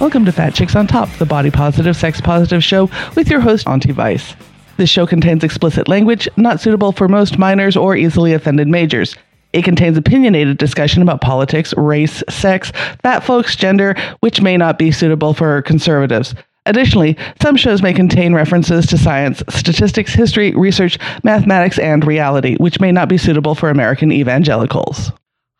Welcome 0.00 0.24
to 0.24 0.32
Fat 0.32 0.54
Chicks 0.54 0.74
on 0.74 0.86
Top, 0.86 1.10
the 1.18 1.26
body 1.26 1.50
positive, 1.50 1.94
sex 1.94 2.22
positive 2.22 2.64
show 2.64 2.88
with 3.16 3.28
your 3.28 3.40
host, 3.40 3.68
Auntie 3.68 3.92
Vice. 3.92 4.34
This 4.78 4.88
show 4.88 5.06
contains 5.06 5.44
explicit 5.44 5.88
language 5.88 6.26
not 6.38 6.58
suitable 6.58 6.92
for 6.92 7.06
most 7.06 7.36
minors 7.36 7.76
or 7.76 7.94
easily 7.94 8.32
offended 8.32 8.66
majors. 8.66 9.14
It 9.52 9.62
contains 9.62 9.98
opinionated 9.98 10.56
discussion 10.56 11.02
about 11.02 11.20
politics, 11.20 11.74
race, 11.76 12.22
sex, 12.30 12.70
fat 13.02 13.20
folks, 13.20 13.54
gender, 13.54 13.94
which 14.20 14.40
may 14.40 14.56
not 14.56 14.78
be 14.78 14.90
suitable 14.90 15.34
for 15.34 15.60
conservatives. 15.60 16.34
Additionally, 16.64 17.14
some 17.42 17.56
shows 17.56 17.82
may 17.82 17.92
contain 17.92 18.32
references 18.32 18.86
to 18.86 18.96
science, 18.96 19.42
statistics, 19.50 20.14
history, 20.14 20.52
research, 20.52 20.98
mathematics, 21.24 21.78
and 21.78 22.06
reality, 22.06 22.56
which 22.56 22.80
may 22.80 22.90
not 22.90 23.10
be 23.10 23.18
suitable 23.18 23.54
for 23.54 23.68
American 23.68 24.12
evangelicals. 24.12 25.12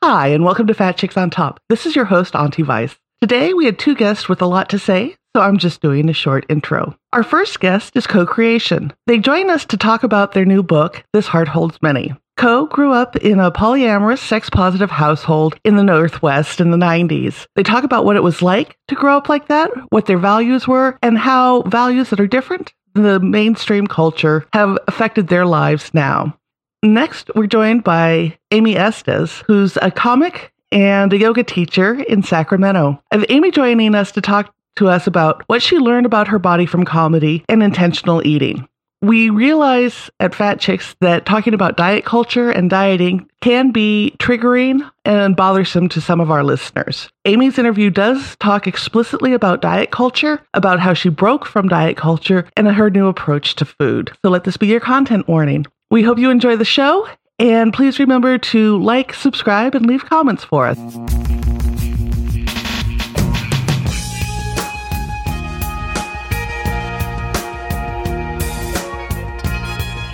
Hi, 0.03 0.29
and 0.29 0.47
welcome 0.47 0.67
to 0.67 0.73
Fat 0.73 0.97
Chicks 0.97 1.19
on 1.19 1.29
Top. 1.29 1.61
This 1.69 1.85
is 1.85 1.95
your 1.95 2.07
host, 2.07 2.35
Auntie 2.35 2.63
Vice. 2.63 2.97
Today, 3.21 3.53
we 3.53 3.67
had 3.67 3.79
two 3.79 3.95
guests 3.95 4.31
with 4.31 4.41
a 4.41 4.47
lot 4.47 4.71
to 4.71 4.79
say, 4.79 5.15
so 5.37 5.43
I'm 5.43 5.59
just 5.59 5.83
doing 5.83 6.09
a 6.09 6.15
short 6.15 6.47
intro. 6.49 6.97
Our 7.13 7.23
first 7.23 7.61
guest 7.61 7.95
is 7.95 8.07
Koe 8.07 8.25
Creation. 8.25 8.95
They 9.07 9.19
join 9.19 9.51
us 9.51 9.67
to 9.67 9.77
talk 9.77 10.03
about 10.05 10.33
their 10.33 10.47
new 10.47 10.63
book, 10.63 11.05
This 11.13 11.27
Heart 11.27 11.49
Holds 11.49 11.77
Many. 11.83 12.15
Koe 12.39 12.65
grew 12.65 12.95
up 12.95 13.17
in 13.17 13.39
a 13.39 13.53
polyamorous, 13.53 14.27
sex 14.27 14.49
positive 14.49 14.91
household 14.91 15.55
in 15.65 15.77
the 15.77 15.85
Northwest 15.85 16.63
in 16.63 16.71
the 16.71 16.79
90s. 16.79 17.47
They 17.57 17.63
talk 17.63 17.85
about 17.85 18.07
what 18.07 18.17
it 18.17 18.23
was 18.23 18.41
like 18.41 18.79
to 18.89 18.95
grow 18.95 19.19
up 19.19 19.29
like 19.29 19.49
that, 19.49 19.71
what 19.91 20.07
their 20.07 20.17
values 20.17 20.67
were, 20.67 20.97
and 21.03 21.19
how 21.19 21.61
values 21.65 22.09
that 22.09 22.21
are 22.21 22.27
different 22.27 22.73
than 22.95 23.03
the 23.03 23.21
mainstream 23.21 23.87
culture 23.87 24.47
have 24.55 24.79
affected 24.89 25.29
their 25.29 25.45
lives 25.45 25.93
now. 25.93 26.39
Next, 26.83 27.31
we're 27.35 27.47
joined 27.47 27.85
by 27.85 28.39
Amy 28.51 28.79
Estes, 28.79 29.43
who's 29.47 29.77
a 29.83 29.91
comic 29.91 30.55
and 30.73 31.13
a 31.13 31.19
yoga 31.19 31.45
teacher 31.45 31.95
in 31.95 32.23
Sacramento. 32.23 33.03
I 33.11 33.17
have 33.17 33.27
Amy 33.29 33.51
joining 33.51 33.95
us 33.95 34.13
to 34.13 34.21
talk 34.21 34.55
to 34.77 34.89
us 34.89 35.07
about 35.07 35.43
what 35.47 35.63
she 35.63 35.79
learned 35.79 36.07
about 36.07 36.29
her 36.29 36.39
body 36.39 36.67
from 36.67 36.85
comedy 36.85 37.45
and 37.49 37.63
intentional 37.63 38.27
eating 38.27 38.69
we 39.03 39.31
realize 39.31 40.11
at 40.21 40.35
Fat 40.35 40.61
Chicks 40.61 40.95
that 41.01 41.25
talking 41.25 41.55
about 41.55 41.77
diet 41.77 42.05
culture 42.05 42.51
and 42.51 42.69
dieting 42.69 43.29
can 43.41 43.71
be 43.71 44.15
triggering 44.19 44.89
and 45.05 45.35
bothersome 45.35 45.89
to 45.89 46.01
some 46.01 46.21
of 46.21 46.31
our 46.31 46.45
listeners. 46.45 47.09
Amy's 47.25 47.59
interview 47.59 47.89
does 47.89 48.37
talk 48.37 48.67
explicitly 48.67 49.33
about 49.33 49.63
diet 49.63 49.91
culture, 49.91 50.43
about 50.53 50.81
how 50.81 50.93
she 50.93 51.09
broke 51.09 51.47
from 51.47 51.69
diet 51.69 51.97
culture, 51.97 52.47
and 52.57 52.69
her 52.69 52.91
new 52.91 53.07
approach 53.07 53.55
to 53.57 53.65
food. 53.65 54.13
So 54.23 54.31
let 54.31 54.45
this 54.45 54.59
be 54.59 54.67
your 54.67 54.81
content 54.81 55.27
warning. 55.27 55.67
We 55.91 56.03
hope 56.03 56.19
you 56.19 56.31
enjoy 56.31 56.57
the 56.57 56.65
show, 56.65 57.09
and 57.41 57.73
please 57.73 57.99
remember 57.99 58.37
to 58.37 58.81
like, 58.83 59.15
subscribe, 59.15 59.75
and 59.75 59.87
leave 59.87 60.05
comments 60.05 60.45
for 60.45 60.67
us. 60.67 60.79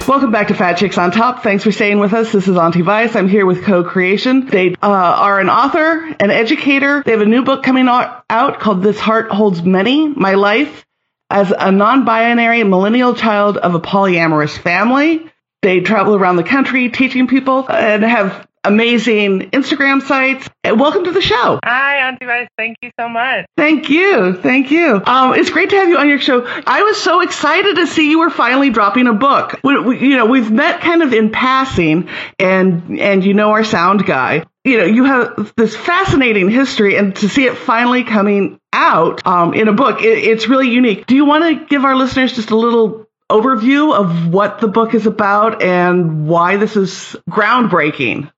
Welcome 0.07 0.31
back 0.31 0.49
to 0.49 0.55
Fat 0.55 0.75
Chicks 0.75 0.97
on 0.99 1.11
Top. 1.11 1.43
Thanks 1.43 1.65
for 1.65 1.73
staying 1.73 1.99
with 1.99 2.13
us. 2.13 2.31
This 2.31 2.47
is 2.47 2.57
Auntie 2.57 2.83
Vice. 2.83 3.17
I'm 3.17 3.29
here 3.29 3.45
with 3.45 3.65
Koe 3.65 3.83
Creation. 3.83 4.47
They 4.47 4.77
uh, 4.81 4.87
are 4.87 5.41
an 5.41 5.51
author, 5.51 6.15
an 6.21 6.31
educator. 6.31 7.03
They 7.05 7.11
have 7.11 7.23
a 7.23 7.27
new 7.27 7.43
book 7.43 7.65
coming 7.65 7.89
out, 7.89 8.61
called 8.61 8.85
This 8.85 9.01
Heart 9.01 9.33
Holds 9.33 9.65
Many 9.65 10.07
My 10.07 10.35
Life 10.35 10.87
as 11.29 11.53
a 11.59 11.73
Non 11.73 12.05
Binary 12.05 12.63
Millennial 12.63 13.15
Child 13.15 13.57
of 13.57 13.75
a 13.75 13.81
Polyamorous 13.81 14.57
Family. 14.57 15.29
They 15.67 15.81
travel 15.81 16.15
around 16.15 16.37
the 16.37 16.45
country 16.45 16.91
teaching 16.91 17.27
people 17.27 17.69
and 17.69 18.05
have 18.05 18.47
amazing 18.63 19.51
Instagram 19.51 20.01
sites. 20.01 20.49
Welcome 20.65 21.03
to 21.07 21.11
the 21.11 21.21
show. 21.21 21.59
Hi, 21.65 22.07
Auntie 22.07 22.25
Vice. 22.25 22.47
Thank 22.57 22.77
you 22.83 22.93
so 22.97 23.09
much. 23.09 23.47
Thank 23.57 23.91
you. 23.91 24.35
Thank 24.35 24.71
you. 24.71 25.03
Um, 25.05 25.35
it's 25.35 25.51
great 25.51 25.71
to 25.71 25.77
have 25.77 25.89
you 25.89 25.99
on 25.99 26.09
your 26.09 26.21
show. 26.21 26.47
I 26.47 26.85
was 26.85 27.03
so 27.03 27.21
excited 27.21 27.75
to 27.79 27.89
see 27.89 28.09
you 28.09 28.21
were 28.21 28.31
finally 28.31 28.71
dropping 28.71 29.09
a 29.09 29.13
book. 29.13 29.59
We, 29.65 29.77
we, 29.81 29.99
you 29.99 30.17
know, 30.17 30.27
we've 30.27 30.53
met 30.53 30.83
kind 30.83 31.03
of 31.03 31.13
in 31.13 31.31
passing, 31.31 32.11
and 32.39 33.01
and 33.01 33.25
you 33.25 33.35
know 33.35 33.51
our 33.51 33.65
sound 33.65 34.07
guy. 34.07 34.45
You 34.63 34.79
know, 34.79 34.85
you 34.85 35.05
have 35.05 35.53
this 35.57 35.75
fascinating 35.75 36.49
history, 36.49 36.97
and 36.97 37.17
to 37.17 37.29
see 37.29 37.45
it 37.45 37.59
finally 37.59 38.05
coming 38.05 38.61
out 38.73 39.27
um, 39.27 39.53
in 39.53 39.67
a 39.67 39.73
book, 39.73 40.01
it, 40.01 40.19
it's 40.19 40.47
really 40.47 40.71
unique. 40.71 41.07
Do 41.07 41.17
you 41.17 41.25
want 41.25 41.43
to 41.43 41.67
give 41.67 41.85
our 41.85 41.97
listeners 41.97 42.35
just 42.35 42.51
a 42.51 42.57
little 42.57 43.06
overview 43.31 43.95
of 43.95 44.33
what 44.33 44.61
the 44.61 44.69
book 44.69 44.95
is 44.95 45.07
about 45.07 45.63
and 45.63 46.29
why 46.29 46.57
this 46.57 46.77
is 46.77 47.17
groundbreaking. 47.29 48.31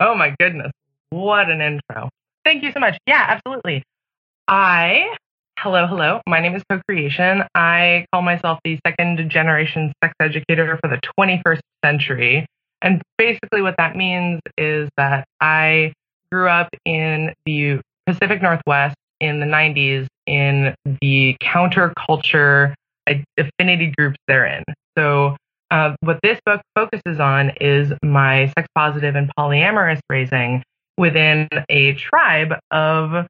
Oh 0.00 0.14
my 0.14 0.34
goodness. 0.38 0.72
What 1.10 1.50
an 1.50 1.60
intro. 1.60 2.08
Thank 2.44 2.62
you 2.62 2.72
so 2.72 2.80
much. 2.80 2.96
Yeah, 3.06 3.24
absolutely. 3.28 3.84
I, 4.48 5.14
hello, 5.58 5.86
hello. 5.86 6.20
My 6.26 6.40
name 6.40 6.54
is 6.54 6.62
Koe 6.68 6.80
Creation. 6.88 7.44
I 7.54 8.06
call 8.12 8.22
myself 8.22 8.58
the 8.64 8.78
second 8.86 9.30
generation 9.30 9.92
sex 10.02 10.14
educator 10.20 10.78
for 10.82 10.88
the 10.88 11.00
21st 11.18 11.60
century. 11.84 12.46
And 12.80 13.00
basically, 13.16 13.62
what 13.62 13.76
that 13.78 13.94
means 13.94 14.40
is 14.58 14.88
that 14.96 15.24
I 15.40 15.92
grew 16.32 16.48
up 16.48 16.68
in 16.84 17.32
the 17.46 17.80
Pacific 18.06 18.42
Northwest 18.42 18.96
in 19.20 19.38
the 19.38 19.46
90s 19.46 20.08
in 20.26 20.74
the 21.00 21.36
counterculture 21.40 22.74
affinity 23.38 23.92
groups 23.96 24.16
they're 24.28 24.46
in. 24.46 24.64
So, 24.96 25.36
uh, 25.70 25.96
what 26.00 26.18
this 26.22 26.38
book 26.44 26.60
focuses 26.74 27.18
on 27.18 27.50
is 27.60 27.92
my 28.02 28.52
sex 28.58 28.68
positive 28.74 29.16
and 29.16 29.30
polyamorous 29.38 30.00
raising 30.10 30.62
within 30.98 31.48
a 31.70 31.94
tribe 31.94 32.52
of 32.70 33.26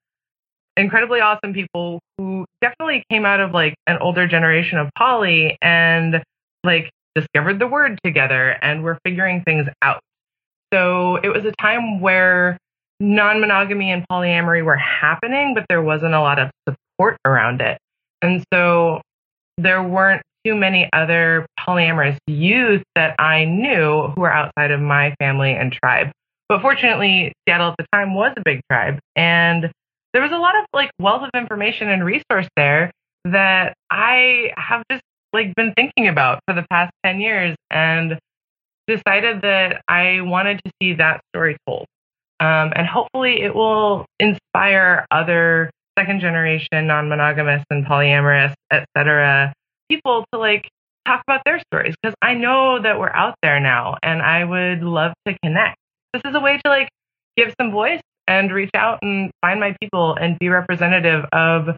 incredibly 0.76 1.20
awesome 1.20 1.52
people 1.52 2.00
who 2.18 2.44
definitely 2.60 3.04
came 3.10 3.24
out 3.24 3.40
of 3.40 3.52
like 3.52 3.74
an 3.86 3.98
older 3.98 4.26
generation 4.26 4.78
of 4.78 4.90
poly 4.96 5.56
and 5.62 6.22
like 6.64 6.90
discovered 7.14 7.58
the 7.58 7.66
word 7.66 7.98
together 8.04 8.56
and 8.62 8.82
were 8.82 8.98
figuring 9.04 9.42
things 9.42 9.68
out. 9.82 10.00
So 10.72 11.16
it 11.16 11.28
was 11.28 11.44
a 11.44 11.52
time 11.52 12.00
where 12.00 12.56
non 12.98 13.40
monogamy 13.40 13.90
and 13.90 14.04
polyamory 14.10 14.64
were 14.64 14.76
happening, 14.76 15.54
but 15.54 15.64
there 15.68 15.82
wasn't 15.82 16.14
a 16.14 16.20
lot 16.20 16.38
of 16.38 16.50
support 16.68 17.18
around 17.24 17.60
it. 17.60 17.78
And 18.22 18.42
so 18.52 19.02
there 19.58 19.82
weren't 19.82 20.22
too 20.44 20.54
many 20.54 20.88
other 20.92 21.46
polyamorous 21.58 22.18
youth 22.26 22.82
that 22.96 23.14
I 23.18 23.44
knew 23.44 24.08
who 24.08 24.20
were 24.20 24.32
outside 24.32 24.70
of 24.70 24.80
my 24.80 25.14
family 25.18 25.52
and 25.52 25.72
tribe. 25.72 26.10
But 26.48 26.60
fortunately, 26.60 27.32
Seattle 27.46 27.70
at 27.70 27.76
the 27.78 27.86
time 27.92 28.14
was 28.14 28.32
a 28.36 28.42
big 28.44 28.60
tribe, 28.70 28.98
and 29.16 29.70
there 30.12 30.22
was 30.22 30.32
a 30.32 30.36
lot 30.36 30.56
of 30.56 30.66
like 30.72 30.90
wealth 31.00 31.22
of 31.22 31.30
information 31.34 31.88
and 31.88 32.04
resource 32.04 32.46
there 32.56 32.90
that 33.24 33.74
I 33.90 34.52
have 34.56 34.82
just 34.90 35.02
like 35.32 35.54
been 35.54 35.72
thinking 35.74 36.08
about 36.08 36.40
for 36.46 36.54
the 36.54 36.66
past 36.70 36.92
10 37.04 37.20
years 37.20 37.56
and 37.70 38.18
decided 38.86 39.42
that 39.42 39.80
I 39.88 40.20
wanted 40.20 40.60
to 40.64 40.70
see 40.82 40.94
that 40.94 41.20
story 41.32 41.56
told. 41.66 41.86
Um, 42.40 42.72
and 42.74 42.86
hopefully 42.86 43.40
it 43.42 43.54
will 43.54 44.04
inspire 44.18 45.06
other 45.10 45.70
second 45.98 46.20
generation 46.20 46.86
non-monogamous 46.86 47.64
and 47.70 47.84
polyamorous, 47.86 48.54
etc. 48.70 49.52
people 49.88 50.24
to 50.32 50.38
like 50.38 50.68
talk 51.06 51.22
about 51.26 51.42
their 51.44 51.60
stories 51.72 51.94
because 52.00 52.14
I 52.22 52.34
know 52.34 52.80
that 52.80 52.98
we're 52.98 53.10
out 53.10 53.34
there 53.42 53.60
now 53.60 53.96
and 54.02 54.22
I 54.22 54.44
would 54.44 54.82
love 54.82 55.12
to 55.26 55.36
connect. 55.42 55.76
This 56.12 56.22
is 56.24 56.34
a 56.34 56.40
way 56.40 56.60
to 56.64 56.70
like 56.70 56.88
give 57.36 57.54
some 57.60 57.70
voice 57.72 58.00
and 58.28 58.52
reach 58.52 58.70
out 58.74 59.00
and 59.02 59.30
find 59.40 59.58
my 59.58 59.76
people 59.80 60.14
and 60.14 60.38
be 60.38 60.48
representative 60.48 61.24
of 61.32 61.68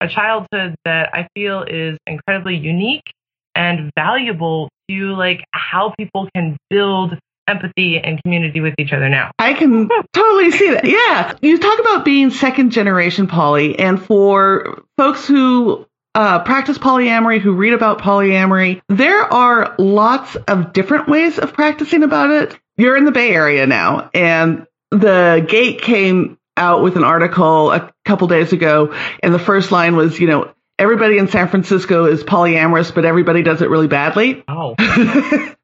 a 0.00 0.08
childhood 0.08 0.74
that 0.84 1.10
I 1.12 1.28
feel 1.34 1.62
is 1.62 1.98
incredibly 2.06 2.56
unique 2.56 3.12
and 3.54 3.90
valuable 3.96 4.68
to 4.88 5.14
like 5.14 5.44
how 5.52 5.92
people 5.98 6.28
can 6.34 6.56
build 6.70 7.18
empathy 7.50 7.98
and 7.98 8.22
community 8.22 8.60
with 8.60 8.74
each 8.78 8.92
other 8.92 9.08
now. 9.08 9.32
I 9.38 9.54
can 9.54 9.88
totally 10.12 10.50
see 10.52 10.70
that. 10.70 10.84
Yeah. 10.84 11.34
You 11.42 11.58
talk 11.58 11.78
about 11.78 12.04
being 12.04 12.30
second 12.30 12.70
generation 12.70 13.26
poly, 13.26 13.78
and 13.78 14.02
for 14.02 14.82
folks 14.96 15.26
who 15.26 15.86
uh, 16.14 16.42
practice 16.44 16.78
polyamory, 16.78 17.40
who 17.40 17.52
read 17.52 17.72
about 17.72 18.00
polyamory, 18.00 18.80
there 18.88 19.22
are 19.22 19.74
lots 19.78 20.36
of 20.48 20.72
different 20.72 21.08
ways 21.08 21.38
of 21.38 21.52
practicing 21.52 22.02
about 22.02 22.30
it. 22.30 22.58
You're 22.76 22.96
in 22.96 23.04
the 23.04 23.12
Bay 23.12 23.30
Area 23.30 23.66
now, 23.66 24.10
and 24.14 24.66
the 24.90 25.44
Gate 25.48 25.82
came 25.82 26.38
out 26.56 26.82
with 26.82 26.96
an 26.96 27.04
article 27.04 27.70
a 27.70 27.92
couple 28.04 28.26
days 28.28 28.52
ago, 28.52 28.94
and 29.22 29.32
the 29.32 29.38
first 29.38 29.70
line 29.70 29.96
was, 29.96 30.18
you 30.18 30.26
know, 30.26 30.52
everybody 30.78 31.18
in 31.18 31.28
San 31.28 31.48
Francisco 31.48 32.06
is 32.06 32.24
polyamorous, 32.24 32.92
but 32.94 33.04
everybody 33.04 33.42
does 33.42 33.62
it 33.62 33.70
really 33.70 33.88
badly. 33.88 34.42
Oh. 34.48 34.74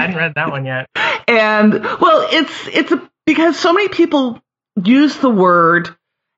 hadn't 0.00 0.16
read 0.16 0.34
that 0.34 0.50
one 0.50 0.64
yet. 0.64 0.88
And 1.28 1.72
well, 1.72 2.28
it's 2.30 2.68
it's 2.68 2.92
a, 2.92 3.10
because 3.26 3.58
so 3.58 3.72
many 3.72 3.88
people 3.88 4.40
use 4.82 5.16
the 5.18 5.30
word 5.30 5.94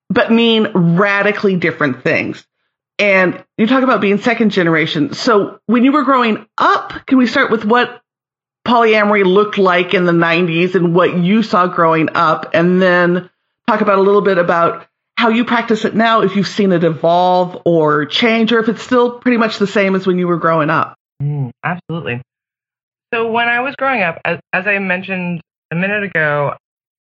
but 0.09 0.31
mean 0.31 0.69
radically 0.75 1.57
different 1.57 2.03
things. 2.03 2.47
And 2.99 3.45
you 3.59 3.67
talk 3.67 3.83
about 3.83 4.01
being 4.01 4.19
second 4.19 4.51
generation. 4.51 5.13
So 5.13 5.61
when 5.67 5.85
you 5.85 5.93
were 5.93 6.05
growing 6.05 6.47
up, 6.57 7.07
can 7.07 7.19
we 7.19 7.27
start 7.27 7.51
with 7.51 7.65
what 7.65 8.01
polyamory 8.67 9.25
looked 9.25 9.59
like 9.59 9.95
in 9.95 10.07
the 10.07 10.13
90s 10.13 10.75
and 10.75 10.95
what 10.95 11.17
you 11.17 11.43
saw 11.43 11.67
growing 11.67 12.09
up 12.15 12.51
and 12.55 12.81
then 12.81 13.31
talk 13.69 13.81
about 13.81 13.99
a 13.99 14.03
little 14.03 14.23
bit 14.23 14.39
about 14.39 14.87
how 15.17 15.29
you 15.29 15.45
practice 15.45 15.85
it 15.85 15.95
now, 15.95 16.23
if 16.23 16.37
you've 16.37 16.47
seen 16.47 16.73
it 16.73 16.85
evolve 16.85 17.63
or 17.65 18.05
change, 18.05 18.53
or 18.53 18.59
if 18.61 18.69
it's 18.69 18.83
still 18.83 19.19
pretty 19.19 19.39
much 19.39 19.59
the 19.59 19.67
same 19.67 19.95
as 19.95 20.07
when 20.07 20.19
you 20.19 20.29
were 20.29 20.37
growing 20.37 20.69
up. 20.69 20.97
Mm, 21.23 21.51
absolutely. 21.65 22.23
So 23.13 23.31
when 23.31 23.49
I 23.49 23.61
was 23.61 23.75
growing 23.77 24.03
up, 24.03 24.21
as, 24.25 24.39
as 24.53 24.67
I 24.67 24.79
mentioned 24.79 25.41
a 25.71 25.77
minute 25.77 26.03
ago, 26.03 26.55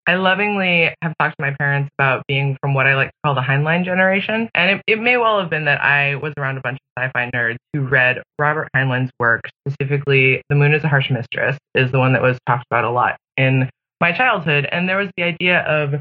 I 0.06 0.16
lovingly 0.16 0.92
have 1.00 1.14
talked 1.20 1.36
to 1.38 1.42
my 1.42 1.54
parents 1.56 1.90
about 1.96 2.24
being 2.26 2.56
from 2.60 2.74
what 2.74 2.88
I 2.88 2.96
like 2.96 3.08
to 3.08 3.14
call 3.24 3.34
the 3.36 3.40
Heinlein 3.40 3.84
generation. 3.84 4.50
And 4.52 4.70
it, 4.70 4.82
it 4.88 5.00
may 5.00 5.16
well 5.16 5.38
have 5.40 5.48
been 5.48 5.66
that 5.66 5.80
I 5.80 6.16
was 6.16 6.32
around 6.36 6.58
a 6.58 6.60
bunch 6.60 6.78
of 6.96 7.02
sci 7.02 7.10
fi 7.14 7.30
nerds 7.30 7.58
who 7.72 7.82
read 7.82 8.20
Robert 8.38 8.68
Heinlein's 8.74 9.12
work, 9.20 9.42
specifically 9.68 10.42
The 10.48 10.56
Moon 10.56 10.74
is 10.74 10.82
a 10.82 10.88
Harsh 10.88 11.08
Mistress, 11.10 11.56
is 11.76 11.92
the 11.92 12.00
one 12.00 12.14
that 12.14 12.22
was 12.22 12.36
talked 12.46 12.66
about 12.68 12.84
a 12.84 12.90
lot 12.90 13.16
in 13.36 13.70
my 14.00 14.10
childhood. 14.10 14.68
And 14.72 14.88
there 14.88 14.96
was 14.96 15.08
the 15.16 15.22
idea 15.22 15.60
of 15.60 16.00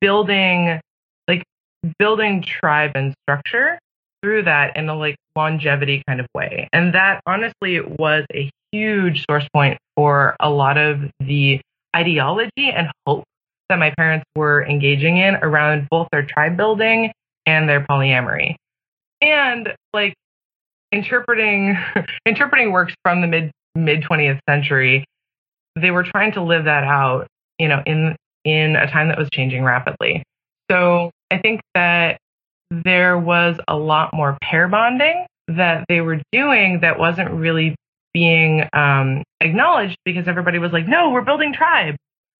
building, 0.00 0.80
like, 1.28 1.44
building 2.00 2.42
tribe 2.42 2.92
and 2.96 3.14
structure 3.22 3.78
through 4.22 4.42
that 4.42 4.76
in 4.76 4.88
a 4.88 4.94
like 4.96 5.14
longevity 5.36 6.02
kind 6.08 6.18
of 6.18 6.26
way. 6.34 6.68
And 6.72 6.94
that 6.94 7.20
honestly 7.26 7.80
was 7.80 8.24
a 8.34 8.50
huge 8.76 9.24
source 9.28 9.46
point 9.52 9.78
for 9.96 10.36
a 10.40 10.50
lot 10.50 10.78
of 10.78 11.00
the 11.20 11.60
ideology 11.94 12.70
and 12.74 12.88
hope 13.06 13.24
that 13.68 13.78
my 13.78 13.92
parents 13.96 14.24
were 14.36 14.64
engaging 14.64 15.16
in 15.16 15.36
around 15.36 15.88
both 15.90 16.08
their 16.12 16.24
tribe 16.24 16.56
building 16.56 17.12
and 17.46 17.68
their 17.68 17.80
polyamory. 17.80 18.56
And 19.20 19.74
like 19.92 20.14
interpreting 20.92 21.76
interpreting 22.26 22.72
works 22.72 22.94
from 23.02 23.20
the 23.22 23.26
mid 23.26 23.50
mid 23.74 24.02
20th 24.02 24.40
century, 24.48 25.04
they 25.74 25.90
were 25.90 26.04
trying 26.04 26.32
to 26.32 26.42
live 26.42 26.64
that 26.64 26.84
out, 26.84 27.26
you 27.58 27.68
know, 27.68 27.82
in 27.86 28.16
in 28.44 28.76
a 28.76 28.90
time 28.90 29.08
that 29.08 29.18
was 29.18 29.28
changing 29.32 29.64
rapidly. 29.64 30.22
So 30.70 31.10
I 31.30 31.38
think 31.38 31.60
that 31.74 32.18
there 32.70 33.18
was 33.18 33.58
a 33.68 33.76
lot 33.76 34.12
more 34.12 34.36
pair 34.42 34.68
bonding 34.68 35.26
that 35.48 35.84
they 35.88 36.00
were 36.00 36.20
doing 36.32 36.80
that 36.80 36.98
wasn't 36.98 37.30
really 37.30 37.74
being 38.16 38.64
um, 38.72 39.22
acknowledged 39.42 39.98
because 40.06 40.26
everybody 40.26 40.58
was 40.58 40.72
like, 40.72 40.88
no, 40.88 41.10
we're 41.10 41.20
building 41.20 41.52
tribe. 41.52 41.96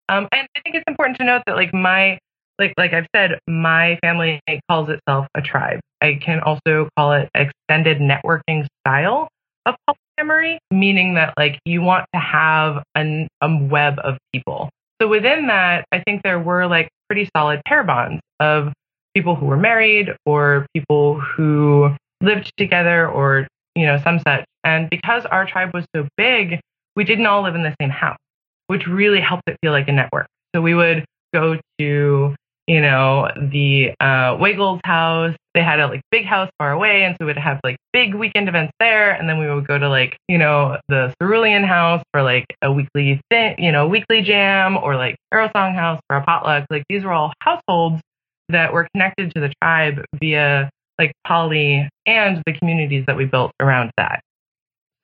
Um, 0.08 0.26
and 0.32 0.48
I 0.56 0.60
think 0.62 0.74
it's 0.74 0.84
important 0.88 1.18
to 1.18 1.24
note 1.24 1.42
that 1.46 1.54
like 1.54 1.74
my 1.74 2.18
like 2.58 2.72
like 2.78 2.94
I've 2.94 3.06
said, 3.14 3.32
my 3.46 3.98
family 4.00 4.40
calls 4.70 4.88
itself 4.88 5.26
a 5.34 5.42
tribe. 5.42 5.80
I 6.00 6.18
can 6.24 6.40
also 6.40 6.88
call 6.96 7.12
it 7.12 7.28
extended 7.34 7.98
networking 7.98 8.66
style 8.80 9.28
of 9.66 9.74
polyamory, 9.86 10.56
meaning 10.70 11.16
that 11.16 11.34
like 11.36 11.58
you 11.66 11.82
want 11.82 12.06
to 12.14 12.20
have 12.20 12.82
an, 12.94 13.28
a 13.42 13.54
web 13.54 13.98
of 14.02 14.16
people. 14.32 14.70
So 15.02 15.08
within 15.08 15.48
that, 15.48 15.84
I 15.92 16.00
think 16.00 16.22
there 16.22 16.40
were 16.40 16.66
like 16.66 16.88
pretty 17.10 17.28
solid 17.36 17.60
pair 17.66 17.84
bonds 17.84 18.22
of 18.40 18.72
people 19.14 19.34
who 19.34 19.44
were 19.44 19.58
married 19.58 20.08
or 20.24 20.66
people 20.72 21.20
who 21.20 21.90
lived 22.22 22.50
together 22.56 23.06
or 23.06 23.46
you 23.76 23.86
know 23.86 23.98
some 24.02 24.18
such. 24.26 24.44
And 24.64 24.90
because 24.90 25.24
our 25.26 25.46
tribe 25.46 25.70
was 25.74 25.84
so 25.94 26.08
big, 26.16 26.60
we 26.96 27.04
didn't 27.04 27.26
all 27.26 27.42
live 27.42 27.54
in 27.54 27.62
the 27.62 27.74
same 27.80 27.90
house 27.90 28.18
which 28.66 28.86
really 28.86 29.20
helped 29.20 29.44
it 29.46 29.56
feel 29.62 29.72
like 29.72 29.88
a 29.88 29.92
network. 29.92 30.26
So 30.54 30.62
we 30.62 30.74
would 30.74 31.04
go 31.32 31.56
to, 31.78 32.34
you 32.66 32.80
know, 32.80 33.30
the 33.36 33.92
uh, 34.00 34.36
Wiggles 34.40 34.80
house. 34.84 35.36
They 35.54 35.62
had 35.62 35.80
a 35.80 35.86
like 35.86 36.02
big 36.10 36.24
house 36.24 36.50
far 36.58 36.72
away, 36.72 37.04
and 37.04 37.16
so 37.18 37.26
we'd 37.26 37.38
have 37.38 37.60
like 37.64 37.76
big 37.92 38.14
weekend 38.14 38.48
events 38.48 38.72
there. 38.80 39.12
And 39.12 39.28
then 39.28 39.38
we 39.38 39.48
would 39.48 39.66
go 39.66 39.78
to 39.78 39.88
like, 39.88 40.16
you 40.28 40.38
know, 40.38 40.78
the 40.88 41.14
Cerulean 41.20 41.64
house 41.64 42.02
for 42.12 42.22
like 42.22 42.46
a 42.62 42.72
weekly 42.72 43.20
thing, 43.30 43.56
you 43.58 43.72
know, 43.72 43.86
weekly 43.86 44.22
jam, 44.22 44.76
or 44.76 44.96
like 44.96 45.16
Aerosong 45.32 45.74
house 45.74 46.00
for 46.08 46.16
a 46.16 46.24
potluck. 46.24 46.66
Like 46.70 46.84
these 46.88 47.04
were 47.04 47.12
all 47.12 47.32
households 47.40 48.02
that 48.48 48.72
were 48.72 48.88
connected 48.94 49.32
to 49.34 49.40
the 49.40 49.52
tribe 49.62 50.04
via 50.14 50.70
like 50.98 51.12
poly 51.26 51.88
and 52.06 52.42
the 52.46 52.52
communities 52.52 53.04
that 53.06 53.16
we 53.16 53.24
built 53.24 53.52
around 53.60 53.90
that. 53.96 54.20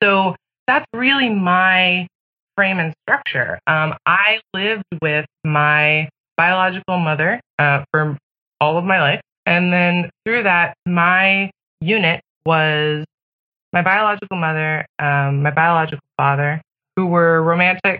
So 0.01 0.35
that's 0.67 0.85
really 0.93 1.29
my 1.29 2.07
frame 2.55 2.79
and 2.79 2.93
structure. 3.03 3.59
Um, 3.67 3.93
I 4.05 4.39
lived 4.53 4.83
with 5.01 5.25
my 5.43 6.09
biological 6.37 6.99
mother 6.99 7.39
uh, 7.59 7.83
for 7.91 8.17
all 8.59 8.77
of 8.77 8.85
my 8.85 8.99
life. 8.99 9.21
And 9.45 9.73
then 9.73 10.09
through 10.25 10.43
that, 10.43 10.75
my 10.85 11.51
unit 11.81 12.21
was 12.45 13.05
my 13.73 13.81
biological 13.81 14.37
mother, 14.37 14.85
um, 14.99 15.41
my 15.41 15.51
biological 15.51 16.05
father, 16.17 16.61
who 16.95 17.07
were 17.07 17.41
romantic, 17.41 17.99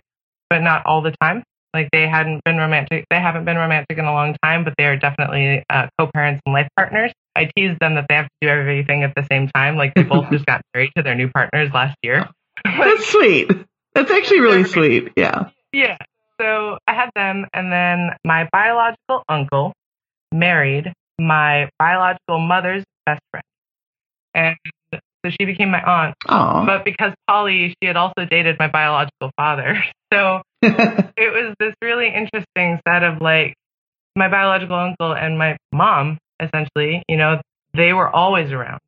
but 0.49 0.61
not 0.61 0.85
all 0.85 1.01
the 1.01 1.13
time. 1.21 1.43
Like 1.73 1.89
they 1.91 2.07
hadn't 2.07 2.43
been 2.45 2.57
romantic, 2.57 3.05
they 3.09 3.19
haven't 3.19 3.45
been 3.45 3.57
romantic 3.57 3.97
in 3.97 4.05
a 4.05 4.13
long 4.13 4.35
time, 4.43 4.63
but 4.63 4.75
they 4.77 4.85
are 4.85 4.95
definitely 4.95 5.63
uh, 5.69 5.87
co-parents 5.97 6.39
and 6.45 6.53
life 6.53 6.67
partners. 6.77 7.11
I 7.35 7.49
tease 7.55 7.77
them 7.79 7.95
that 7.95 8.05
they 8.09 8.15
have 8.15 8.25
to 8.25 8.31
do 8.41 8.47
everything 8.47 9.03
at 9.03 9.13
the 9.15 9.25
same 9.31 9.47
time. 9.49 9.75
Like 9.75 9.93
they 9.95 10.03
both 10.03 10.29
just 10.31 10.45
got 10.45 10.61
married 10.73 10.91
to 10.97 11.03
their 11.03 11.15
new 11.15 11.29
partners 11.29 11.69
last 11.73 11.97
year. 12.03 12.29
That's 12.63 13.07
sweet. 13.07 13.51
That's 13.93 14.11
actually 14.11 14.39
really 14.39 14.63
sweet. 14.63 15.11
Yeah. 15.15 15.49
Yeah. 15.71 15.97
So 16.39 16.77
I 16.87 16.93
had 16.93 17.09
them, 17.15 17.45
and 17.53 17.71
then 17.71 18.09
my 18.25 18.49
biological 18.51 19.23
uncle 19.29 19.73
married 20.31 20.91
my 21.19 21.69
biological 21.77 22.39
mother's 22.39 22.83
best 23.05 23.21
friend. 23.31 23.43
And 24.33 24.55
so 24.91 25.31
she 25.39 25.45
became 25.45 25.69
my 25.69 25.81
aunt. 25.81 26.15
Aww. 26.27 26.65
But 26.65 26.83
because 26.83 27.13
poly, 27.27 27.75
she 27.81 27.87
had 27.87 27.95
also 27.95 28.25
dated 28.29 28.57
my 28.59 28.67
biological 28.67 29.31
father. 29.37 29.83
So 30.13 30.43
it 30.61 31.33
was 31.33 31.55
this 31.59 31.73
really 31.81 32.05
interesting 32.05 32.79
set 32.87 33.01
of 33.01 33.19
like 33.19 33.55
my 34.15 34.29
biological 34.29 34.75
uncle 34.75 35.11
and 35.11 35.39
my 35.39 35.57
mom, 35.71 36.19
essentially, 36.43 37.03
you 37.07 37.17
know, 37.17 37.41
they 37.73 37.93
were 37.93 38.09
always 38.09 38.51
around. 38.51 38.79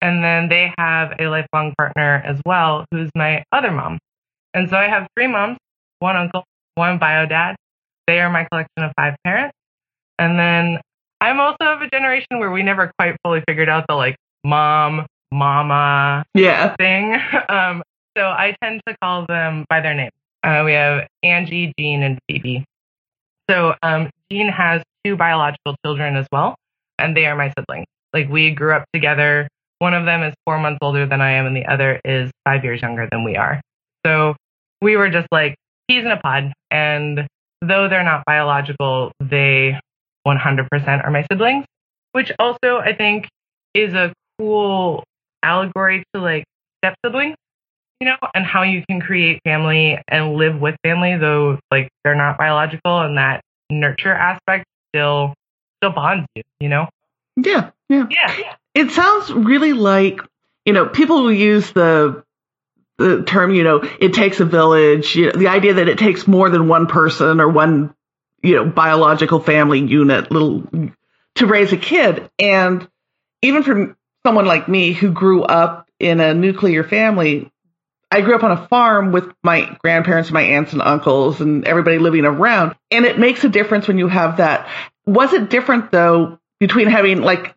And 0.00 0.22
then 0.22 0.48
they 0.48 0.72
have 0.78 1.12
a 1.20 1.26
lifelong 1.26 1.74
partner 1.78 2.22
as 2.26 2.40
well, 2.44 2.84
who's 2.90 3.10
my 3.14 3.44
other 3.52 3.70
mom. 3.70 3.98
And 4.54 4.68
so 4.68 4.76
I 4.76 4.88
have 4.88 5.06
three 5.16 5.28
moms, 5.28 5.58
one 6.00 6.16
uncle, 6.16 6.44
one 6.74 6.98
bio 6.98 7.26
dad. 7.26 7.56
They 8.06 8.20
are 8.20 8.28
my 8.28 8.44
collection 8.50 8.82
of 8.82 8.92
five 8.96 9.14
parents. 9.24 9.54
And 10.18 10.38
then 10.38 10.80
I'm 11.20 11.38
also 11.38 11.56
of 11.60 11.82
a 11.82 11.88
generation 11.88 12.40
where 12.40 12.50
we 12.50 12.62
never 12.62 12.90
quite 12.98 13.16
fully 13.24 13.42
figured 13.46 13.68
out 13.68 13.84
the 13.88 13.94
like 13.94 14.16
mom, 14.44 15.06
mama 15.30 16.24
yeah. 16.34 16.74
thing. 16.76 17.16
Um, 17.48 17.82
so 18.16 18.24
I 18.24 18.54
tend 18.62 18.82
to 18.86 18.94
call 19.02 19.24
them 19.26 19.64
by 19.70 19.80
their 19.80 19.94
name. 19.94 20.10
Uh, 20.42 20.62
we 20.64 20.72
have 20.72 21.06
Angie, 21.22 21.72
Jean, 21.78 22.02
and 22.02 22.18
Phoebe. 22.28 22.64
So 23.48 23.74
um, 23.82 24.10
Jean 24.30 24.48
has 24.48 24.82
two 25.04 25.16
biological 25.16 25.76
children 25.84 26.16
as 26.16 26.26
well, 26.32 26.56
and 26.98 27.16
they 27.16 27.26
are 27.26 27.36
my 27.36 27.52
siblings. 27.58 27.86
Like 28.12 28.28
we 28.28 28.50
grew 28.50 28.74
up 28.74 28.84
together. 28.92 29.48
One 29.78 29.94
of 29.94 30.04
them 30.04 30.22
is 30.22 30.34
four 30.44 30.58
months 30.58 30.78
older 30.82 31.06
than 31.06 31.20
I 31.20 31.32
am, 31.32 31.46
and 31.46 31.56
the 31.56 31.66
other 31.66 32.00
is 32.04 32.30
five 32.44 32.64
years 32.64 32.80
younger 32.82 33.08
than 33.10 33.24
we 33.24 33.36
are. 33.36 33.60
So 34.06 34.36
we 34.80 34.96
were 34.96 35.08
just 35.08 35.28
like 35.32 35.56
peas 35.88 36.04
in 36.04 36.10
a 36.10 36.18
pod. 36.18 36.52
And 36.70 37.26
though 37.60 37.88
they're 37.88 38.04
not 38.04 38.24
biological, 38.26 39.12
they 39.20 39.78
100% 40.26 41.04
are 41.04 41.10
my 41.10 41.26
siblings, 41.30 41.64
which 42.12 42.30
also 42.38 42.78
I 42.78 42.94
think 42.94 43.28
is 43.74 43.94
a 43.94 44.12
cool 44.38 45.04
allegory 45.42 46.04
to 46.14 46.20
like 46.20 46.44
step 46.84 46.94
siblings, 47.04 47.36
you 48.00 48.06
know, 48.06 48.16
and 48.34 48.44
how 48.44 48.62
you 48.62 48.82
can 48.88 49.00
create 49.00 49.40
family 49.44 49.98
and 50.08 50.34
live 50.34 50.60
with 50.60 50.76
family, 50.84 51.16
though 51.16 51.58
like 51.70 51.88
they're 52.04 52.14
not 52.14 52.38
biological 52.38 53.00
and 53.00 53.18
that 53.18 53.40
nurture 53.70 54.12
aspect 54.12 54.64
still 54.94 55.34
still 55.82 55.92
bonds 55.92 56.26
you, 56.34 56.42
you 56.60 56.68
know? 56.68 56.86
Yeah, 57.36 57.70
yeah. 57.88 58.06
Yeah. 58.10 58.54
It 58.74 58.90
sounds 58.92 59.32
really 59.32 59.72
like, 59.72 60.20
you 60.64 60.72
know, 60.72 60.86
people 60.86 61.24
will 61.24 61.32
use 61.32 61.72
the 61.72 62.24
the 62.98 63.24
term, 63.24 63.52
you 63.52 63.64
know, 63.64 63.82
it 64.00 64.14
takes 64.14 64.38
a 64.38 64.44
village, 64.44 65.16
you 65.16 65.26
know, 65.26 65.32
the 65.32 65.48
idea 65.48 65.74
that 65.74 65.88
it 65.88 65.98
takes 65.98 66.28
more 66.28 66.50
than 66.50 66.68
one 66.68 66.86
person 66.86 67.40
or 67.40 67.48
one, 67.48 67.94
you 68.42 68.56
know, 68.56 68.64
biological 68.66 69.40
family 69.40 69.80
unit 69.80 70.30
little 70.30 70.62
to 71.36 71.46
raise 71.46 71.72
a 71.72 71.76
kid. 71.76 72.30
And 72.38 72.86
even 73.40 73.64
for 73.64 73.96
someone 74.24 74.46
like 74.46 74.68
me 74.68 74.92
who 74.92 75.10
grew 75.10 75.42
up 75.42 75.88
in 75.98 76.20
a 76.20 76.32
nuclear 76.32 76.84
family, 76.84 77.50
I 78.10 78.20
grew 78.20 78.36
up 78.36 78.44
on 78.44 78.52
a 78.52 78.68
farm 78.68 79.10
with 79.10 79.32
my 79.42 79.76
grandparents, 79.80 80.30
my 80.30 80.42
aunts 80.42 80.74
and 80.74 80.82
uncles, 80.82 81.40
and 81.40 81.64
everybody 81.64 81.98
living 81.98 82.26
around. 82.26 82.76
And 82.90 83.06
it 83.06 83.18
makes 83.18 83.42
a 83.42 83.48
difference 83.48 83.88
when 83.88 83.98
you 83.98 84.06
have 84.06 84.36
that. 84.36 84.68
Was 85.06 85.32
it 85.32 85.50
different 85.50 85.90
though 85.90 86.38
between 86.60 86.88
having 86.88 87.20
like 87.20 87.54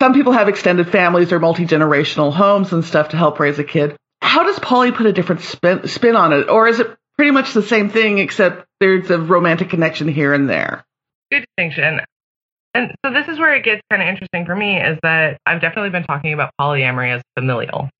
some 0.00 0.14
people 0.14 0.32
have 0.32 0.48
extended 0.48 0.90
families 0.90 1.32
or 1.32 1.38
multi 1.38 1.66
generational 1.66 2.32
homes 2.32 2.72
and 2.72 2.84
stuff 2.84 3.10
to 3.10 3.16
help 3.16 3.38
raise 3.38 3.58
a 3.58 3.64
kid? 3.64 3.96
how 4.24 4.42
does 4.42 4.58
poly 4.58 4.90
put 4.90 5.06
a 5.06 5.12
different 5.12 5.42
spin, 5.42 5.86
spin 5.86 6.16
on 6.16 6.32
it? 6.32 6.48
Or 6.48 6.66
is 6.66 6.80
it 6.80 6.96
pretty 7.16 7.30
much 7.30 7.52
the 7.52 7.62
same 7.62 7.90
thing 7.90 8.18
except 8.18 8.66
there's 8.80 9.08
a 9.10 9.18
romantic 9.18 9.70
connection 9.70 10.08
here 10.08 10.32
and 10.32 10.48
there? 10.48 10.84
Good 11.30 11.44
distinction. 11.56 12.00
And 12.74 12.90
so 13.04 13.12
this 13.12 13.28
is 13.28 13.38
where 13.38 13.54
it 13.54 13.64
gets 13.64 13.82
kind 13.90 14.02
of 14.02 14.08
interesting 14.08 14.46
for 14.46 14.56
me 14.56 14.80
is 14.80 14.98
that 15.02 15.38
I've 15.46 15.60
definitely 15.60 15.90
been 15.90 16.02
talking 16.02 16.32
about 16.32 16.50
polyamory 16.60 17.14
as 17.14 17.22
familial. 17.38 17.90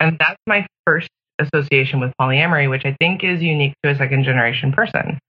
And 0.00 0.16
that's 0.18 0.40
my 0.48 0.66
first 0.84 1.08
association 1.38 2.00
with 2.00 2.12
polyamory, 2.20 2.68
which 2.68 2.84
I 2.84 2.96
think 2.98 3.22
is 3.22 3.40
unique 3.40 3.74
to 3.84 3.90
a 3.90 3.94
second 3.94 4.24
generation 4.24 4.72
person. 4.72 5.20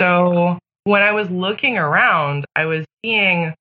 So 0.00 0.58
when 0.84 1.02
I 1.02 1.12
was 1.12 1.28
looking 1.30 1.78
around, 1.78 2.44
I 2.56 2.66
was 2.66 2.84
seeing 3.04 3.54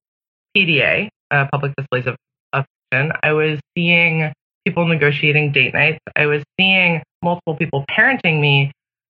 PDA, 0.56 1.10
uh, 1.32 1.48
public 1.52 1.74
displays 1.78 2.08
of 2.08 2.16
affection. 2.54 3.14
I 3.24 3.34
was 3.34 3.60
seeing 3.78 4.32
people 4.66 4.88
negotiating 4.88 5.52
date 5.52 5.74
nights. 5.74 6.00
I 6.16 6.26
was 6.26 6.44
seeing 6.60 7.02
multiple 7.24 7.56
people 7.56 7.86
parenting 7.90 8.40
me, 8.40 8.72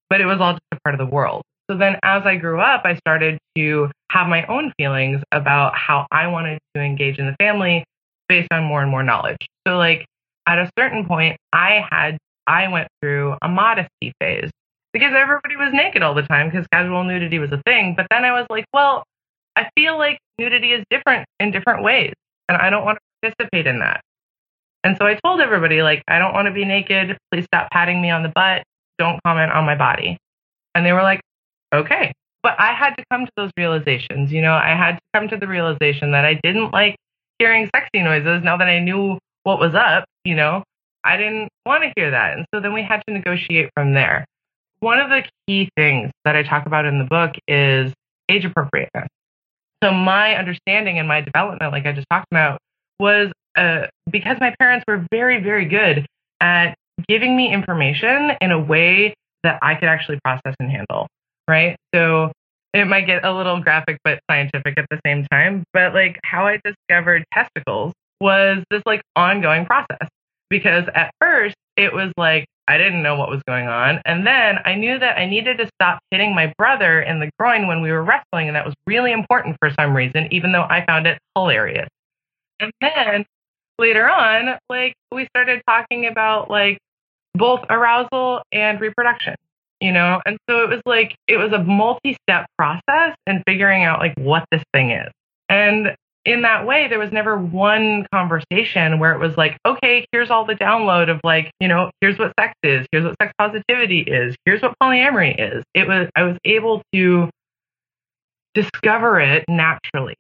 but 0.09 0.21
it 0.21 0.27
was 0.27 0.39
all 0.41 0.53
just 0.53 0.63
a 0.73 0.79
part 0.85 0.95
of 0.95 0.99
the 0.99 1.13
world. 1.13 1.43
So 1.71 1.77
then 1.77 1.97
as 2.05 2.23
I 2.25 2.37
grew 2.37 2.61
up, 2.61 2.83
I 2.85 2.95
started 2.97 3.39
to 3.57 3.91
have 4.11 4.29
my 4.29 4.47
own 4.47 4.73
feelings 4.79 5.23
about 5.33 5.77
how 5.77 6.07
I 6.13 6.29
wanted 6.29 6.59
to 6.75 6.83
engage 6.83 7.19
in 7.19 7.27
the 7.27 7.35
family 7.41 7.85
based 8.29 8.49
on 8.53 8.65
more 8.65 8.83
and 8.83 8.91
more 8.91 9.03
knowledge. 9.03 9.49
So 9.67 9.77
like 9.77 10.07
at 10.47 10.59
a 10.59 10.71
certain 10.79 11.07
point, 11.07 11.37
I 11.53 11.85
had, 11.91 12.19
I 12.47 12.69
went 12.69 12.89
through 13.01 13.37
a 13.43 13.49
modesty 13.49 14.13
phase 14.21 14.51
because 14.97 15.13
everybody 15.15 15.57
was 15.57 15.75
naked 15.75 16.03
all 16.03 16.15
the 16.15 16.23
time 16.23 16.49
because 16.49 16.67
casual 16.73 17.05
nudity 17.05 17.39
was 17.39 17.53
a 17.53 17.61
thing. 17.67 17.93
But 17.95 18.07
then 18.09 18.25
I 18.25 18.33
was 18.33 18.47
like, 18.49 18.65
well, 18.73 19.05
I 19.55 19.69
feel 19.77 19.99
like 19.99 20.19
nudity 20.39 20.73
is 20.73 20.83
different 20.89 21.27
in 21.39 21.51
different 21.51 21.83
ways 21.83 22.15
and 22.49 22.57
I 22.57 22.71
don't 22.71 22.83
want 22.83 22.97
to 22.97 23.29
participate 23.29 23.67
in 23.67 23.81
that. 23.81 24.01
And 24.85 24.97
so 24.97 25.05
I 25.05 25.19
told 25.23 25.41
everybody, 25.41 25.83
like, 25.83 26.03
I 26.09 26.19
don't 26.19 26.33
want 26.33 26.47
to 26.47 26.51
be 26.51 26.65
naked. 26.65 27.19
Please 27.31 27.45
stop 27.45 27.71
patting 27.71 28.01
me 28.01 28.09
on 28.09 28.23
the 28.23 28.31
butt. 28.31 28.63
Don't 28.99 29.21
comment 29.23 29.53
on 29.53 29.67
my 29.67 29.75
body. 29.75 30.17
And 30.75 30.87
they 30.87 30.95
were 30.95 31.03
like, 31.03 31.21
okay. 31.75 32.15
But 32.43 32.59
I 32.59 32.73
had 32.73 32.95
to 32.95 33.05
come 33.11 33.27
to 33.27 33.33
those 33.37 33.51
realizations. 33.59 34.33
You 34.33 34.41
know, 34.41 34.55
I 34.55 34.69
had 34.69 34.93
to 34.93 35.01
come 35.13 35.29
to 35.29 35.37
the 35.37 35.47
realization 35.47 36.13
that 36.13 36.25
I 36.25 36.41
didn't 36.43 36.73
like 36.73 36.97
hearing 37.39 37.69
sexy 37.77 38.03
noises 38.03 38.43
now 38.45 38.57
that 38.57 38.69
I 38.69 38.79
knew 38.79 39.19
what 39.43 39.61
was 39.61 39.75
up. 39.75 40.07
You 40.25 40.37
know, 40.37 40.63
I 41.05 41.19
didn't 41.19 41.51
want 41.67 41.83
to 41.83 41.93
hear 41.97 42.11
that. 42.13 42.39
And 42.39 42.47
so 42.55 42.61
then 42.61 42.73
we 42.73 42.83
had 42.83 43.03
to 43.07 43.13
negotiate 43.13 43.69
from 43.75 43.93
there. 43.93 44.25
One 44.81 44.99
of 45.01 45.09
the 45.11 45.23
key 45.47 45.69
things 45.77 46.11
that 46.25 46.37
I 46.37 46.43
talk 46.43 46.67
about 46.67 46.85
in 46.85 46.99
the 46.99 47.05
book 47.05 47.33
is 47.49 47.93
age 48.29 48.45
appropriateness. 48.45 49.09
So 49.83 49.93
my 49.93 50.37
understanding 50.37 50.99
and 50.99 51.07
my 51.07 51.21
development, 51.21 51.73
like 51.73 51.87
I 51.87 51.93
just 51.93 52.09
talked 52.11 52.27
about, 52.31 52.59
was 52.99 53.31
uh, 53.57 53.87
because 54.11 54.37
my 54.41 54.55
parents 54.59 54.85
were 54.89 55.07
very, 55.11 55.43
very 55.43 55.67
good 55.67 56.07
at 56.41 56.75
giving 57.09 57.37
me 57.37 57.53
information 57.53 58.33
in 58.41 58.53
a 58.53 58.59
way 58.59 59.15
that 59.43 59.59
I 59.63 59.75
could 59.75 59.89
actually 59.89 60.19
process 60.25 60.55
and 60.61 60.71
handle. 60.71 61.07
Right. 61.49 61.77
So 61.95 62.33
it 62.75 62.87
might 62.87 63.07
get 63.07 63.25
a 63.25 63.33
little 63.33 63.61
graphic, 63.61 63.99
but 64.05 64.21
scientific 64.31 64.77
at 64.77 64.87
the 64.91 65.01
same 65.07 65.27
time. 65.31 65.65
But 65.73 65.95
like 65.95 66.19
how 66.25 66.47
I 66.47 66.61
discovered 66.65 67.25
testicles 67.33 67.93
was 68.21 68.65
this 68.71 68.83
like 68.87 69.03
ongoing 69.15 69.67
process 69.67 70.09
because 70.51 70.85
at 70.95 71.11
first 71.21 71.55
it 71.77 71.93
was 71.93 72.13
like 72.17 72.47
I 72.69 72.79
didn't 72.79 73.03
know 73.03 73.15
what 73.17 73.31
was 73.31 73.43
going 73.47 73.69
on. 73.69 74.01
And 74.05 74.27
then 74.27 74.59
I 74.65 74.75
knew 74.75 74.99
that 74.99 75.19
I 75.19 75.27
needed 75.27 75.59
to 75.59 75.69
stop 75.81 76.01
hitting 76.11 76.35
my 76.35 76.53
brother 76.59 77.01
in 77.01 77.21
the 77.21 77.31
groin 77.39 77.69
when 77.69 77.81
we 77.81 77.93
were 77.93 78.03
wrestling. 78.03 78.49
And 78.49 78.57
that 78.57 78.65
was 78.65 78.75
really 78.87 79.13
important 79.13 79.57
for 79.61 79.71
some 79.79 79.97
reason, 79.97 80.29
even 80.33 80.53
though 80.53 80.67
I 80.69 80.85
found 80.85 81.07
it 81.07 81.19
hilarious. 81.37 81.89
And 82.59 82.73
then 82.81 83.25
later 83.79 84.09
on, 84.09 84.59
like 84.69 84.95
we 85.13 85.27
started 85.27 85.63
talking 85.69 86.07
about 86.07 86.51
like 86.51 86.79
both 87.35 87.65
arousal 87.71 88.43
and 88.51 88.81
reproduction, 88.81 89.37
you 89.81 89.93
know? 89.93 90.21
And 90.27 90.37
so 90.51 90.65
it 90.65 90.69
was 90.69 90.83
like, 90.87 91.15
it 91.29 91.37
was 91.37 91.53
a 91.53 91.63
multi 91.63 92.17
step 92.29 92.47
process 92.59 93.15
and 93.29 93.45
figuring 93.47 93.85
out 93.85 94.01
like 94.01 94.15
what 94.19 94.45
this 94.51 94.63
thing 94.73 94.91
is. 94.91 95.13
And 95.49 95.95
in 96.27 96.43
that 96.43 96.67
way, 96.67 96.89
there 96.89 96.99
was 96.99 97.13
never 97.13 97.39
one 97.39 98.07
conversation 98.13 98.99
where 98.99 99.13
it 99.13 99.19
was 99.19 99.37
like, 99.37 99.57
okay, 99.65 100.05
here's 100.13 100.31
all 100.31 100.45
the 100.45 100.55
download 100.55 101.09
of 101.09 101.21
like, 101.25 101.51
you 101.61 101.69
know, 101.69 101.91
here's 102.01 102.19
what 102.19 102.33
sex 102.39 102.53
is, 102.63 102.87
here's 102.93 103.05
what 103.05 103.15
sex 103.21 103.33
positivity 103.39 104.01
is, 104.01 104.35
here's 104.45 104.61
what 104.61 104.75
polyamory 104.83 105.35
is. 105.39 105.65
It 105.73 105.87
was, 105.89 106.09
I 106.17 106.25
was 106.25 106.37
able 106.45 106.83
to 106.93 107.31
discover 108.55 109.21
it 109.21 109.45
naturally 109.49 110.17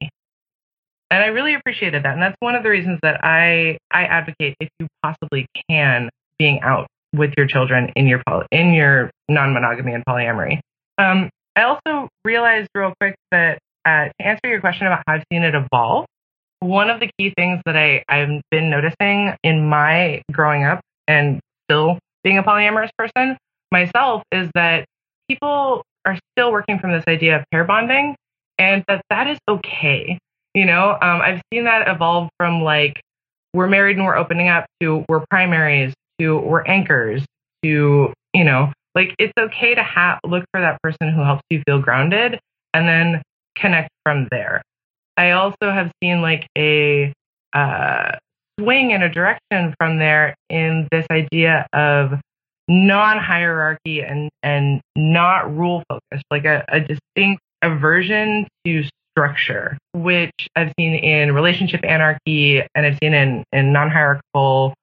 and 1.11 1.23
I 1.23 1.27
really 1.29 1.55
appreciated 1.55 2.03
that. 2.03 2.15
And 2.15 2.23
that's 2.23 2.37
one 2.41 2.55
of 2.55 2.63
the 2.63 2.71
reasons 2.71 2.99
that 3.03 3.25
I 3.25 3.79
I 3.91 4.05
advocate 4.05 4.57
if 4.61 4.69
you 4.79 4.87
possibly 5.03 5.47
can 5.71 6.11
being 6.39 6.61
out 6.61 6.87
with 7.15 7.33
your 7.37 7.47
children 7.47 7.93
in 7.97 8.07
your 8.07 8.23
in 8.51 8.73
your 8.73 9.11
non-monogamy 9.29 9.93
and 9.93 10.05
polyamory. 10.05 10.61
Um, 10.99 11.31
I 11.55 11.63
also 11.63 12.09
realized 12.25 12.69
real 12.75 12.93
quick 13.01 13.15
that 13.31 13.59
uh, 13.87 14.07
to 14.07 14.27
answer 14.27 14.49
your 14.49 14.61
question 14.61 14.87
about 14.87 15.03
how 15.07 15.15
I've 15.15 15.25
seen 15.33 15.43
it 15.43 15.55
evolve, 15.55 16.07
one 16.61 16.91
of 16.91 17.01
the 17.01 17.11
key 17.19 17.33
things 17.37 17.61
that 17.67 17.77
I, 17.77 18.03
I've 18.09 18.43
been 18.51 18.71
noticing 18.71 19.35
in 19.43 19.67
my 19.69 20.23
growing 20.33 20.65
up 20.65 20.81
and 21.07 21.41
still 21.65 21.99
being 22.25 22.39
a 22.39 22.43
polyamorous 22.43 22.91
person 22.99 23.37
myself 23.71 24.23
is 24.33 24.51
that 24.55 24.87
people 25.29 25.83
are 26.05 26.19
still 26.33 26.53
working 26.53 26.79
from 26.79 26.93
this 26.93 27.05
idea 27.09 27.37
of 27.37 27.45
pair 27.51 27.65
bonding 27.65 28.17
and 28.59 28.85
that 28.89 29.03
that 29.11 29.27
is 29.27 29.39
okay. 29.49 30.19
You 30.55 30.65
know, 30.65 30.93
um, 30.93 31.21
I've 31.21 31.43
seen 31.53 31.65
that 31.65 31.87
evolve 31.89 32.31
from 32.39 32.63
like 32.63 33.01
we're 33.53 33.69
married 33.69 33.97
and 33.97 34.05
we're 34.05 34.17
opening 34.17 34.49
up 34.49 34.67
to 34.81 35.05
we're 35.09 35.25
primaries 35.31 35.95
to 36.19 36.39
we're 36.39 36.65
anchors 36.65 37.25
to 37.63 38.13
you 38.33 38.45
know 38.45 38.73
like 38.95 39.15
it's 39.19 39.33
okay 39.39 39.75
to 39.75 39.83
have 39.83 40.19
look 40.25 40.45
for 40.53 40.61
that 40.61 40.81
person 40.83 41.13
who 41.13 41.23
helps 41.23 41.43
you 41.51 41.63
feel 41.67 41.81
grounded 41.81 42.39
and 42.75 42.89
then 42.89 43.23
connect 43.57 43.91
from 44.05 44.29
there. 44.31 44.63
I 45.17 45.33
also 45.33 45.57
have 45.63 45.91
seen 46.03 46.21
like 46.21 46.47
a 46.57 47.13
uh, 47.53 48.13
swing 48.61 48.91
in 48.91 49.03
a 49.03 49.09
direction 49.09 49.75
from 49.79 49.99
there 49.99 50.35
in 50.51 50.89
this 50.91 51.07
idea 51.11 51.67
of 51.73 52.21
non-hierarchy 52.69 54.03
and 54.03 54.29
and 54.43 54.81
not 54.97 55.55
rule 55.57 55.83
focused, 55.89 56.25
like 56.31 56.45
a, 56.45 56.65
a 56.69 56.81
distinct 56.81 57.41
aversion 57.63 58.47
to 58.65 58.85
structure, 59.13 59.79
which 59.95 60.49
I've 60.55 60.73
seen 60.79 60.95
in 60.95 61.35
relationship 61.35 61.85
anarchy 61.85 62.63
and 62.75 62.87
I've 62.87 62.99
seen 63.03 63.15
in, 63.15 63.45
in 63.53 63.73
non 63.73 63.91
hierarchical 63.91 64.75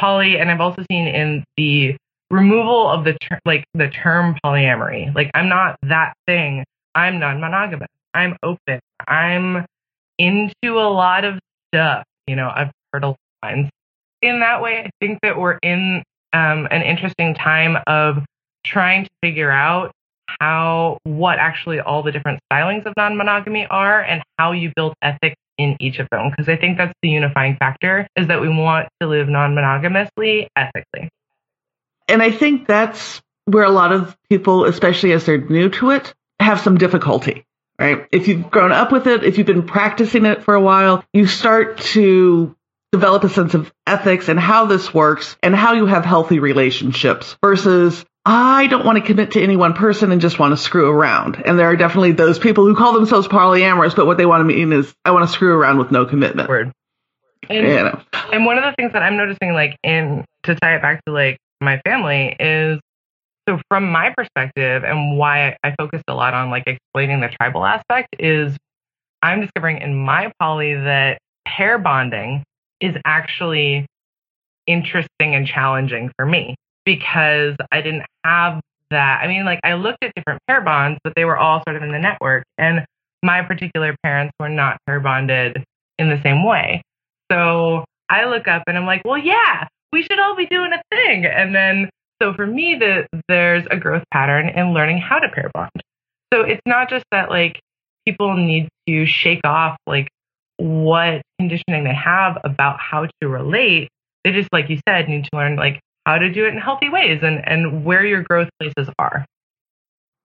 poly, 0.00 0.38
and 0.38 0.50
I've 0.50 0.60
also 0.60 0.84
seen 0.90 1.06
in 1.06 1.44
the 1.56 1.96
removal 2.30 2.88
of 2.88 3.04
the 3.04 3.16
ter- 3.20 3.40
like 3.44 3.64
the 3.74 3.88
term 3.88 4.36
polyamory. 4.44 5.14
Like 5.14 5.30
I'm 5.34 5.48
not 5.48 5.76
that 5.82 6.14
thing. 6.26 6.64
I'm 6.94 7.18
non-monogamous. 7.18 7.88
I'm 8.14 8.36
open. 8.42 8.80
I'm 9.06 9.66
into 10.18 10.78
a 10.78 10.88
lot 10.88 11.24
of 11.24 11.38
stuff. 11.72 12.04
You 12.26 12.36
know, 12.36 12.50
I've 12.54 12.70
heard 12.92 13.04
a 13.04 13.08
lot 13.08 13.18
of 13.42 13.48
lines. 13.50 13.70
In 14.22 14.40
that 14.40 14.62
way, 14.62 14.78
I 14.78 14.90
think 15.00 15.18
that 15.22 15.38
we're 15.38 15.58
in 15.62 16.02
um, 16.32 16.66
an 16.70 16.82
interesting 16.82 17.34
time 17.34 17.76
of 17.86 18.24
trying 18.64 19.04
to 19.04 19.10
figure 19.22 19.50
out 19.50 19.92
how 20.40 20.98
what 21.04 21.38
actually 21.38 21.80
all 21.80 22.02
the 22.02 22.12
different 22.12 22.40
stylings 22.50 22.86
of 22.86 22.94
non-monogamy 22.96 23.66
are 23.66 24.00
and 24.00 24.22
how 24.38 24.52
you 24.52 24.72
build 24.74 24.94
ethics 25.02 25.36
in 25.58 25.76
each 25.78 25.98
of 25.98 26.08
them 26.10 26.30
because 26.30 26.48
I 26.48 26.56
think 26.56 26.78
that's 26.78 26.92
the 27.02 27.10
unifying 27.10 27.56
factor 27.56 28.08
is 28.16 28.26
that 28.28 28.40
we 28.40 28.48
want 28.48 28.88
to 29.00 29.06
live 29.06 29.28
non-monogamously 29.28 30.48
ethically. 30.56 31.10
And 32.08 32.22
I 32.22 32.30
think 32.30 32.66
that's 32.66 33.22
where 33.44 33.64
a 33.64 33.70
lot 33.70 33.92
of 33.92 34.16
people, 34.28 34.64
especially 34.64 35.12
as 35.12 35.26
they're 35.26 35.38
new 35.38 35.68
to 35.70 35.90
it, 35.90 36.14
have 36.40 36.60
some 36.60 36.76
difficulty, 36.76 37.44
right? 37.78 38.06
If 38.12 38.28
you've 38.28 38.50
grown 38.50 38.72
up 38.72 38.92
with 38.92 39.06
it, 39.06 39.24
if 39.24 39.38
you've 39.38 39.46
been 39.46 39.66
practicing 39.66 40.26
it 40.26 40.42
for 40.42 40.54
a 40.54 40.60
while, 40.60 41.04
you 41.12 41.26
start 41.26 41.78
to 41.78 42.54
develop 42.92 43.24
a 43.24 43.28
sense 43.28 43.54
of 43.54 43.72
ethics 43.86 44.28
and 44.28 44.38
how 44.38 44.66
this 44.66 44.94
works 44.94 45.36
and 45.42 45.54
how 45.54 45.74
you 45.74 45.86
have 45.86 46.04
healthy 46.04 46.38
relationships 46.38 47.36
versus 47.42 48.04
I 48.24 48.68
don't 48.68 48.86
want 48.86 48.98
to 48.98 49.04
commit 49.04 49.32
to 49.32 49.42
any 49.42 49.56
one 49.56 49.74
person 49.74 50.12
and 50.12 50.20
just 50.20 50.38
want 50.38 50.52
to 50.52 50.56
screw 50.56 50.88
around. 50.88 51.42
And 51.44 51.58
there 51.58 51.66
are 51.66 51.76
definitely 51.76 52.12
those 52.12 52.38
people 52.38 52.64
who 52.64 52.74
call 52.74 52.92
themselves 52.94 53.28
polyamorous, 53.28 53.94
but 53.94 54.06
what 54.06 54.16
they 54.16 54.24
want 54.24 54.40
to 54.40 54.44
mean 54.44 54.72
is 54.72 54.94
I 55.04 55.10
want 55.10 55.26
to 55.26 55.32
screw 55.32 55.52
around 55.54 55.78
with 55.78 55.90
no 55.90 56.06
commitment. 56.06 56.48
Word. 56.48 56.72
And, 57.50 57.66
you 57.66 57.74
know. 57.74 58.00
and 58.32 58.46
one 58.46 58.56
of 58.56 58.64
the 58.64 58.72
things 58.78 58.92
that 58.94 59.02
I'm 59.02 59.18
noticing, 59.18 59.52
like 59.52 59.76
in 59.82 60.24
to 60.44 60.54
tie 60.54 60.76
it 60.76 60.82
back 60.82 61.04
to 61.04 61.12
like 61.12 61.36
my 61.60 61.80
family, 61.84 62.34
is 62.40 62.80
so 63.48 63.60
from 63.68 63.90
my 63.90 64.12
perspective 64.16 64.84
and 64.84 65.18
why 65.18 65.56
I 65.62 65.74
focused 65.78 66.04
a 66.08 66.14
lot 66.14 66.34
on 66.34 66.50
like 66.50 66.64
explaining 66.66 67.20
the 67.20 67.28
tribal 67.28 67.64
aspect 67.64 68.16
is 68.18 68.56
I'm 69.22 69.40
discovering 69.40 69.78
in 69.78 69.94
my 69.94 70.32
poly 70.38 70.74
that 70.74 71.18
pair 71.46 71.78
bonding 71.78 72.42
is 72.80 72.94
actually 73.04 73.86
interesting 74.66 75.34
and 75.34 75.46
challenging 75.46 76.10
for 76.16 76.26
me 76.26 76.54
because 76.84 77.56
I 77.70 77.80
didn't 77.80 78.04
have 78.24 78.60
that. 78.90 79.20
I 79.22 79.26
mean, 79.26 79.44
like 79.44 79.60
I 79.64 79.74
looked 79.74 79.98
at 80.02 80.12
different 80.14 80.40
pair 80.46 80.60
bonds, 80.60 80.98
but 81.04 81.14
they 81.16 81.24
were 81.24 81.36
all 81.36 81.62
sort 81.66 81.76
of 81.76 81.82
in 81.82 81.92
the 81.92 81.98
network. 81.98 82.44
And 82.58 82.84
my 83.22 83.42
particular 83.42 83.96
parents 84.02 84.32
were 84.38 84.48
not 84.48 84.78
pair 84.86 85.00
bonded 85.00 85.64
in 85.98 86.10
the 86.10 86.20
same 86.22 86.44
way. 86.44 86.82
So 87.30 87.84
I 88.08 88.26
look 88.26 88.48
up 88.48 88.64
and 88.66 88.76
I'm 88.76 88.86
like, 88.86 89.02
well, 89.04 89.18
yeah, 89.18 89.66
we 89.92 90.02
should 90.02 90.18
all 90.18 90.36
be 90.36 90.46
doing 90.46 90.72
a 90.72 90.82
thing. 90.94 91.24
And 91.24 91.54
then, 91.54 91.90
so 92.24 92.32
for 92.32 92.46
me, 92.46 92.76
the, 92.76 93.06
there's 93.28 93.66
a 93.70 93.76
growth 93.76 94.04
pattern 94.10 94.48
in 94.48 94.72
learning 94.72 94.98
how 94.98 95.18
to 95.18 95.28
pair 95.28 95.50
bond. 95.52 95.70
So 96.32 96.40
it's 96.40 96.62
not 96.64 96.88
just 96.88 97.04
that 97.12 97.28
like 97.28 97.60
people 98.06 98.34
need 98.34 98.70
to 98.88 99.04
shake 99.04 99.42
off 99.44 99.76
like 99.86 100.08
what 100.56 101.20
conditioning 101.38 101.84
they 101.84 101.94
have 101.94 102.38
about 102.42 102.80
how 102.80 103.06
to 103.20 103.28
relate. 103.28 103.88
They 104.24 104.32
just, 104.32 104.48
like 104.54 104.70
you 104.70 104.80
said, 104.88 105.06
need 105.06 105.24
to 105.24 105.30
learn 105.34 105.56
like 105.56 105.80
how 106.06 106.16
to 106.16 106.32
do 106.32 106.46
it 106.46 106.54
in 106.54 106.58
healthy 106.58 106.88
ways 106.88 107.20
and, 107.22 107.46
and 107.46 107.84
where 107.84 108.04
your 108.04 108.22
growth 108.22 108.48
places 108.58 108.90
are. 108.98 109.26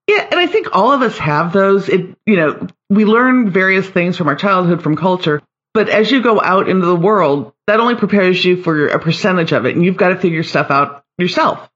Yeah, 0.07 0.25
and 0.31 0.39
I 0.39 0.47
think 0.47 0.73
all 0.73 0.93
of 0.93 1.01
us 1.01 1.17
have 1.17 1.51
those. 1.51 1.89
It, 1.89 2.15
you 2.25 2.37
know, 2.37 2.67
we 2.89 3.03
learn 3.03 3.51
various 3.51 3.87
things 3.87 4.15
from 4.15 4.29
our 4.29 4.35
childhood, 4.35 4.81
from 4.81 4.95
culture, 4.95 5.41
But 5.73 5.89
as 5.89 6.09
you 6.09 6.23
go 6.23 6.41
out 6.41 6.67
into 6.67 6.85
the 6.85 6.95
world, 6.95 7.53
that 7.67 7.79
only 7.79 7.95
prepares 7.95 8.43
you 8.43 8.61
for 8.61 8.87
a 8.87 8.99
percentage 8.99 9.51
of 9.51 9.65
it, 9.65 9.75
and 9.75 9.85
you've 9.85 9.97
got 9.97 10.09
to 10.09 10.17
figure 10.17 10.43
stuff 10.43 10.71
out 10.71 11.03
yourself. 11.17 11.68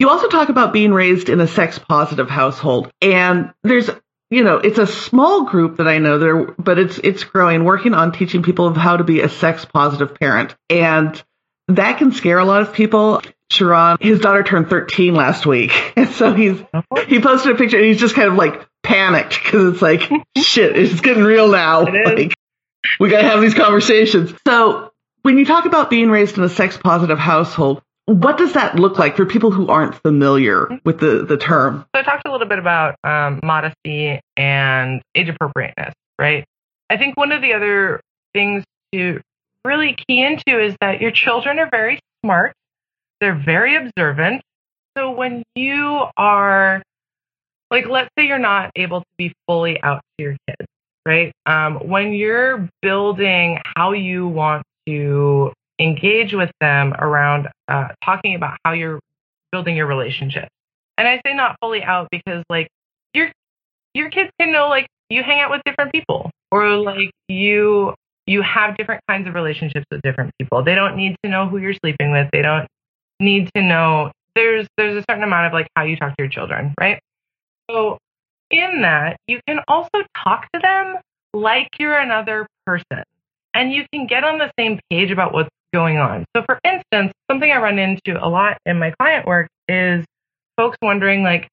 You 0.00 0.08
also 0.08 0.28
talk 0.28 0.48
about 0.48 0.72
being 0.72 0.92
raised 0.92 1.28
in 1.28 1.40
a 1.40 1.46
sex 1.46 1.78
positive 1.78 2.28
household, 2.28 2.90
and 3.02 3.52
there's 3.62 3.90
you 4.30 4.44
know, 4.44 4.58
it's 4.58 4.78
a 4.78 4.86
small 4.86 5.44
group 5.44 5.76
that 5.78 5.88
I 5.88 5.98
know 5.98 6.18
there, 6.18 6.44
but 6.52 6.78
it's 6.78 6.98
it's 6.98 7.24
growing, 7.24 7.64
working 7.64 7.94
on 7.94 8.12
teaching 8.12 8.42
people 8.42 8.66
of 8.66 8.76
how 8.76 8.96
to 8.96 9.04
be 9.04 9.20
a 9.20 9.28
sex 9.28 9.64
positive 9.64 10.14
parent. 10.14 10.54
And 10.70 11.22
that 11.68 11.98
can 11.98 12.12
scare 12.12 12.38
a 12.38 12.44
lot 12.44 12.62
of 12.62 12.72
people. 12.72 13.22
Sharon, 13.50 13.98
his 14.00 14.20
daughter 14.20 14.44
turned 14.44 14.70
13 14.70 15.14
last 15.14 15.44
week. 15.44 15.72
And 15.96 16.08
so 16.08 16.32
he's 16.32 16.58
he 17.08 17.20
posted 17.20 17.52
a 17.52 17.58
picture 17.58 17.76
and 17.76 17.86
he's 17.86 18.00
just 18.00 18.14
kind 18.14 18.28
of 18.28 18.36
like 18.36 18.66
panicked 18.82 19.42
because 19.42 19.74
it's 19.74 19.82
like 19.82 20.02
shit, 20.38 20.76
it's 20.76 21.00
getting 21.00 21.24
real 21.24 21.48
now. 21.48 21.84
Like 21.84 22.32
we 22.98 23.10
gotta 23.10 23.28
have 23.28 23.40
these 23.40 23.54
conversations. 23.54 24.32
So 24.46 24.92
when 25.22 25.36
you 25.36 25.44
talk 25.44 25.66
about 25.66 25.90
being 25.90 26.10
raised 26.10 26.38
in 26.38 26.44
a 26.44 26.48
sex 26.48 26.76
positive 26.76 27.18
household, 27.18 27.82
what 28.10 28.36
does 28.38 28.54
that 28.54 28.76
look 28.76 28.98
like 28.98 29.16
for 29.16 29.24
people 29.24 29.52
who 29.52 29.68
aren't 29.68 29.94
familiar 29.94 30.68
with 30.84 30.98
the, 30.98 31.24
the 31.24 31.36
term? 31.36 31.84
So 31.94 32.00
I 32.00 32.02
talked 32.02 32.26
a 32.26 32.32
little 32.32 32.48
bit 32.48 32.58
about 32.58 32.96
um, 33.04 33.38
modesty 33.42 34.20
and 34.36 35.00
age 35.14 35.28
appropriateness, 35.28 35.94
right? 36.18 36.44
I 36.88 36.96
think 36.96 37.16
one 37.16 37.30
of 37.30 37.40
the 37.40 37.52
other 37.52 38.00
things 38.34 38.64
to 38.92 39.20
really 39.64 39.96
key 40.08 40.22
into 40.24 40.60
is 40.60 40.74
that 40.80 41.00
your 41.00 41.12
children 41.12 41.60
are 41.60 41.68
very 41.70 42.00
smart, 42.24 42.52
they're 43.20 43.34
very 43.34 43.76
observant. 43.76 44.42
So 44.98 45.12
when 45.12 45.44
you 45.54 46.06
are, 46.16 46.82
like, 47.70 47.86
let's 47.86 48.10
say 48.18 48.26
you're 48.26 48.38
not 48.40 48.72
able 48.74 49.02
to 49.02 49.06
be 49.18 49.32
fully 49.46 49.80
out 49.84 50.00
to 50.18 50.24
your 50.24 50.36
kids, 50.48 50.68
right? 51.06 51.32
Um, 51.46 51.76
when 51.88 52.12
you're 52.12 52.68
building 52.82 53.60
how 53.76 53.92
you 53.92 54.26
want 54.26 54.64
to 54.88 55.52
engage 55.80 56.32
with 56.34 56.50
them 56.60 56.94
around 56.98 57.48
uh, 57.68 57.88
talking 58.04 58.34
about 58.34 58.58
how 58.64 58.72
you're 58.72 59.00
building 59.50 59.76
your 59.76 59.86
relationship. 59.86 60.48
And 60.98 61.08
I 61.08 61.20
say 61.26 61.34
not 61.34 61.56
fully 61.60 61.82
out 61.82 62.08
because 62.10 62.44
like 62.50 62.68
your 63.14 63.32
your 63.94 64.10
kids 64.10 64.30
can 64.38 64.52
know 64.52 64.68
like 64.68 64.86
you 65.08 65.22
hang 65.22 65.40
out 65.40 65.50
with 65.50 65.62
different 65.64 65.92
people 65.92 66.30
or 66.50 66.76
like 66.76 67.10
you 67.28 67.94
you 68.26 68.42
have 68.42 68.76
different 68.76 69.02
kinds 69.08 69.26
of 69.26 69.34
relationships 69.34 69.86
with 69.90 70.02
different 70.02 70.32
people. 70.38 70.62
They 70.62 70.74
don't 70.74 70.96
need 70.96 71.16
to 71.24 71.30
know 71.30 71.48
who 71.48 71.58
you're 71.58 71.74
sleeping 71.74 72.12
with. 72.12 72.28
They 72.32 72.42
don't 72.42 72.68
need 73.18 73.50
to 73.56 73.62
know 73.62 74.12
there's 74.34 74.68
there's 74.76 74.96
a 74.96 75.04
certain 75.10 75.24
amount 75.24 75.46
of 75.46 75.52
like 75.52 75.68
how 75.74 75.84
you 75.84 75.96
talk 75.96 76.10
to 76.16 76.22
your 76.22 76.28
children, 76.28 76.74
right? 76.78 77.00
So 77.70 77.98
in 78.50 78.82
that, 78.82 79.16
you 79.26 79.40
can 79.46 79.60
also 79.66 80.04
talk 80.22 80.50
to 80.52 80.60
them 80.60 80.96
like 81.32 81.68
you're 81.78 81.98
another 81.98 82.46
person. 82.66 83.04
And 83.54 83.72
you 83.72 83.84
can 83.92 84.06
get 84.06 84.22
on 84.22 84.38
the 84.38 84.50
same 84.58 84.78
page 84.90 85.10
about 85.10 85.32
what's 85.32 85.50
going 85.72 85.98
on. 85.98 86.24
So, 86.36 86.42
for 86.44 86.58
instance, 86.64 87.12
something 87.30 87.50
I 87.50 87.58
run 87.58 87.78
into 87.78 88.22
a 88.22 88.28
lot 88.28 88.58
in 88.66 88.78
my 88.78 88.92
client 88.92 89.26
work 89.26 89.48
is 89.68 90.04
folks 90.56 90.76
wondering, 90.82 91.22
like, 91.22 91.48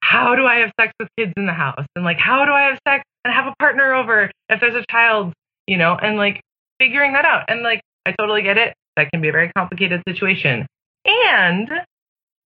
how 0.00 0.36
do 0.36 0.46
I 0.46 0.56
have 0.60 0.70
sex 0.80 0.92
with 1.00 1.08
kids 1.18 1.32
in 1.36 1.46
the 1.46 1.52
house? 1.52 1.84
And 1.96 2.04
like, 2.04 2.18
how 2.18 2.44
do 2.44 2.52
I 2.52 2.62
have 2.62 2.78
sex 2.86 3.04
and 3.24 3.34
have 3.34 3.46
a 3.46 3.54
partner 3.58 3.92
over 3.92 4.30
if 4.48 4.60
there's 4.60 4.76
a 4.76 4.84
child, 4.90 5.32
you 5.66 5.76
know, 5.76 5.96
and 6.00 6.16
like 6.16 6.40
figuring 6.78 7.12
that 7.14 7.24
out. 7.24 7.44
And 7.48 7.62
like, 7.62 7.80
I 8.06 8.12
totally 8.12 8.42
get 8.42 8.56
it. 8.56 8.74
That 8.96 9.10
can 9.10 9.20
be 9.20 9.28
a 9.28 9.32
very 9.32 9.50
complicated 9.56 10.02
situation. 10.08 10.66
And 11.04 11.68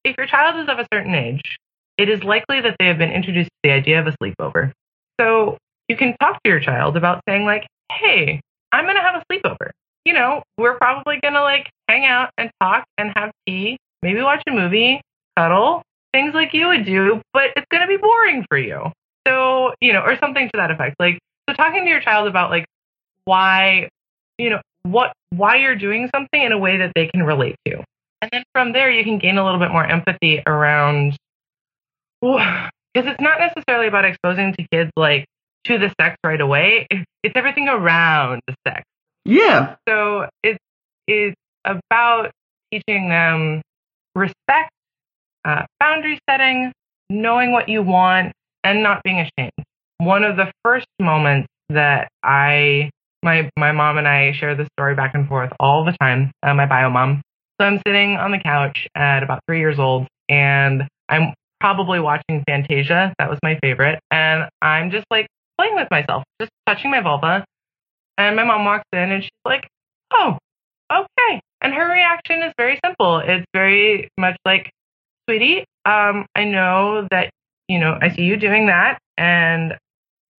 if 0.04 0.16
your 0.16 0.26
child 0.26 0.62
is 0.62 0.68
of 0.68 0.78
a 0.78 0.86
certain 0.92 1.14
age, 1.14 1.58
it 1.98 2.08
is 2.08 2.22
likely 2.24 2.62
that 2.62 2.76
they 2.78 2.86
have 2.86 2.98
been 2.98 3.12
introduced 3.12 3.48
to 3.48 3.68
the 3.68 3.70
idea 3.72 4.00
of 4.00 4.06
a 4.06 4.16
sleepover. 4.22 4.72
So 5.20 5.58
you 5.88 5.96
can 5.96 6.16
talk 6.18 6.42
to 6.42 6.50
your 6.50 6.60
child 6.60 6.96
about 6.96 7.20
saying, 7.28 7.44
like, 7.44 7.66
hey, 7.92 8.40
I'm 8.72 8.84
going 8.84 8.96
to 8.96 9.02
have 9.02 9.16
a 9.16 9.24
sleepover 9.30 9.70
you 10.10 10.18
know, 10.18 10.42
we're 10.58 10.76
probably 10.76 11.20
going 11.20 11.34
to 11.34 11.40
like 11.40 11.70
hang 11.86 12.04
out 12.04 12.30
and 12.36 12.50
talk 12.60 12.84
and 12.98 13.12
have 13.14 13.30
tea, 13.46 13.78
maybe 14.02 14.20
watch 14.22 14.42
a 14.48 14.50
movie, 14.50 15.00
cuddle, 15.36 15.82
things 16.12 16.34
like 16.34 16.52
you 16.52 16.66
would 16.66 16.84
do, 16.84 17.22
but 17.32 17.50
it's 17.54 17.66
going 17.70 17.80
to 17.80 17.86
be 17.86 17.96
boring 17.96 18.44
for 18.50 18.58
you. 18.58 18.90
So, 19.28 19.72
you 19.80 19.92
know, 19.92 20.00
or 20.00 20.18
something 20.18 20.48
to 20.48 20.56
that 20.56 20.72
effect. 20.72 20.96
Like, 20.98 21.20
so 21.48 21.54
talking 21.54 21.84
to 21.84 21.88
your 21.88 22.00
child 22.00 22.26
about 22.26 22.50
like 22.50 22.66
why, 23.24 23.88
you 24.36 24.50
know, 24.50 24.60
what, 24.82 25.12
why 25.30 25.56
you're 25.56 25.76
doing 25.76 26.10
something 26.12 26.42
in 26.42 26.50
a 26.50 26.58
way 26.58 26.78
that 26.78 26.90
they 26.96 27.06
can 27.06 27.22
relate 27.22 27.54
to. 27.66 27.84
And 28.20 28.30
then 28.32 28.42
from 28.52 28.72
there, 28.72 28.90
you 28.90 29.04
can 29.04 29.18
gain 29.18 29.38
a 29.38 29.44
little 29.44 29.60
bit 29.60 29.70
more 29.70 29.84
empathy 29.84 30.42
around, 30.44 31.16
because 32.20 32.70
it's 32.94 33.20
not 33.20 33.38
necessarily 33.38 33.86
about 33.86 34.04
exposing 34.04 34.54
to 34.54 34.66
kids 34.72 34.90
like 34.96 35.24
to 35.64 35.78
the 35.78 35.94
sex 36.00 36.16
right 36.24 36.40
away. 36.40 36.88
It's 37.22 37.36
everything 37.36 37.68
around 37.68 38.40
the 38.48 38.56
sex. 38.66 38.82
Yeah. 39.24 39.76
So 39.88 40.26
it's 40.42 40.58
it's 41.06 41.36
about 41.64 42.30
teaching 42.72 43.08
them 43.08 43.62
respect, 44.14 44.70
uh, 45.44 45.64
boundary 45.78 46.18
setting, 46.28 46.72
knowing 47.08 47.52
what 47.52 47.68
you 47.68 47.82
want, 47.82 48.32
and 48.64 48.82
not 48.82 49.02
being 49.02 49.20
ashamed. 49.20 49.52
One 49.98 50.24
of 50.24 50.36
the 50.36 50.50
first 50.64 50.86
moments 50.98 51.48
that 51.68 52.08
I 52.22 52.90
my 53.22 53.50
my 53.56 53.72
mom 53.72 53.98
and 53.98 54.08
I 54.08 54.32
share 54.32 54.54
this 54.54 54.68
story 54.78 54.94
back 54.94 55.14
and 55.14 55.28
forth 55.28 55.52
all 55.60 55.84
the 55.84 55.92
time. 56.00 56.30
Uh, 56.42 56.54
my 56.54 56.66
bio 56.66 56.90
mom. 56.90 57.22
So 57.60 57.66
I'm 57.66 57.80
sitting 57.86 58.16
on 58.16 58.30
the 58.30 58.38
couch 58.38 58.88
at 58.94 59.22
about 59.22 59.40
three 59.46 59.58
years 59.60 59.78
old, 59.78 60.06
and 60.30 60.84
I'm 61.10 61.34
probably 61.60 62.00
watching 62.00 62.42
Fantasia. 62.48 63.12
That 63.18 63.28
was 63.28 63.38
my 63.42 63.58
favorite, 63.60 64.00
and 64.10 64.48
I'm 64.62 64.90
just 64.90 65.04
like 65.10 65.26
playing 65.58 65.74
with 65.74 65.88
myself, 65.90 66.24
just 66.40 66.50
touching 66.66 66.90
my 66.90 67.02
vulva, 67.02 67.44
and 68.26 68.36
my 68.36 68.44
mom 68.44 68.64
walks 68.64 68.84
in 68.92 69.12
and 69.12 69.22
she's 69.22 69.30
like, 69.44 69.68
oh, 70.12 70.38
okay. 70.92 71.40
And 71.62 71.72
her 71.74 71.88
reaction 71.88 72.42
is 72.42 72.52
very 72.56 72.78
simple. 72.84 73.18
It's 73.18 73.46
very 73.52 74.08
much 74.18 74.36
like, 74.44 74.70
sweetie, 75.28 75.64
um, 75.84 76.26
I 76.34 76.44
know 76.44 77.06
that, 77.10 77.30
you 77.68 77.78
know, 77.78 77.96
I 78.00 78.14
see 78.14 78.22
you 78.22 78.36
doing 78.36 78.66
that. 78.66 78.98
And 79.16 79.76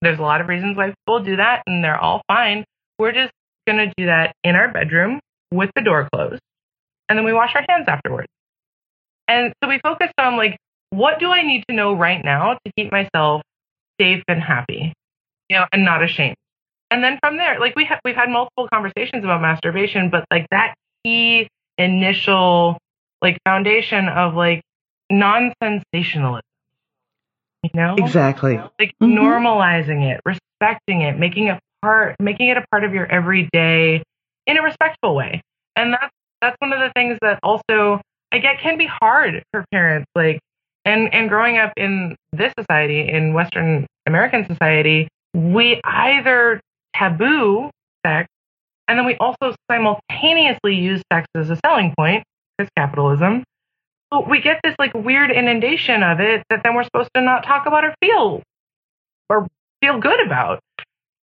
there's 0.02 0.20
a 0.20 0.24
lot 0.24 0.42
of 0.42 0.48
reasons 0.48 0.78
why 0.78 0.94
people 1.06 1.24
do 1.24 1.38
that, 1.38 1.62
and 1.68 1.84
they're 1.84 2.00
all 2.00 2.22
fine. 2.28 2.66
We're 2.98 3.12
just 3.12 3.32
going 3.68 3.78
to 3.78 3.94
do 3.98 4.08
that 4.08 4.34
in 4.44 4.56
our 4.56 4.72
bedroom 4.72 5.20
with 5.52 5.70
the 5.76 5.82
door 5.82 6.08
closed. 6.14 6.42
And 7.08 7.18
then 7.18 7.26
we 7.26 7.34
wash 7.34 7.52
our 7.56 7.64
hands 7.68 7.86
afterwards. 7.88 8.28
And 9.28 9.54
so 9.64 9.70
we 9.70 9.80
focused 9.80 10.14
on 10.18 10.38
like, 10.38 10.58
what 10.90 11.20
do 11.20 11.30
I 11.30 11.44
need 11.44 11.64
to 11.70 11.76
know 11.76 11.94
right 11.94 12.24
now 12.24 12.58
to 12.66 12.72
keep 12.76 12.92
myself 12.92 13.42
safe 14.00 14.24
and 14.28 14.42
happy, 14.42 14.94
you 15.50 15.58
know, 15.58 15.66
and 15.72 15.86
not 15.86 16.04
ashamed? 16.04 16.36
And 16.92 17.04
then 17.04 17.18
from 17.20 17.38
there, 17.38 17.60
like 17.60 17.76
we 17.76 17.86
have 17.86 18.00
we've 18.04 18.16
had 18.16 18.30
multiple 18.30 18.68
conversations 18.72 19.24
about 19.24 19.42
masturbation, 19.42 20.10
but 20.10 20.26
like 20.30 20.46
that 20.52 20.76
key 21.04 21.48
initial 21.78 22.78
like 23.22 23.38
foundation 23.46 24.10
of 24.10 24.36
like 24.36 24.62
non-sensationalism. 25.10 26.44
You 27.64 27.70
know? 27.74 27.96
Exactly. 27.98 28.58
Like 28.58 28.94
mm-hmm. 29.02 29.06
normalizing 29.06 30.12
it, 30.12 30.22
respecting 30.26 31.02
it, 31.02 31.18
making 31.18 31.48
it 31.48 31.60
part 31.82 32.16
making 32.20 32.50
it 32.50 32.58
a 32.58 32.66
part 32.70 32.84
of 32.84 32.94
your 32.94 33.06
everyday 33.06 34.04
in 34.46 34.58
a 34.58 34.62
respectful 34.62 35.16
way. 35.16 35.42
And 35.76 35.94
that's 35.94 36.14
that's 36.42 36.56
one 36.60 36.74
of 36.74 36.80
the 36.80 36.92
things 36.94 37.18
that 37.22 37.40
also 37.42 38.02
I 38.34 38.40
get 38.40 38.60
can 38.60 38.78
be 38.78 38.88
hard 38.88 39.44
for 39.52 39.66
parents 39.72 40.08
like 40.14 40.40
and 40.86 41.14
and 41.14 41.30
growing 41.30 41.58
up 41.58 41.74
in 41.78 42.16
this 42.34 42.54
society 42.58 43.08
in 43.08 43.34
western 43.34 43.86
american 44.08 44.46
society 44.48 45.08
we 45.34 45.80
either 45.84 46.60
taboo 46.96 47.70
sex, 48.06 48.28
and 48.88 48.98
then 48.98 49.06
we 49.06 49.16
also 49.18 49.56
simultaneously 49.70 50.76
use 50.76 51.02
sex 51.12 51.28
as 51.36 51.50
a 51.50 51.58
selling 51.66 51.94
point 51.98 52.24
because 52.58 52.70
capitalism. 52.78 53.44
So 54.14 54.28
we 54.28 54.42
get 54.42 54.60
this 54.64 54.76
like 54.78 54.94
weird 54.94 55.32
inundation 55.32 56.04
of 56.04 56.20
it 56.20 56.44
that 56.50 56.62
then 56.64 56.76
we're 56.76 56.84
supposed 56.84 57.10
to 57.16 57.22
not 57.22 57.46
talk 57.46 57.66
about 57.66 57.86
or 57.86 57.96
feel 58.02 58.44
or 59.30 59.48
feel 59.82 60.00
good 60.00 60.20
about. 60.26 60.60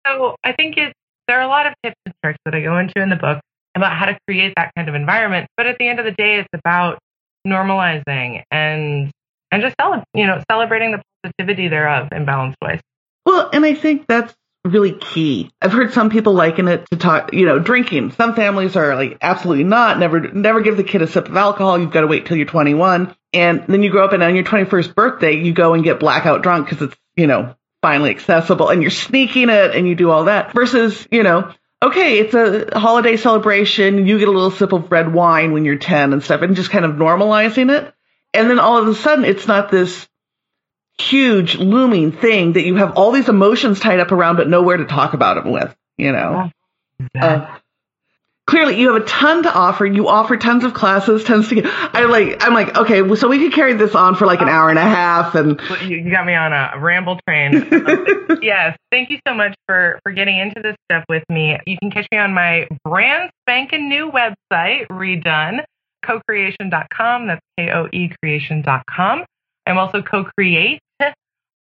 So 0.07 0.37
I 0.43 0.53
think 0.53 0.79
it 0.79 0.93
there 1.27 1.39
are 1.39 1.43
a 1.43 1.49
lot 1.49 1.67
of 1.67 1.75
tips 1.83 1.97
and 2.07 2.15
tricks 2.23 2.39
that 2.47 2.55
I 2.55 2.63
go 2.63 2.79
into 2.79 3.01
in 3.01 3.11
the 3.11 3.17
book 3.17 3.41
about 3.75 3.97
how 3.97 4.07
to 4.07 4.19
create 4.27 4.55
that 4.57 4.73
kind 4.75 4.89
of 4.89 4.95
environment. 4.95 5.47
But 5.57 5.67
at 5.67 5.77
the 5.79 5.87
end 5.87 5.99
of 5.99 6.07
the 6.07 6.13
day, 6.13 6.39
it's 6.39 6.49
about 6.55 6.99
normalizing 7.47 8.43
and 8.51 9.11
and 9.53 9.63
just 9.63 9.75
cel- 9.81 10.05
you 10.15 10.27
know 10.27 10.43
celebrating 10.51 10.93
the 10.93 11.03
positivity 11.23 11.69
thereof 11.69 12.09
in 12.13 12.25
balanced 12.25 12.57
ways. 12.63 12.81
Well, 13.27 13.51
and 13.53 13.65
I 13.65 13.75
think 13.75 14.07
that's 14.07 14.35
really 14.71 14.93
key. 14.93 15.51
I've 15.61 15.73
heard 15.73 15.93
some 15.93 16.11
people 16.11 16.35
liken 16.35 16.69
it 16.69 16.87
to 16.91 16.97
talk, 16.97 17.33
you 17.33 17.47
know, 17.47 17.59
drinking. 17.59 18.13
Some 18.13 18.35
families 18.35 18.77
are 18.77 18.95
like, 18.95 19.19
absolutely 19.21 19.65
not. 19.65 19.99
Never, 19.99 20.21
never 20.21 20.61
give 20.61 20.77
the 20.77 20.85
kid 20.85 21.03
a 21.03 21.07
sip 21.07 21.29
of 21.29 21.37
alcohol. 21.37 21.79
You've 21.79 21.91
got 21.91 22.03
to 22.03 22.07
wait 22.07 22.27
till 22.27 22.37
you're 22.37 22.47
21. 22.47 23.15
And 23.33 23.65
then 23.69 23.83
you 23.83 23.91
grow 23.91 24.05
up 24.05 24.13
and 24.13 24.23
on 24.23 24.35
your 24.35 24.45
21st 24.45 24.95
birthday, 24.95 25.37
you 25.37 25.53
go 25.53 25.75
and 25.75 25.85
get 25.85 26.01
blackout 26.01 26.43
drunk 26.43 26.69
because 26.69 26.89
it's, 26.89 26.97
you 27.17 27.27
know, 27.27 27.55
finally 27.83 28.11
accessible 28.11 28.71
and 28.71 28.83
you're 28.83 28.91
sneaking 28.91 29.51
it 29.51 29.75
and 29.75 29.87
you 29.87 29.95
do 29.95 30.11
all 30.11 30.25
that 30.25 30.53
versus, 30.53 31.07
you 31.11 31.23
know, 31.23 31.53
okay, 31.83 32.19
it's 32.19 32.35
a 32.35 32.79
holiday 32.79 33.17
celebration. 33.17 34.07
You 34.07 34.19
get 34.19 34.29
a 34.29 34.33
little 34.33 34.51
sip 34.51 34.73
of 34.73 34.91
red 34.91 35.13
wine 35.13 35.53
when 35.53 35.65
you're 35.65 35.77
10 35.77 36.13
and 36.13 36.23
stuff 36.23 36.43
and 36.43 36.57
just 36.57 36.71
kind 36.71 36.85
of 36.85 36.93
normalizing 36.93 37.71
it. 37.71 37.95
And 38.35 38.51
then 38.51 38.59
all 38.59 38.79
of 38.79 38.89
a 38.89 38.95
sudden 38.95 39.25
it's 39.25 39.47
not 39.47 39.71
this 39.71 40.09
huge 40.99 41.57
looming 41.57 42.13
thing 42.13 42.55
that 42.55 42.65
you 42.65 42.77
have 42.77 42.97
all 42.97 43.13
these 43.13 43.29
emotions 43.29 43.81
tied 43.81 44.01
up 44.01 44.13
around 44.13 44.37
but 44.37 44.49
nowhere 44.49 44.77
to 44.77 44.85
talk 44.85 45.15
about 45.15 45.43
them 45.43 45.53
with, 45.53 45.75
you 45.97 46.13
know. 46.13 46.51
Exactly. 47.01 47.21
Uh, 47.21 47.59
clearly 48.49 48.81
you 48.81 48.93
have 48.93 49.03
a 49.03 49.07
ton 49.07 49.45
to 49.45 49.55
offer. 49.55 49.87
You 49.87 50.09
offer 50.09 50.37
tons 50.37 50.65
of 50.65 50.75
classes, 50.75 51.23
tons 51.23 51.49
to. 51.49 51.57
Get. 51.57 51.67
I 51.67 52.07
like. 52.07 52.43
I'm 52.43 52.55
like, 52.55 52.77
okay, 52.77 53.15
so 53.15 53.29
we 53.29 53.39
could 53.39 53.53
carry 53.53 53.75
this 53.75 53.95
on 53.95 54.17
for 54.17 54.27
like 54.27 54.41
an 54.41 54.49
hour 54.49 54.71
and 54.71 54.79
a 54.79 54.83
half, 54.83 55.35
and 55.37 55.61
you, 55.83 55.99
you 55.99 56.11
got 56.11 56.27
me 56.27 56.35
on 56.35 56.53
a 56.53 56.73
ramble 56.81 57.21
train. 57.29 57.53
yes, 58.43 58.77
thank 58.91 59.11
you 59.11 59.19
so 59.27 59.35
much 59.35 59.55
for 59.67 60.01
for 60.03 60.13
getting 60.13 60.39
into 60.39 60.61
this 60.61 60.75
stuff 60.91 61.05
with 61.09 61.23
me. 61.29 61.57
You 61.67 61.79
can 61.79 61.91
catch 61.91 62.09
me 62.11 62.19
on 62.19 62.35
my 62.35 62.67
brand 62.85 63.31
spanking 63.45 63.89
new 63.89 64.11
website, 64.11 64.89
redone, 64.89 65.65
koecreation.com. 66.05 67.29
That's 67.29 67.41
k 67.57 67.71
o 67.71 67.87
e 67.93 68.11
creation.com. 68.21 69.25
I'm 69.67 69.77
also 69.77 70.01
co-create 70.01 70.81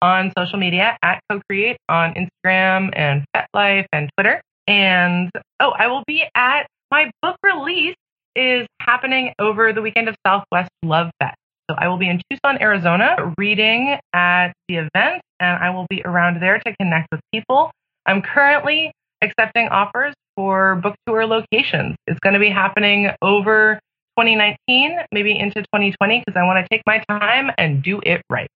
on 0.01 0.31
social 0.38 0.60
media 0.60 0.97
at 1.01 1.19
co-create 1.29 1.77
on 1.89 2.13
Instagram 2.13 2.89
and 2.93 3.25
FetLife 3.36 3.86
and 3.91 4.10
Twitter. 4.15 4.41
And 4.67 5.31
oh, 5.60 5.71
I 5.77 5.88
will 5.88 6.03
be 6.07 6.23
at 6.36 6.67
my 6.91 7.12
book 7.21 7.38
release 7.43 7.95
is 8.36 8.67
happening 8.79 9.33
over 9.39 9.73
the 9.73 9.81
weekend 9.81 10.07
of 10.07 10.15
Southwest 10.25 10.69
Love 10.83 11.10
Fest. 11.19 11.38
So 11.69 11.75
I 11.77 11.88
will 11.88 11.97
be 11.97 12.07
in 12.07 12.21
Tucson, 12.29 12.62
Arizona, 12.62 13.33
reading 13.38 13.97
at 14.13 14.53
the 14.69 14.75
event, 14.75 15.21
and 15.39 15.63
I 15.63 15.71
will 15.71 15.86
be 15.89 16.01
around 16.05 16.41
there 16.41 16.60
to 16.60 16.75
connect 16.79 17.07
with 17.12 17.19
people. 17.33 17.71
I'm 18.05 18.21
currently 18.21 18.93
accepting 19.21 19.67
offers 19.67 20.13
for 20.36 20.75
book 20.75 20.95
tour 21.05 21.25
locations. 21.25 21.95
It's 22.05 22.19
going 22.19 22.36
to 22.36 22.39
be 22.39 22.49
happening 22.49 23.10
over 23.21 23.79
2019, 24.17 24.99
maybe 25.12 25.38
into 25.38 25.62
2020, 25.62 26.23
because 26.25 26.39
I 26.39 26.45
want 26.45 26.63
to 26.63 26.67
take 26.73 26.83
my 26.86 27.03
time 27.10 27.51
and 27.57 27.83
do 27.83 27.99
it 28.03 28.21
right. 28.29 28.47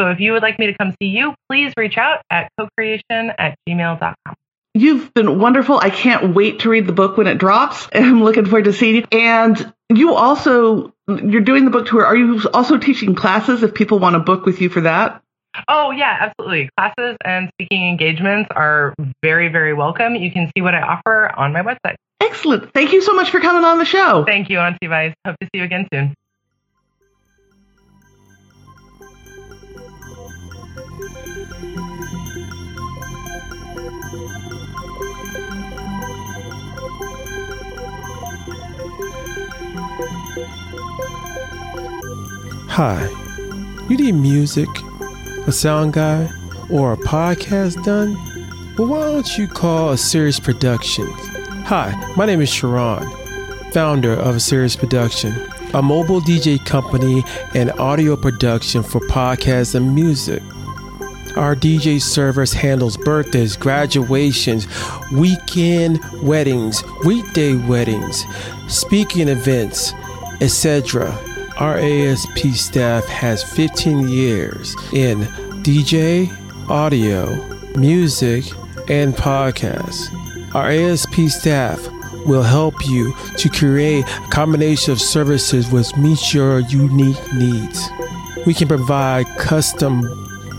So 0.00 0.08
if 0.08 0.18
you 0.18 0.32
would 0.32 0.42
like 0.42 0.58
me 0.58 0.66
to 0.68 0.74
come 0.74 0.94
see 1.00 1.08
you, 1.08 1.34
please 1.50 1.74
reach 1.76 1.98
out 1.98 2.22
at 2.30 2.50
co-creation 2.58 3.32
at 3.38 3.54
gmail.com. 3.68 4.34
You've 4.72 5.12
been 5.12 5.38
wonderful. 5.38 5.78
I 5.78 5.90
can't 5.90 6.34
wait 6.34 6.60
to 6.60 6.70
read 6.70 6.86
the 6.86 6.92
book 6.92 7.18
when 7.18 7.26
it 7.26 7.36
drops. 7.36 7.86
I'm 7.92 8.22
looking 8.22 8.46
forward 8.46 8.64
to 8.64 8.72
seeing 8.72 8.96
you. 8.96 9.04
And 9.12 9.74
you 9.90 10.14
also, 10.14 10.94
you're 11.06 11.42
doing 11.42 11.66
the 11.66 11.70
book 11.70 11.86
tour. 11.86 12.06
Are 12.06 12.16
you 12.16 12.40
also 12.54 12.78
teaching 12.78 13.14
classes 13.14 13.62
if 13.62 13.74
people 13.74 13.98
want 13.98 14.14
to 14.14 14.20
book 14.20 14.46
with 14.46 14.62
you 14.62 14.70
for 14.70 14.80
that? 14.82 15.22
Oh, 15.68 15.90
yeah, 15.90 16.16
absolutely. 16.18 16.70
Classes 16.78 17.18
and 17.22 17.50
speaking 17.54 17.86
engagements 17.86 18.48
are 18.54 18.94
very, 19.22 19.48
very 19.48 19.74
welcome. 19.74 20.14
You 20.14 20.32
can 20.32 20.50
see 20.56 20.62
what 20.62 20.74
I 20.74 20.80
offer 20.80 21.28
on 21.36 21.52
my 21.52 21.62
website. 21.62 21.96
Excellent. 22.22 22.72
Thank 22.72 22.92
you 22.92 23.02
so 23.02 23.12
much 23.12 23.30
for 23.30 23.40
coming 23.40 23.64
on 23.64 23.78
the 23.78 23.84
show. 23.84 24.24
Thank 24.24 24.48
you, 24.48 24.60
Auntie 24.60 24.86
Vice. 24.86 25.12
Hope 25.26 25.36
to 25.40 25.46
see 25.46 25.58
you 25.58 25.64
again 25.64 25.88
soon. 25.92 26.14
Hi, 42.82 43.10
you 43.90 43.98
need 43.98 44.12
music, 44.12 44.66
a 45.46 45.52
sound 45.52 45.92
guy, 45.92 46.30
or 46.70 46.94
a 46.94 46.96
podcast 46.96 47.84
done? 47.84 48.14
Well, 48.78 48.88
why 48.88 49.00
don't 49.00 49.36
you 49.36 49.48
call 49.48 49.90
a 49.90 49.98
Sirius 49.98 50.40
Productions? 50.40 51.14
Hi, 51.66 51.92
my 52.16 52.24
name 52.24 52.40
is 52.40 52.48
Sharon, 52.48 53.06
founder 53.72 54.14
of 54.14 54.40
Sirius 54.40 54.76
Production, 54.76 55.34
a 55.74 55.82
mobile 55.82 56.22
DJ 56.22 56.64
company 56.64 57.22
and 57.54 57.70
audio 57.72 58.16
production 58.16 58.82
for 58.82 59.02
podcasts 59.08 59.74
and 59.74 59.94
music. 59.94 60.42
Our 61.36 61.54
DJ 61.54 62.00
service 62.00 62.54
handles 62.54 62.96
birthdays, 62.96 63.58
graduations, 63.58 64.66
weekend 65.12 66.02
weddings, 66.22 66.82
weekday 67.04 67.56
weddings, 67.56 68.24
speaking 68.68 69.28
events, 69.28 69.92
etc. 70.40 71.14
Our 71.60 71.76
ASP 71.76 72.54
staff 72.54 73.04
has 73.04 73.44
15 73.44 74.08
years 74.08 74.74
in 74.94 75.18
DJ, 75.62 76.30
audio, 76.70 77.36
music, 77.76 78.46
and 78.88 79.14
podcasts. 79.14 80.08
Our 80.54 80.70
ASP 80.70 81.28
staff 81.28 81.86
will 82.24 82.42
help 82.42 82.86
you 82.88 83.14
to 83.36 83.50
create 83.50 84.06
a 84.08 84.30
combination 84.30 84.92
of 84.92 85.02
services 85.02 85.70
which 85.70 85.94
meets 85.96 86.32
your 86.32 86.60
unique 86.60 87.20
needs. 87.34 87.90
We 88.46 88.54
can 88.54 88.66
provide 88.66 89.26
custom 89.36 90.02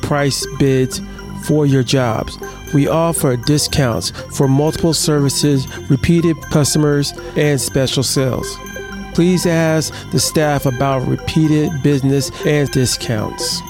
price 0.03 0.45
bids 0.59 1.01
for 1.45 1.65
your 1.65 1.81
jobs. 1.81 2.37
We 2.75 2.87
offer 2.87 3.37
discounts 3.37 4.11
for 4.37 4.47
multiple 4.47 4.93
services, 4.93 5.65
repeated 5.89 6.39
customers, 6.51 7.11
and 7.35 7.59
special 7.59 8.03
sales 8.03 8.55
please 9.13 9.45
ask 9.45 9.93
the 10.11 10.19
staff 10.19 10.65
about 10.65 11.07
repeated 11.07 11.83
business 11.83 12.31
and 12.45 12.69
discounts. 12.71 13.61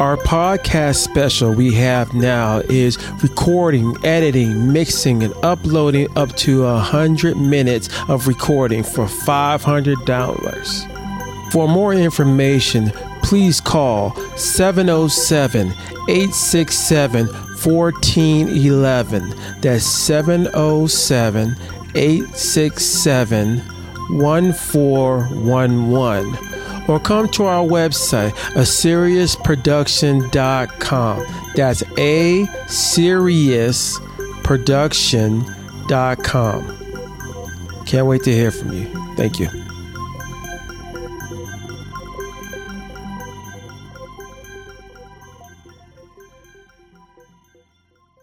Our 0.00 0.16
podcast 0.16 0.96
special 0.96 1.52
we 1.52 1.74
have 1.74 2.14
now 2.14 2.60
is 2.60 2.96
recording, 3.20 3.94
editing, 4.04 4.72
mixing, 4.72 5.24
and 5.24 5.34
uploading 5.42 6.06
up 6.16 6.36
to 6.36 6.62
100 6.62 7.36
minutes 7.36 7.88
of 8.08 8.28
recording 8.28 8.84
for 8.84 9.06
$500. 9.06 11.50
For 11.50 11.66
more 11.66 11.94
information, 11.94 12.92
please 13.22 13.60
call 13.60 14.14
707 14.36 15.72
867 16.08 17.26
1411. 17.26 19.34
That's 19.60 19.84
707 19.84 21.56
867 21.96 23.77
1411 24.10 26.36
or 26.88 26.98
come 26.98 27.28
to 27.28 27.44
our 27.44 27.64
website, 27.66 28.32
asiriusproduction.com. 28.54 31.26
That's 31.54 31.82
a 31.98 32.46
serious 32.66 34.00
production.com. 34.42 35.44
Can't 37.86 38.06
wait 38.06 38.24
to 38.24 38.32
hear 38.32 38.50
from 38.50 38.72
you. 38.72 38.86
Thank 39.16 39.38
you. 39.38 39.48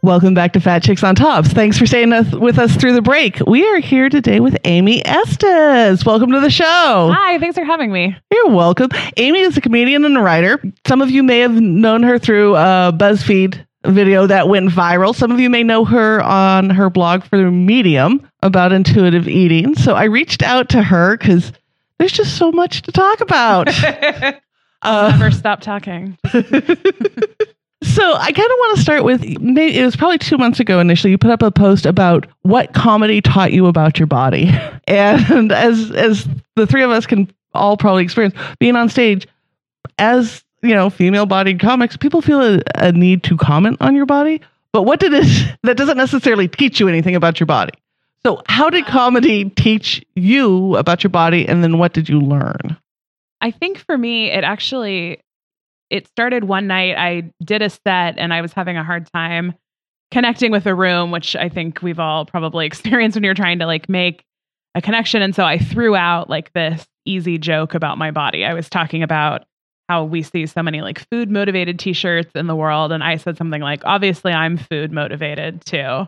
Welcome 0.06 0.36
back 0.36 0.54
to 0.54 0.60
Fat 0.60 0.84
Chicks 0.84 1.04
on 1.04 1.15
Tops. 1.15 1.50
Thanks 1.50 1.80
for 1.80 1.88
staying 1.88 2.12
with 2.39 2.60
us 2.60 2.76
through 2.76 2.94
the 2.94 3.02
break. 3.02 3.39
We 3.48 3.68
are 3.68 3.80
here 3.80 4.08
today 4.08 4.39
with 4.39 4.56
Amy 4.63 5.04
Estes. 5.04 6.06
Welcome 6.06 6.32
to 6.34 6.39
the 6.39 6.52
show. 6.52 7.12
Hi, 7.12 7.39
thanks 7.39 7.58
for 7.58 7.63
having 7.63 7.91
me. 7.91 8.15
You're 8.32 8.50
welcome. 8.50 8.91
Amy 9.18 9.39
is 9.39 9.58
a 9.58 9.62
comedian 9.62 10.06
and 10.06 10.15
a 10.15 10.22
writer. 10.22 10.62
Some 10.86 11.02
of 11.02 11.10
you 11.10 11.24
may 11.24 11.39
have 11.39 11.60
known 11.60 12.04
her 12.04 12.20
through 12.20 12.56
a 12.56 12.94
BuzzFeed 12.96 13.65
video 13.84 14.28
that 14.28 14.48
went 14.48 14.70
viral. 14.70 15.15
Some 15.15 15.32
of 15.32 15.39
you 15.39 15.50
may 15.50 15.63
know 15.63 15.84
her 15.86 16.22
on 16.22 16.70
her 16.70 16.91
blog 16.91 17.24
for 17.24 17.50
Medium 17.50 18.30
about 18.44 18.74
intuitive 18.74 19.28
eating. 19.28 19.74
So 19.74 19.96
I 19.96 20.04
reached 20.04 20.44
out 20.44 20.70
to 20.70 20.84
her 20.84 21.18
because 21.18 21.52
there's 21.98 22.12
just 22.12 22.38
so 22.38 22.52
much 22.52 22.84
to 22.84 22.91
talk 22.91 23.22
about. 23.22 23.70
uh, 24.84 25.18
never 25.18 25.32
stop 25.32 25.62
talking. 25.62 26.15
So 27.84 28.14
I 28.14 28.32
kind 28.32 28.52
of 28.52 28.58
want 28.58 28.78
to 28.78 28.82
start 28.82 29.04
with 29.04 29.24
it 29.24 29.86
was 29.86 29.96
probably 29.96 30.18
two 30.18 30.38
months 30.38 30.60
ago 30.60 30.80
initially. 30.80 31.12
You 31.12 31.18
put 31.18 31.32
up 31.32 31.42
a 31.42 31.52
post 31.52 31.86
about 31.86 32.26
what 32.42 32.74
comedy 32.74 33.22
taught 33.22 33.52
you 33.52 33.68
about 33.68 34.00
your 34.00 34.08
body, 34.08 34.50
and 34.88 35.52
as 35.52 35.92
as 35.92 36.28
the 36.56 36.66
three 36.66 36.84
of 36.84 36.92
us 36.92 37.06
can 37.06 37.32
all 37.54 37.78
probably 37.78 38.04
experience 38.04 38.36
being 38.60 38.76
on 38.76 38.90
stage 38.90 39.28
as 39.98 40.44
you 40.62 40.74
know 40.74 40.90
female 40.90 41.26
bodied 41.26 41.60
comics, 41.60 41.98
people 41.98 42.22
feel 42.22 42.42
a, 42.42 42.62
a 42.76 42.92
need 42.92 43.24
to 43.24 43.38
comment 43.38 43.78
on 43.82 43.96
your 43.96 44.06
body. 44.06 44.42
But 44.72 44.84
what 44.84 45.00
did 45.00 45.14
it 45.14 45.58
that 45.64 45.78
doesn't 45.78 45.98
necessarily 45.98 46.48
teach 46.48 46.80
you 46.80 46.88
anything 46.88 47.16
about 47.16 47.40
your 47.40 47.48
body? 47.48 47.74
So 48.26 48.42
how 48.48 48.70
did 48.70 48.86
comedy 48.86 49.52
teach 49.52 50.04
you 50.16 50.76
about 50.78 51.04
your 51.04 51.12
body, 51.12 51.48
and 51.48 51.64
then 51.64 51.78
what 51.78 51.94
did 51.94 52.10
you 52.10 52.20
learn? 52.20 52.78
I 53.42 53.52
think 53.52 53.78
for 53.78 53.98
me, 53.98 54.32
it 54.32 54.44
actually 54.44 55.20
it 55.89 56.08
started 56.08 56.45
one 56.45 56.67
night. 56.67 56.98
I 56.98 57.32
did 57.43 57.62
a 57.62 57.69
set 57.69 58.17
and 58.17 58.34
I 58.34 58.41
was 58.41 58.54
having 58.54 58.78
a 58.78 58.84
hard 58.84 59.08
time 59.13 59.54
connecting 60.12 60.52
with 60.52 60.65
a 60.65 60.76
room, 60.76 61.12
which 61.12 61.36
I 61.36 61.50
think 61.50 61.82
we've 61.82 62.00
all 62.00 62.26
probably 62.26 62.65
experienced 62.67 63.15
when 63.15 63.24
you're 63.24 63.34
trying 63.34 63.60
to 63.60 63.65
like 63.65 63.89
make 63.89 64.24
a 64.76 64.82
connection. 64.82 65.21
And 65.21 65.36
so 65.36 65.43
I 65.43 65.58
threw 65.58 65.95
out 65.95 66.30
like 66.30 66.52
this 66.54 66.86
easy 67.06 67.38
joke 67.38 67.74
about 67.74 67.98
my 67.98 68.12
body. 68.12 68.45
I 68.45 68.54
was 68.54 68.69
talking 68.69 69.04
about 69.04 69.45
how 69.88 70.04
we 70.04 70.24
see 70.24 70.45
so 70.48 70.63
many 70.63 70.82
like 70.82 71.08
food 71.12 71.30
motivated 71.30 71.78
t-shirts 71.78 72.32
in 72.34 72.48
the 72.48 72.56
world 72.56 72.91
and 72.91 73.04
I 73.04 73.17
said 73.17 73.38
something 73.38 73.62
like 73.62 73.84
obviously 73.86 74.32
I'm 74.32 74.58
food 74.58 74.91
motivated 74.91 75.63
too. 75.63 76.08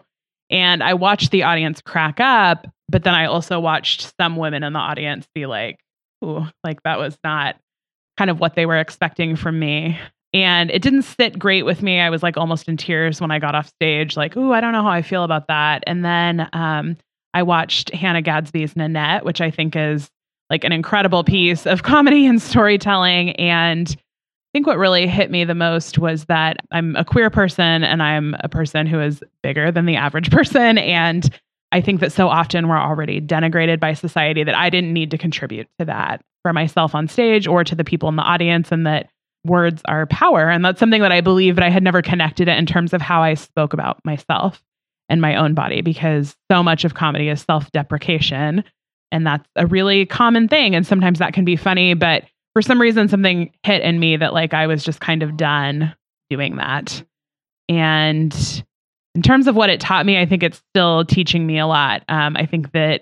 And 0.50 0.82
I 0.82 0.94
watched 0.96 1.32
the 1.32 1.44
audience 1.44 1.82
crack 1.82 2.20
up, 2.20 2.66
but 2.90 3.04
then 3.04 3.14
I 3.14 3.26
also 3.26 3.60
watched 3.60 4.14
some 4.20 4.38
women 4.38 4.64
in 4.64 4.74
the 4.74 4.80
audience 4.80 5.28
be 5.36 5.46
like, 5.46 5.80
"Ooh, 6.24 6.48
like 6.64 6.82
that 6.84 6.98
was 6.98 7.18
not 7.24 7.58
kind 8.18 8.30
of 8.30 8.40
what 8.40 8.56
they 8.56 8.66
were 8.66 8.78
expecting 8.78 9.36
from 9.36 9.60
me. 9.60 10.00
And 10.34 10.70
it 10.72 10.82
didn't 10.82 11.04
sit 11.04 11.40
great 11.40 11.64
with 11.64 11.82
me. 11.82 12.00
I 12.00 12.10
was 12.10 12.22
like 12.22 12.38
almost 12.38 12.68
in 12.68 12.78
tears 12.78 13.22
when 13.22 13.32
I 13.32 13.40
got 13.40 13.56
off 13.56 13.68
stage, 13.68 14.18
like, 14.18 14.36
ooh, 14.36 14.52
I 14.52 14.62
don't 14.62 14.74
know 14.74 14.84
how 14.84 14.90
I 14.90 15.02
feel 15.02 15.24
about 15.24 15.48
that. 15.48 15.84
And 15.88 16.04
then 16.04 16.50
um, 16.54 16.98
I 17.34 17.44
watched 17.44 17.94
Hannah 17.94 18.22
Gadsby's 18.22 18.76
Nanette, 18.76 19.24
which 19.24 19.42
I 19.42 19.50
think 19.52 19.76
is 19.76 20.10
like 20.50 20.64
an 20.64 20.72
incredible 20.72 21.24
piece 21.24 21.66
of 21.66 21.84
comedy 21.84 22.26
and 22.26 22.42
storytelling. 22.42 23.32
And 23.32 23.90
I 23.90 24.52
think 24.54 24.68
what 24.68 24.78
really 24.78 25.08
hit 25.08 25.32
me 25.32 25.44
the 25.44 25.56
most 25.56 25.98
was 25.98 26.26
that 26.26 26.58
I'm 26.72 26.96
a 26.96 27.06
queer 27.06 27.30
person 27.30 27.84
and 27.84 28.02
I'm 28.02 28.36
a 28.40 28.50
person 28.50 28.88
who 28.88 29.00
is 29.00 29.24
bigger 29.44 29.72
than 29.72 29.86
the 29.86 29.96
average 29.96 30.32
person. 30.32 30.78
And 30.78 31.30
I 31.72 31.82
think 31.82 32.00
that 32.00 32.12
so 32.12 32.30
often 32.30 32.68
we're 32.68 32.78
already 32.78 33.20
denigrated 33.20 33.80
by 33.80 33.94
society 33.94 34.44
that 34.44 34.56
I 34.56 34.70
didn't 34.70 34.94
need 34.94 35.12
to 35.12 35.18
contribute 35.18 35.68
to 35.80 35.86
that 35.86 36.22
for 36.44 36.54
myself 36.54 36.96
on 36.96 37.08
stage 37.08 37.48
or 37.48 37.64
to 37.64 37.76
the 37.76 37.84
people 37.84 38.08
in 38.10 38.16
the 38.16 38.24
audience, 38.24 38.72
and 38.72 38.86
that 38.86 39.10
words 39.46 39.82
are 39.86 40.06
power. 40.06 40.50
And 40.50 40.64
that's 40.64 40.80
something 40.80 41.02
that 41.02 41.12
I 41.12 41.22
believe, 41.22 41.56
but 41.56 41.64
I 41.64 41.70
had 41.70 41.84
never 41.84 42.02
connected 42.02 42.48
it 42.48 42.58
in 42.58 42.66
terms 42.66 42.94
of 42.94 43.02
how 43.02 43.22
I 43.22 43.34
spoke 43.34 43.74
about 43.74 44.04
myself 44.06 44.64
and 45.10 45.22
my 45.22 45.36
own 45.36 45.54
body 45.54 45.82
because 45.82 46.36
so 46.52 46.62
much 46.62 46.86
of 46.86 46.94
comedy 46.94 47.30
is 47.30 47.42
self 47.42 47.72
deprecation. 47.72 48.64
And 49.12 49.26
that's 49.26 49.48
a 49.56 49.66
really 49.66 50.06
common 50.06 50.48
thing. 50.48 50.76
And 50.76 50.86
sometimes 50.86 51.20
that 51.20 51.34
can 51.34 51.46
be 51.46 51.56
funny, 51.56 51.94
but 51.94 52.24
for 52.54 52.62
some 52.62 52.82
reason, 52.82 53.08
something 53.08 53.52
hit 53.64 53.82
in 53.82 54.00
me 54.00 54.18
that 54.18 54.34
like 54.34 54.54
I 54.54 54.68
was 54.68 54.84
just 54.84 55.00
kind 55.00 55.24
of 55.24 55.38
done 55.38 55.94
doing 56.30 56.58
that. 56.58 57.04
And 57.70 58.64
in 59.18 59.24
terms 59.24 59.48
of 59.48 59.56
what 59.56 59.72
it 59.72 59.80
taught 59.80 60.06
me, 60.06 60.20
I 60.20 60.28
think 60.28 60.44
it's 60.44 60.62
still 60.70 61.04
teaching 61.04 61.48
me 61.48 61.58
a 61.58 61.66
lot. 61.66 62.04
Um, 62.08 62.38
I 62.38 62.46
think 62.46 62.72
that 62.74 63.02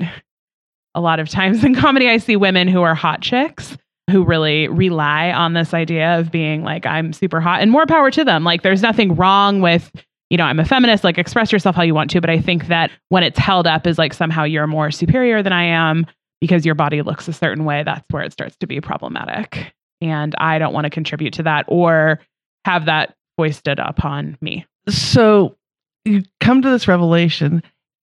a 0.95 1.01
lot 1.01 1.19
of 1.19 1.28
times 1.28 1.62
in 1.65 1.75
comedy, 1.75 2.08
I 2.08 2.17
see 2.17 2.38
women 2.38 2.69
who 2.69 2.82
are 2.84 2.95
hot 2.95 3.21
chicks 3.21 3.78
who 4.10 4.23
really 4.23 4.69
rely 4.69 5.32
on 5.32 5.54
this 5.54 5.73
idea 5.73 6.17
of 6.17 6.32
being 6.32 6.63
like, 6.63 6.86
I'm 6.86 7.12
super 7.12 7.41
hot 7.41 7.62
and 7.62 7.69
more 7.69 7.86
power 7.86 8.12
to 8.12 8.23
them. 8.23 8.45
Like, 8.45 8.62
there's 8.62 8.82
nothing 8.82 9.15
wrong 9.15 9.60
with 9.60 9.91
you 10.32 10.38
know, 10.38 10.45
I'm 10.45 10.60
a 10.60 10.65
feminist, 10.65 11.04
like 11.04 11.19
express 11.19 11.51
yourself 11.51 11.75
how 11.75 11.84
you 11.84 11.93
want 11.93 12.10
to. 12.12 12.19
But 12.19 12.32
I 12.32 12.41
think 12.41 12.67
that 12.67 12.89
when 13.10 13.21
it's 13.21 13.38
held 13.38 13.67
up 13.67 13.86
as 13.86 13.99
like 13.99 14.12
somehow 14.12 14.43
you're 14.43 14.65
more 14.65 14.89
superior 14.89 15.43
than 15.43 15.54
I 15.54 15.65
am 15.65 16.08
because 16.41 16.65
your 16.65 16.73
body 16.73 17.04
looks 17.04 17.28
a 17.28 17.34
certain 17.34 17.63
way, 17.63 17.84
that's 17.84 18.04
where 18.10 18.23
it 18.23 18.32
starts 18.32 18.56
to 18.58 18.67
be 18.67 18.82
problematic. 18.82 19.71
And 20.01 20.34
I 20.39 20.58
don't 20.58 20.73
want 20.73 20.86
to 20.86 20.89
contribute 20.89 21.34
to 21.34 21.43
that 21.43 21.65
or 21.67 22.21
have 22.65 22.86
that 22.86 23.15
foisted 23.38 23.78
upon 23.78 24.36
me. 24.41 24.65
So 24.89 25.56
you 26.05 26.23
come 26.39 26.61
to 26.61 26.69
this 26.69 26.87
revelation 26.87 27.61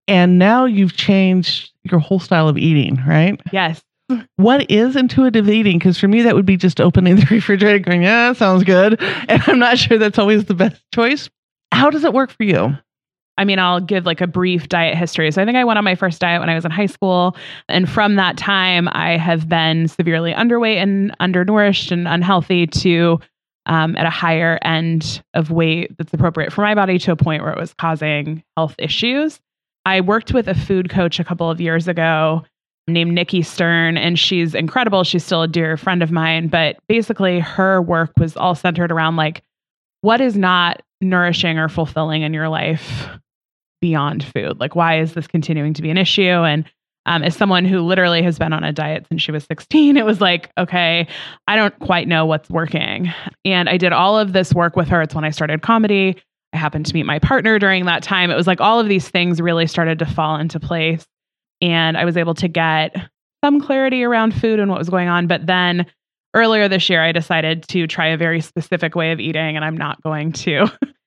and 0.09 0.39
now 0.39 0.65
you've 0.65 0.97
changed 0.97 1.73
your 1.85 2.01
whole 2.01 2.19
style 2.21 2.49
of 2.49 2.59
eating, 2.59 3.01
right? 3.07 3.41
Yes. 3.53 3.83
What 4.37 4.71
is 4.71 4.97
intuitive 4.97 5.49
eating? 5.49 5.79
Because 5.79 5.99
for 5.99 6.09
me, 6.09 6.23
that 6.23 6.35
would 6.35 6.45
be 6.45 6.57
just 6.57 6.81
opening 6.81 7.17
the 7.17 7.27
refrigerator, 7.31 7.77
and 7.77 7.85
going, 7.85 8.03
"Yeah, 8.03 8.33
sounds 8.35 8.63
good," 8.65 9.01
and 9.01 9.43
I'm 9.47 9.59
not 9.59 9.79
sure 9.79 9.97
that's 9.97 10.19
always 10.19 10.45
the 10.45 10.55
best 10.55 10.83
choice. 10.93 11.31
How 11.73 11.89
does 11.89 12.05
it 12.05 12.13
work 12.13 12.31
for 12.31 12.43
you? 12.43 12.77
I 13.39 13.45
mean, 13.45 13.59
I'll 13.59 13.81
give 13.81 14.05
like 14.05 14.21
a 14.21 14.27
brief 14.27 14.69
diet 14.69 14.97
history. 14.97 15.31
So 15.31 15.41
I 15.41 15.47
think 15.47 15.57
I 15.57 15.65
went 15.65 15.79
on 15.79 15.85
my 15.85 15.95
first 15.95 16.21
diet 16.21 16.41
when 16.41 16.51
I 16.51 16.55
was 16.55 16.67
in 16.67 16.71
high 16.71 16.87
school. 16.87 17.35
And 17.69 17.89
from 17.89 18.17
that 18.17 18.37
time, 18.37 18.89
I 18.93 19.17
have 19.17 19.49
been 19.49 19.89
severely 19.89 20.35
underweight 20.35 20.77
and 20.77 21.17
undernourished 21.19 21.91
and 21.91 22.07
unhealthy 22.07 22.67
to 22.67 23.19
um, 23.67 23.97
at 23.97 24.07
a 24.07 24.11
higher 24.11 24.59
end 24.63 25.23
of 25.35 25.51
weight 25.51 25.97
that's 25.97 26.13
appropriate 26.13 26.53
for 26.53 26.63
my 26.63 26.75
body 26.75 26.99
to 26.99 27.13
a 27.13 27.17
point 27.17 27.43
where 27.43 27.53
it 27.53 27.59
was 27.59 27.75
causing 27.75 28.43
health 28.57 28.75
issues. 28.79 29.41
I 29.85 30.01
worked 30.01 30.33
with 30.33 30.49
a 30.49 30.55
food 30.55 30.91
coach 30.91 31.19
a 31.19 31.25
couple 31.25 31.51
of 31.51 31.61
years 31.61 31.89
ago 31.89 32.43
named 32.89 33.13
Nikki 33.13 33.43
Stern, 33.43 33.97
and 33.97 34.19
she's 34.19 34.55
incredible. 34.55 35.05
She's 35.05 35.25
still 35.25 35.43
a 35.43 35.49
dear 35.49 35.77
friend 35.77 36.03
of 36.03 36.11
mine, 36.11 36.49
but 36.49 36.77
basically, 36.89 37.41
her 37.41 37.81
work 37.81 38.11
was 38.19 38.37
all 38.37 38.55
centered 38.55 38.91
around 38.91 39.17
like 39.17 39.43
what 40.01 40.21
is 40.21 40.37
not 40.37 40.83
nourishing 41.01 41.59
or 41.59 41.69
fulfilling 41.69 42.23
in 42.23 42.35
your 42.35 42.49
life 42.49 43.09
beyond 43.81 44.25
food? 44.25 44.59
Like, 44.61 44.75
why 44.75 45.01
is 45.01 45.15
this 45.15 45.27
continuing 45.27 45.75
to 45.75 45.83
be 45.83 45.91
an 45.91 45.99
issue? 45.99 46.23
And 46.23 46.65
um, 47.07 47.23
as 47.23 47.37
someone 47.37 47.65
who 47.65 47.81
literally 47.81 48.23
has 48.23 48.39
been 48.39 48.53
on 48.53 48.65
a 48.65 48.73
diet 48.73 49.07
since 49.09 49.23
she 49.23 49.33
was 49.33 49.45
16, 49.45 49.97
it 49.97 50.05
was 50.05 50.21
like, 50.21 50.51
okay, 50.57 51.07
I 51.49 51.57
don't 51.57 51.77
quite 51.81 52.07
know 52.07 52.27
what's 52.27 52.49
working. 52.49 53.13
And 53.45 53.69
I 53.69 53.77
did 53.77 53.93
all 53.93 54.19
of 54.19 54.33
this 54.33 54.55
work 54.55 54.77
with 54.77 54.89
her. 54.89 55.03
It's 55.03 55.15
when 55.15 55.25
I 55.25 55.31
started 55.31 55.63
comedy. 55.63 56.17
I 56.53 56.59
happened 56.59 56.87
to 56.87 56.95
meet 56.95 57.07
my 57.07 57.19
partner 57.19 57.59
during 57.59 57.87
that 57.87 58.03
time. 58.03 58.31
It 58.31 58.37
was 58.37 58.47
like 58.47 58.61
all 58.61 58.79
of 58.79 58.89
these 58.89 59.09
things 59.09 59.41
really 59.41 59.67
started 59.67 59.99
to 60.01 60.07
fall 60.07 60.37
into 60.37 60.61
place. 60.61 61.07
And 61.61 61.97
I 61.97 62.05
was 62.05 62.17
able 62.17 62.35
to 62.35 62.49
get 62.49 62.95
some 63.45 63.61
clarity 63.61 64.05
around 64.05 64.35
food 64.35 64.61
and 64.61 64.71
what 64.71 64.79
was 64.79 64.91
going 64.91 65.09
on. 65.09 65.27
But 65.27 65.47
then 65.47 65.87
earlier 66.35 66.69
this 66.69 66.89
year, 66.89 67.03
I 67.03 67.13
decided 67.13 67.67
to 67.69 67.87
try 67.87 68.09
a 68.09 68.17
very 68.17 68.41
specific 68.41 68.95
way 68.95 69.13
of 69.13 69.21
eating, 69.21 69.57
and 69.57 69.65
I'm 69.65 69.77
not 69.77 70.03
going 70.03 70.33
to 70.33 70.67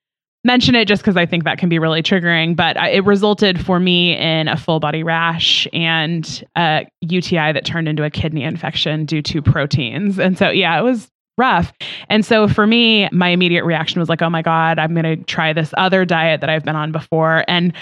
mention 0.46 0.76
it 0.76 0.88
just 0.88 1.02
because 1.02 1.18
I 1.18 1.26
think 1.26 1.44
that 1.44 1.58
can 1.58 1.68
be 1.68 1.80
really 1.80 2.02
triggering. 2.02 2.56
But 2.56 2.78
uh, 2.78 2.88
it 2.92 3.04
resulted 3.04 3.64
for 3.64 3.80
me 3.80 4.16
in 4.16 4.48
a 4.48 4.56
full 4.56 4.80
body 4.80 5.04
rash 5.04 5.68
and 5.74 6.44
a 6.56 6.86
UTI 7.02 7.52
that 7.52 7.66
turned 7.66 7.90
into 7.90 8.04
a 8.04 8.10
kidney 8.10 8.44
infection 8.44 9.06
due 9.06 9.22
to 9.24 9.42
proteins. 9.42 10.20
And 10.20 10.38
so, 10.38 10.50
yeah, 10.50 10.80
it 10.80 10.84
was 10.84 11.10
rough. 11.38 11.74
And 12.10 12.26
so 12.26 12.48
for 12.48 12.66
me, 12.66 13.10
my 13.12 13.30
immediate 13.30 13.66
reaction 13.66 14.00
was 14.00 14.08
like, 14.08 14.22
oh 14.22 14.30
my 14.30 14.42
God, 14.42 14.80
I'm 14.80 14.94
going 14.94 15.18
to 15.18 15.24
try 15.26 15.52
this 15.52 15.74
other 15.78 16.06
diet 16.06 16.42
that 16.42 16.50
I've 16.50 16.64
been 16.64 16.78
on 16.78 16.92
before. 16.92 17.44
And 17.48 17.74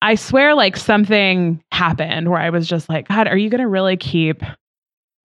I 0.00 0.14
swear, 0.14 0.54
like 0.54 0.76
something 0.76 1.62
happened 1.72 2.30
where 2.30 2.40
I 2.40 2.50
was 2.50 2.68
just 2.68 2.88
like, 2.88 3.08
God, 3.08 3.26
are 3.26 3.36
you 3.36 3.50
going 3.50 3.60
to 3.60 3.68
really 3.68 3.96
keep 3.96 4.42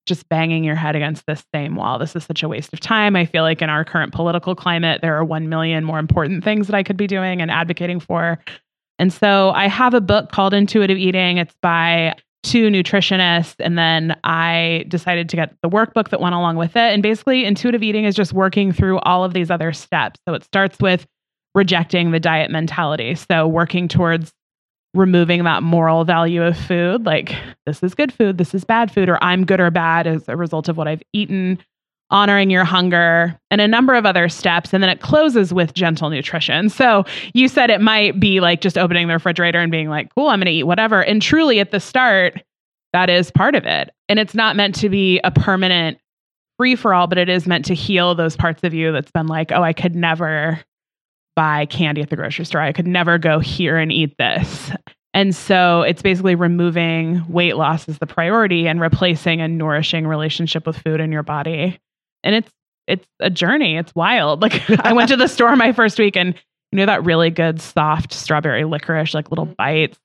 just 0.05 0.27
banging 0.29 0.63
your 0.63 0.75
head 0.75 0.95
against 0.95 1.25
this 1.25 1.43
same 1.53 1.75
wall. 1.75 1.99
This 1.99 2.15
is 2.15 2.23
such 2.23 2.43
a 2.43 2.49
waste 2.49 2.73
of 2.73 2.79
time. 2.79 3.15
I 3.15 3.25
feel 3.25 3.43
like 3.43 3.61
in 3.61 3.69
our 3.69 3.85
current 3.85 4.13
political 4.13 4.55
climate, 4.55 5.01
there 5.01 5.15
are 5.15 5.23
1 5.23 5.47
million 5.47 5.83
more 5.83 5.99
important 5.99 6.43
things 6.43 6.67
that 6.67 6.75
I 6.75 6.83
could 6.83 6.97
be 6.97 7.07
doing 7.07 7.41
and 7.41 7.51
advocating 7.51 7.99
for. 7.99 8.39
And 8.99 9.13
so 9.13 9.51
I 9.51 9.67
have 9.67 9.93
a 9.93 10.01
book 10.01 10.31
called 10.31 10.53
Intuitive 10.53 10.97
Eating. 10.97 11.37
It's 11.37 11.55
by 11.61 12.15
two 12.43 12.69
nutritionists. 12.69 13.55
And 13.59 13.77
then 13.77 14.15
I 14.23 14.85
decided 14.87 15.29
to 15.29 15.35
get 15.35 15.55
the 15.61 15.69
workbook 15.69 16.09
that 16.09 16.19
went 16.19 16.35
along 16.35 16.55
with 16.55 16.75
it. 16.75 16.93
And 16.93 17.03
basically, 17.03 17.45
intuitive 17.45 17.83
eating 17.83 18.05
is 18.05 18.15
just 18.15 18.33
working 18.33 18.71
through 18.71 18.99
all 18.99 19.23
of 19.23 19.33
these 19.33 19.51
other 19.51 19.71
steps. 19.73 20.19
So 20.27 20.33
it 20.33 20.43
starts 20.43 20.79
with 20.79 21.05
rejecting 21.53 22.11
the 22.11 22.19
diet 22.19 22.49
mentality. 22.49 23.15
So 23.15 23.47
working 23.47 23.87
towards 23.87 24.33
removing 24.93 25.43
that 25.43 25.63
moral 25.63 26.03
value 26.03 26.43
of 26.43 26.57
food 26.57 27.05
like 27.05 27.35
this 27.65 27.81
is 27.81 27.95
good 27.95 28.11
food 28.11 28.37
this 28.37 28.53
is 28.53 28.65
bad 28.65 28.91
food 28.91 29.07
or 29.07 29.23
i'm 29.23 29.45
good 29.45 29.61
or 29.61 29.71
bad 29.71 30.05
as 30.05 30.27
a 30.27 30.35
result 30.35 30.67
of 30.67 30.75
what 30.75 30.87
i've 30.87 31.01
eaten 31.13 31.57
honoring 32.11 32.49
your 32.49 32.65
hunger 32.65 33.39
and 33.49 33.61
a 33.61 33.67
number 33.67 33.95
of 33.95 34.05
other 34.05 34.27
steps 34.27 34.73
and 34.73 34.83
then 34.83 34.89
it 34.89 34.99
closes 34.99 35.53
with 35.53 35.73
gentle 35.73 36.09
nutrition. 36.09 36.69
So 36.69 37.05
you 37.33 37.47
said 37.47 37.69
it 37.69 37.79
might 37.79 38.19
be 38.19 38.41
like 38.41 38.59
just 38.59 38.77
opening 38.77 39.07
the 39.07 39.13
refrigerator 39.13 39.59
and 39.59 39.71
being 39.71 39.89
like 39.89 40.13
cool 40.13 40.27
i'm 40.27 40.39
going 40.39 40.45
to 40.47 40.51
eat 40.51 40.63
whatever 40.63 41.01
and 41.01 41.21
truly 41.21 41.59
at 41.59 41.71
the 41.71 41.79
start 41.79 42.43
that 42.93 43.09
is 43.09 43.31
part 43.31 43.55
of 43.55 43.65
it. 43.65 43.89
And 44.09 44.19
it's 44.19 44.35
not 44.35 44.57
meant 44.57 44.75
to 44.75 44.89
be 44.89 45.21
a 45.23 45.31
permanent 45.31 45.97
free 46.57 46.75
for 46.75 46.93
all 46.93 47.07
but 47.07 47.17
it 47.17 47.29
is 47.29 47.47
meant 47.47 47.63
to 47.65 47.73
heal 47.73 48.13
those 48.13 48.35
parts 48.35 48.61
of 48.63 48.73
you 48.73 48.91
that's 48.91 49.11
been 49.11 49.27
like 49.27 49.51
oh 49.53 49.63
i 49.63 49.73
could 49.73 49.95
never 49.95 50.59
buy 51.35 51.65
candy 51.65 52.01
at 52.01 52.09
the 52.09 52.15
grocery 52.15 52.45
store. 52.45 52.61
I 52.61 52.73
could 52.73 52.87
never 52.87 53.17
go 53.17 53.39
here 53.39 53.77
and 53.77 53.91
eat 53.91 54.15
this. 54.17 54.71
And 55.13 55.35
so 55.35 55.81
it's 55.81 56.01
basically 56.01 56.35
removing 56.35 57.25
weight 57.27 57.57
loss 57.57 57.89
as 57.89 57.97
the 57.97 58.07
priority 58.07 58.67
and 58.67 58.79
replacing 58.79 59.41
a 59.41 59.47
nourishing 59.47 60.07
relationship 60.07 60.65
with 60.65 60.77
food 60.77 61.01
in 61.01 61.11
your 61.11 61.23
body. 61.23 61.79
And 62.23 62.35
it's 62.35 62.51
it's 62.87 63.05
a 63.19 63.29
journey. 63.29 63.77
It's 63.77 63.93
wild. 63.93 64.41
Like 64.41 64.69
I 64.85 64.93
went 64.93 65.09
to 65.09 65.17
the 65.17 65.27
store 65.27 65.55
my 65.55 65.73
first 65.73 65.99
week 65.99 66.15
and 66.15 66.33
you 66.71 66.77
know 66.77 66.85
that 66.85 67.05
really 67.05 67.29
good 67.29 67.61
soft 67.61 68.13
strawberry 68.13 68.63
licorice, 68.63 69.13
like 69.13 69.29
little 69.29 69.45
mm-hmm. 69.45 69.55
bites. 69.57 69.99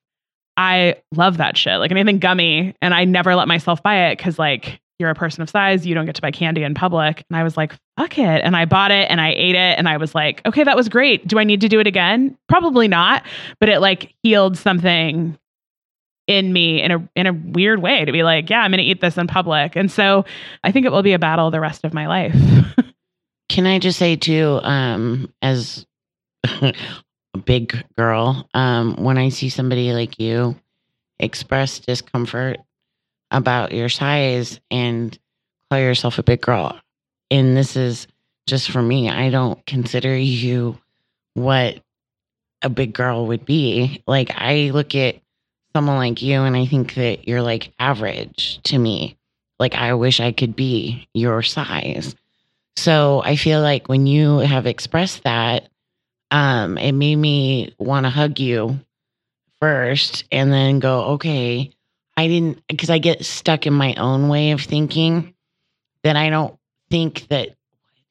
I 0.56 0.96
love 1.14 1.36
that 1.36 1.56
shit. 1.56 1.78
Like 1.78 1.90
anything 1.90 2.18
gummy. 2.18 2.74
And 2.80 2.94
I 2.94 3.04
never 3.04 3.34
let 3.36 3.46
myself 3.46 3.82
buy 3.82 4.08
it 4.08 4.18
because 4.18 4.38
like 4.38 4.80
you're 4.98 5.10
a 5.10 5.14
person 5.14 5.42
of 5.42 5.50
size, 5.50 5.86
you 5.86 5.94
don't 5.94 6.06
get 6.06 6.14
to 6.14 6.22
buy 6.22 6.30
candy 6.30 6.62
in 6.62 6.74
public. 6.74 7.24
And 7.28 7.36
I 7.36 7.42
was 7.42 7.56
like, 7.56 7.74
fuck 7.98 8.18
it. 8.18 8.42
And 8.42 8.56
I 8.56 8.64
bought 8.64 8.90
it 8.90 9.10
and 9.10 9.20
I 9.20 9.32
ate 9.32 9.54
it 9.54 9.78
and 9.78 9.88
I 9.88 9.96
was 9.96 10.14
like, 10.14 10.40
okay, 10.46 10.64
that 10.64 10.76
was 10.76 10.88
great. 10.88 11.26
Do 11.26 11.38
I 11.38 11.44
need 11.44 11.60
to 11.60 11.68
do 11.68 11.80
it 11.80 11.86
again? 11.86 12.36
Probably 12.48 12.88
not. 12.88 13.24
But 13.60 13.68
it 13.68 13.80
like 13.80 14.14
healed 14.22 14.56
something 14.56 15.38
in 16.26 16.52
me 16.52 16.82
in 16.82 16.90
a 16.90 17.08
in 17.14 17.26
a 17.26 17.32
weird 17.32 17.82
way 17.82 18.04
to 18.04 18.12
be 18.12 18.22
like, 18.22 18.50
yeah, 18.50 18.60
I'm 18.60 18.70
gonna 18.70 18.82
eat 18.82 19.00
this 19.00 19.16
in 19.16 19.26
public. 19.26 19.76
And 19.76 19.90
so 19.90 20.24
I 20.64 20.72
think 20.72 20.86
it 20.86 20.92
will 20.92 21.02
be 21.02 21.12
a 21.12 21.18
battle 21.18 21.50
the 21.50 21.60
rest 21.60 21.84
of 21.84 21.94
my 21.94 22.06
life. 22.06 22.34
Can 23.48 23.66
I 23.66 23.78
just 23.78 23.98
say 23.98 24.16
too, 24.16 24.58
um, 24.62 25.32
as 25.40 25.86
a 26.44 26.74
big 27.44 27.84
girl, 27.96 28.48
um, 28.54 28.96
when 28.96 29.18
I 29.18 29.28
see 29.28 29.48
somebody 29.48 29.92
like 29.92 30.18
you 30.18 30.56
express 31.18 31.78
discomfort 31.78 32.58
about 33.30 33.72
your 33.72 33.88
size 33.88 34.60
and 34.70 35.18
call 35.70 35.80
yourself 35.80 36.18
a 36.18 36.22
big 36.22 36.40
girl. 36.40 36.78
And 37.30 37.56
this 37.56 37.76
is 37.76 38.06
just 38.46 38.70
for 38.70 38.82
me. 38.82 39.10
I 39.10 39.30
don't 39.30 39.64
consider 39.66 40.16
you 40.16 40.78
what 41.34 41.80
a 42.62 42.68
big 42.68 42.92
girl 42.92 43.26
would 43.26 43.44
be. 43.44 44.02
Like, 44.06 44.30
I 44.34 44.70
look 44.70 44.94
at 44.94 45.16
someone 45.74 45.96
like 45.96 46.22
you 46.22 46.40
and 46.42 46.56
I 46.56 46.66
think 46.66 46.94
that 46.94 47.28
you're 47.28 47.42
like 47.42 47.72
average 47.78 48.60
to 48.64 48.78
me. 48.78 49.18
Like, 49.58 49.74
I 49.74 49.94
wish 49.94 50.20
I 50.20 50.32
could 50.32 50.54
be 50.54 51.08
your 51.14 51.42
size. 51.42 52.14
So 52.76 53.22
I 53.24 53.36
feel 53.36 53.60
like 53.60 53.88
when 53.88 54.06
you 54.06 54.38
have 54.38 54.66
expressed 54.66 55.24
that, 55.24 55.68
um, 56.30 56.76
it 56.78 56.92
made 56.92 57.16
me 57.16 57.74
want 57.78 58.04
to 58.04 58.10
hug 58.10 58.38
you 58.38 58.78
first 59.60 60.24
and 60.30 60.52
then 60.52 60.78
go, 60.78 61.04
okay, 61.14 61.72
I 62.16 62.28
didn't, 62.28 62.62
because 62.68 62.90
I 62.90 62.98
get 62.98 63.24
stuck 63.24 63.66
in 63.66 63.74
my 63.74 63.94
own 63.94 64.28
way 64.28 64.52
of 64.52 64.62
thinking 64.62 65.34
that 66.02 66.16
I 66.16 66.30
don't 66.30 66.58
think 66.90 67.28
that 67.28 67.50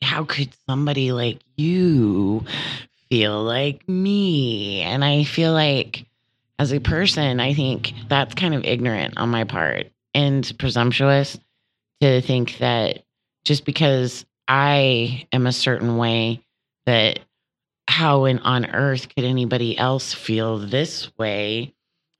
how 0.01 0.25
could 0.25 0.53
somebody 0.67 1.11
like 1.11 1.39
you 1.55 2.45
feel 3.09 3.43
like 3.43 3.87
me? 3.87 4.81
And 4.81 5.03
I 5.03 5.23
feel 5.23 5.53
like 5.53 6.05
as 6.59 6.71
a 6.71 6.79
person, 6.79 7.39
I 7.39 7.53
think 7.53 7.93
that's 8.07 8.35
kind 8.35 8.53
of 8.53 8.63
ignorant 8.63 9.17
on 9.17 9.29
my 9.29 9.43
part 9.43 9.87
and 10.13 10.51
presumptuous 10.59 11.37
to 12.01 12.21
think 12.21 12.57
that 12.59 13.03
just 13.43 13.65
because 13.65 14.25
I 14.47 15.27
am 15.31 15.47
a 15.47 15.51
certain 15.51 15.97
way, 15.97 16.41
that 16.85 17.19
how 17.87 18.25
in, 18.25 18.39
on 18.39 18.65
earth 18.65 19.09
could 19.13 19.23
anybody 19.23 19.77
else 19.77 20.13
feel 20.13 20.57
this 20.57 21.15
way 21.17 21.74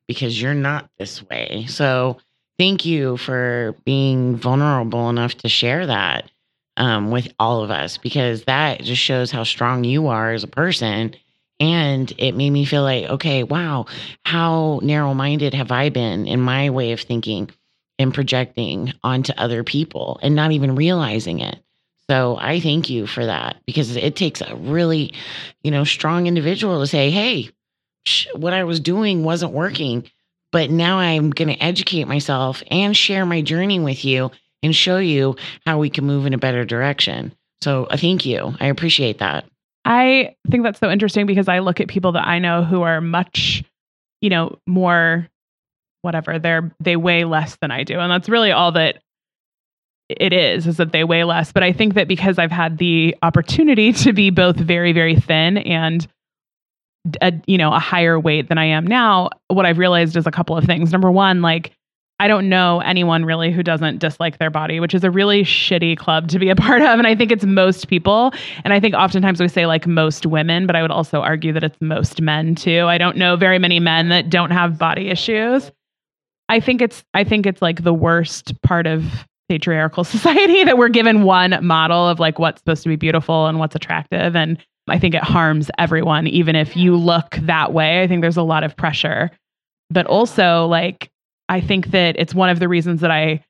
because 0.08 0.42
you're 0.42 0.54
not 0.54 0.90
this 0.98 1.24
way. 1.30 1.66
So 1.68 2.18
thank 2.58 2.86
you 2.86 3.18
for 3.18 3.76
being 3.86 4.36
vulnerable 4.36 5.10
enough 5.10 5.36
to 5.40 5.50
share 5.50 5.88
that 5.88 6.30
um, 6.78 7.12
with 7.12 7.34
all 7.40 7.64
of 7.64 7.72
us 7.72 7.98
because 7.98 8.44
that 8.44 8.82
just 8.82 9.02
shows 9.02 9.32
how 9.32 9.44
strong 9.44 9.84
you 9.84 10.08
are 10.08 10.32
as 10.32 10.44
a 10.44 10.48
person. 10.48 11.16
And 11.60 12.12
it 12.18 12.34
made 12.34 12.50
me 12.50 12.66
feel 12.66 12.84
like, 12.84 13.06
okay, 13.06 13.44
wow, 13.44 13.86
how 14.26 14.80
narrow 14.84 15.14
minded 15.14 15.54
have 15.54 15.72
I 15.72 15.90
been 15.90 16.28
in 16.28 16.42
my 16.42 16.70
way 16.70 16.92
of 16.92 17.00
thinking 17.00 17.50
and 17.98 18.14
projecting 18.14 18.94
onto 19.04 19.32
other 19.38 19.64
people 19.64 20.20
and 20.22 20.36
not 20.36 20.52
even 20.52 20.76
realizing 20.76 21.40
it. 21.40 21.60
So 22.10 22.38
I 22.40 22.60
thank 22.60 22.90
you 22.90 23.08
for 23.08 23.26
that 23.26 23.58
because 23.66 23.96
it 23.96 24.16
takes 24.16 24.42
a 24.42 24.56
really, 24.56 25.14
you 25.64 25.72
know, 25.72 25.86
strong 25.86 26.28
individual 26.28 26.82
to 26.82 26.88
say, 26.88 27.10
hey, 27.10 27.50
what 28.36 28.54
I 28.54 28.64
was 28.64 28.80
doing 28.80 29.24
wasn't 29.24 29.54
working. 29.54 30.10
But 30.52 30.70
now 30.70 31.00
I'm 31.00 31.32
going 31.32 31.50
to 31.50 31.62
educate 31.62 32.08
myself 32.08 32.64
and 32.72 32.96
share 32.96 33.26
my 33.26 33.42
journey 33.42 33.80
with 33.80 34.06
you 34.06 34.32
and 34.64 34.76
show 34.76 34.98
you 34.98 35.36
how 35.66 35.80
we 35.80 35.90
can 35.90 36.06
move 36.06 36.26
in 36.26 36.34
a 36.34 36.38
better 36.38 36.64
direction. 36.64 37.34
So 37.62 37.86
uh, 37.86 37.98
thank 37.98 38.26
you. 38.26 38.56
I 38.60 38.68
appreciate 38.68 39.20
that. 39.20 39.46
I 39.84 40.36
think 40.50 40.64
that's 40.64 40.80
so 40.80 40.90
interesting 40.90 41.26
because 41.26 41.48
I 41.48 41.60
look 41.60 41.80
at 41.80 41.88
people 41.88 42.14
that 42.14 42.26
I 42.26 42.40
know 42.40 42.64
who 42.64 42.82
are 42.84 43.02
much, 43.02 43.64
you 44.22 44.30
know, 44.30 44.58
more 44.66 45.28
whatever. 46.02 46.40
They're 46.40 46.72
they 46.80 46.96
weigh 46.96 47.26
less 47.26 47.58
than 47.58 47.72
I 47.72 47.84
do. 47.84 48.00
And 48.00 48.12
that's 48.12 48.30
really 48.30 48.52
all 48.52 48.72
that 48.74 49.00
it 50.10 50.34
is 50.34 50.68
is 50.68 50.78
that 50.78 50.92
they 50.92 51.04
weigh 51.04 51.24
less 51.24 51.52
but 51.52 51.64
i 51.64 51.72
think 51.72 51.96
that 51.96 52.08
because 52.08 52.38
i've 52.38 52.52
had 52.52 52.78
the 52.78 53.16
opportunity 53.24 53.92
to 54.04 54.14
be 54.14 54.30
both 54.30 54.56
very 54.56 54.94
very 54.94 55.16
thin 55.16 55.58
and 55.58 56.08
a, 57.22 57.34
you 57.48 57.58
know 57.58 57.74
a 57.74 57.80
higher 57.80 58.20
weight 58.20 58.50
than 58.50 58.58
i 58.58 58.66
am 58.66 58.86
now 58.86 59.30
what 59.48 59.66
i've 59.66 59.78
realized 59.78 60.16
is 60.16 60.26
a 60.26 60.32
couple 60.32 60.58
of 60.58 60.66
things. 60.66 60.92
Number 60.92 61.12
one 61.12 61.42
like 61.42 61.72
i 62.20 62.28
don't 62.28 62.48
know 62.48 62.80
anyone 62.82 63.26
really 63.26 63.52
who 63.52 63.62
doesn't 63.62 64.00
dislike 64.00 64.38
their 64.38 64.50
body 64.50 64.80
which 64.80 64.94
is 64.94 65.04
a 65.04 65.12
really 65.12 65.44
shitty 65.44 65.98
club 65.98 66.30
to 66.30 66.40
be 66.40 66.50
a 66.50 66.56
part 66.68 66.82
of 66.82 66.98
and 66.98 67.08
i 67.08 67.16
think 67.16 67.32
it's 67.32 67.46
most 67.46 67.88
people. 67.88 68.34
And 68.64 68.74
i 68.74 68.80
think 68.80 68.96
oftentimes 68.96 69.40
we 69.40 69.48
say 69.48 69.66
like 69.66 69.86
most 69.88 70.26
women 70.26 70.66
but 70.66 70.76
i 70.76 70.82
would 70.82 70.92
also 70.92 71.22
argue 71.22 71.54
that 71.54 71.64
it's 71.64 71.78
most 71.82 72.22
men 72.22 72.56
too. 72.56 72.86
I 72.86 72.98
don't 72.98 73.18
know 73.18 73.36
very 73.36 73.60
many 73.60 73.80
men 73.80 74.10
that 74.10 74.30
don't 74.30 74.52
have 74.52 74.78
body 74.78 75.10
issues. 75.10 75.72
I 76.50 76.60
think 76.60 76.82
it's 76.82 77.04
i 77.14 77.24
think 77.24 77.46
it's 77.46 77.62
like 77.62 77.84
the 77.84 77.94
worst 77.94 78.62
part 78.62 78.88
of 78.88 79.26
patriarchal 79.50 80.04
society 80.16 80.64
that 80.64 80.78
we're 80.78 80.90
given 80.90 81.24
one 81.24 81.58
model 81.66 82.08
of 82.08 82.20
like 82.20 82.40
what's 82.40 82.60
supposed 82.60 82.84
to 82.84 82.90
be 82.90 82.96
beautiful 82.96 83.48
and 83.48 83.60
what's 83.60 83.76
attractive. 83.76 84.36
And 84.36 84.58
i 84.88 85.00
think 85.00 85.16
it 85.16 85.24
harms 85.24 85.70
everyone 85.78 86.28
even 86.28 86.56
if 86.56 86.76
you 86.76 86.96
look 86.96 87.36
that 87.42 87.74
way. 87.74 88.02
I 88.02 88.08
think 88.08 88.22
there's 88.22 88.38
a 88.38 88.44
lot 88.44 88.64
of 88.64 88.76
pressure. 88.76 89.32
But 89.90 90.08
also 90.08 90.66
like 90.66 91.10
i 91.50 91.62
think 91.62 91.88
that 91.88 92.16
it's 92.18 92.34
one 92.34 92.50
of 92.50 92.60
the 92.60 92.68
reasons 92.68 93.02
that 93.02 93.12
i 93.12 93.44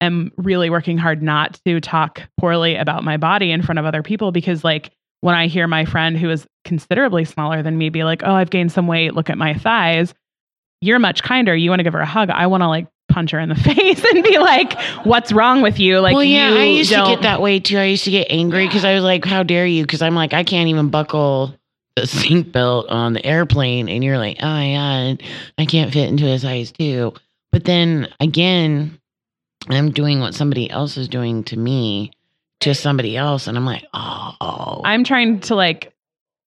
am 0.00 0.30
really 0.36 0.70
working 0.70 0.96
hard 0.98 1.22
not 1.22 1.58
to 1.66 1.80
talk 1.80 2.22
poorly 2.38 2.76
about 2.76 3.04
my 3.04 3.16
body 3.16 3.50
in 3.50 3.62
front 3.62 3.78
of 3.78 3.84
other 3.84 4.02
people 4.02 4.30
because 4.30 4.62
like 4.62 4.92
when 5.20 5.34
i 5.34 5.46
hear 5.48 5.66
my 5.66 5.84
friend 5.84 6.16
who 6.16 6.30
is 6.30 6.46
considerably 6.64 7.24
smaller 7.24 7.62
than 7.62 7.76
me 7.76 7.88
be 7.88 8.04
like 8.04 8.22
oh 8.24 8.34
i've 8.34 8.50
gained 8.50 8.72
some 8.72 8.86
weight. 8.86 9.14
Look 9.14 9.30
at 9.30 9.38
my 9.38 9.54
thighs 9.54 10.14
you're 10.80 10.98
much 10.98 11.22
kinder 11.22 11.54
you 11.54 11.70
want 11.70 11.80
to 11.80 11.84
give 11.84 11.92
her 11.92 12.00
a 12.00 12.06
hug 12.06 12.30
i 12.30 12.46
want 12.46 12.62
to 12.62 12.68
like 12.68 12.86
punch 13.10 13.32
her 13.32 13.38
in 13.38 13.48
the 13.50 13.54
face 13.74 14.02
and 14.04 14.24
be 14.24 14.38
like, 14.38 14.80
"What's 15.04 15.32
wrong 15.32 15.60
with 15.60 15.78
you?" 15.78 16.00
Like, 16.00 16.14
well, 16.14 16.24
yeah, 16.24 16.54
I 16.54 16.64
used 16.64 16.90
don't... 16.90 17.08
to 17.08 17.14
get 17.16 17.22
that 17.22 17.42
way 17.42 17.60
too. 17.60 17.76
I 17.76 17.84
used 17.84 18.04
to 18.04 18.10
get 18.10 18.28
angry 18.30 18.66
because 18.66 18.84
I 18.84 18.94
was 18.94 19.04
like, 19.04 19.24
"How 19.24 19.42
dare 19.42 19.66
you?" 19.66 19.82
Because 19.82 20.00
I'm 20.00 20.14
like, 20.14 20.32
I 20.32 20.44
can't 20.44 20.68
even 20.68 20.88
buckle 20.88 21.54
the 21.96 22.02
seatbelt 22.06 22.90
on 22.90 23.12
the 23.12 23.24
airplane, 23.26 23.88
and 23.88 24.02
you're 24.02 24.18
like, 24.18 24.38
"Oh 24.40 24.60
yeah, 24.60 25.14
I 25.58 25.66
can't 25.66 25.92
fit 25.92 26.08
into 26.08 26.26
a 26.26 26.38
size 26.38 26.72
two." 26.72 27.12
But 27.52 27.64
then 27.64 28.08
again, 28.20 28.98
I'm 29.68 29.90
doing 29.90 30.20
what 30.20 30.34
somebody 30.34 30.70
else 30.70 30.96
is 30.96 31.08
doing 31.08 31.44
to 31.44 31.56
me 31.56 32.12
to 32.60 32.74
somebody 32.74 33.16
else, 33.16 33.46
and 33.46 33.56
I'm 33.58 33.66
like, 33.66 33.84
"Oh." 33.92 34.80
I'm 34.84 35.04
trying 35.04 35.40
to 35.40 35.54
like, 35.54 35.92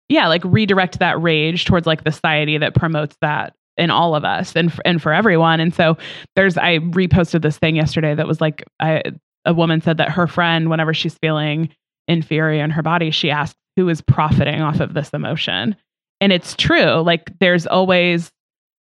yeah, 0.09 0.27
like 0.27 0.41
redirect 0.45 0.99
that 0.99 1.21
rage 1.21 1.65
towards 1.65 1.85
like 1.85 2.03
the 2.03 2.11
society 2.11 2.57
that 2.57 2.73
promotes 2.73 3.15
that 3.21 3.53
in 3.77 3.89
all 3.89 4.15
of 4.15 4.23
us 4.23 4.55
and 4.55 4.71
and 4.85 5.01
for 5.01 5.13
everyone. 5.13 5.59
And 5.59 5.73
so 5.73 5.97
there's 6.35 6.57
I 6.57 6.79
reposted 6.79 7.41
this 7.41 7.57
thing 7.57 7.75
yesterday 7.75 8.15
that 8.15 8.27
was 8.27 8.41
like 8.41 8.63
I, 8.79 9.01
a 9.45 9.53
woman 9.53 9.81
said 9.81 9.97
that 9.97 10.09
her 10.09 10.27
friend 10.27 10.69
whenever 10.69 10.93
she's 10.93 11.15
feeling 11.15 11.69
inferior 12.07 12.63
in 12.63 12.69
her 12.71 12.83
body, 12.83 13.11
she 13.11 13.31
asks 13.31 13.57
who 13.75 13.89
is 13.89 14.01
profiting 14.01 14.61
off 14.61 14.79
of 14.79 14.93
this 14.93 15.09
emotion. 15.09 15.75
And 16.21 16.31
it's 16.31 16.55
true. 16.55 17.01
Like 17.01 17.31
there's 17.39 17.65
always, 17.65 18.31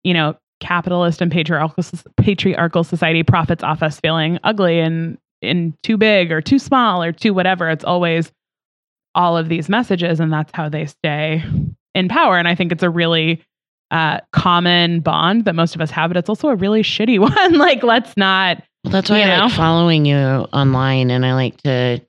you 0.02 0.14
know, 0.14 0.36
capitalist 0.60 1.20
and 1.20 1.30
patriarchal 1.30 1.84
patriarchal 2.16 2.84
society 2.84 3.22
profits 3.22 3.62
off 3.62 3.82
us 3.82 4.00
feeling 4.00 4.38
ugly 4.44 4.80
and 4.80 5.18
in 5.40 5.74
too 5.82 5.96
big 5.96 6.30
or 6.30 6.40
too 6.40 6.58
small 6.58 7.02
or 7.02 7.12
too 7.12 7.32
whatever. 7.32 7.70
It's 7.70 7.84
always 7.84 8.32
all 9.14 9.36
of 9.36 9.48
these 9.48 9.68
messages 9.68 10.20
and 10.20 10.32
that's 10.32 10.52
how 10.54 10.68
they 10.68 10.86
stay 10.86 11.42
in 11.94 12.08
power. 12.08 12.36
And 12.36 12.46
I 12.46 12.54
think 12.54 12.72
it's 12.72 12.82
a 12.82 12.90
really 12.90 13.42
uh, 13.90 14.20
common 14.32 15.00
bond 15.00 15.44
that 15.44 15.54
most 15.54 15.74
of 15.74 15.80
us 15.80 15.90
have, 15.90 16.10
but 16.10 16.16
it's 16.16 16.28
also 16.28 16.48
a 16.48 16.54
really 16.54 16.82
shitty 16.82 17.18
one. 17.36 17.54
like, 17.54 17.82
let's 17.82 18.16
not. 18.16 18.62
Well, 18.84 18.92
that's 18.92 19.10
why 19.10 19.22
I 19.22 19.36
know? 19.38 19.44
like 19.44 19.52
following 19.54 20.04
you 20.06 20.16
online, 20.16 21.10
and 21.10 21.24
I 21.26 21.34
like 21.34 21.56
to 21.62 22.00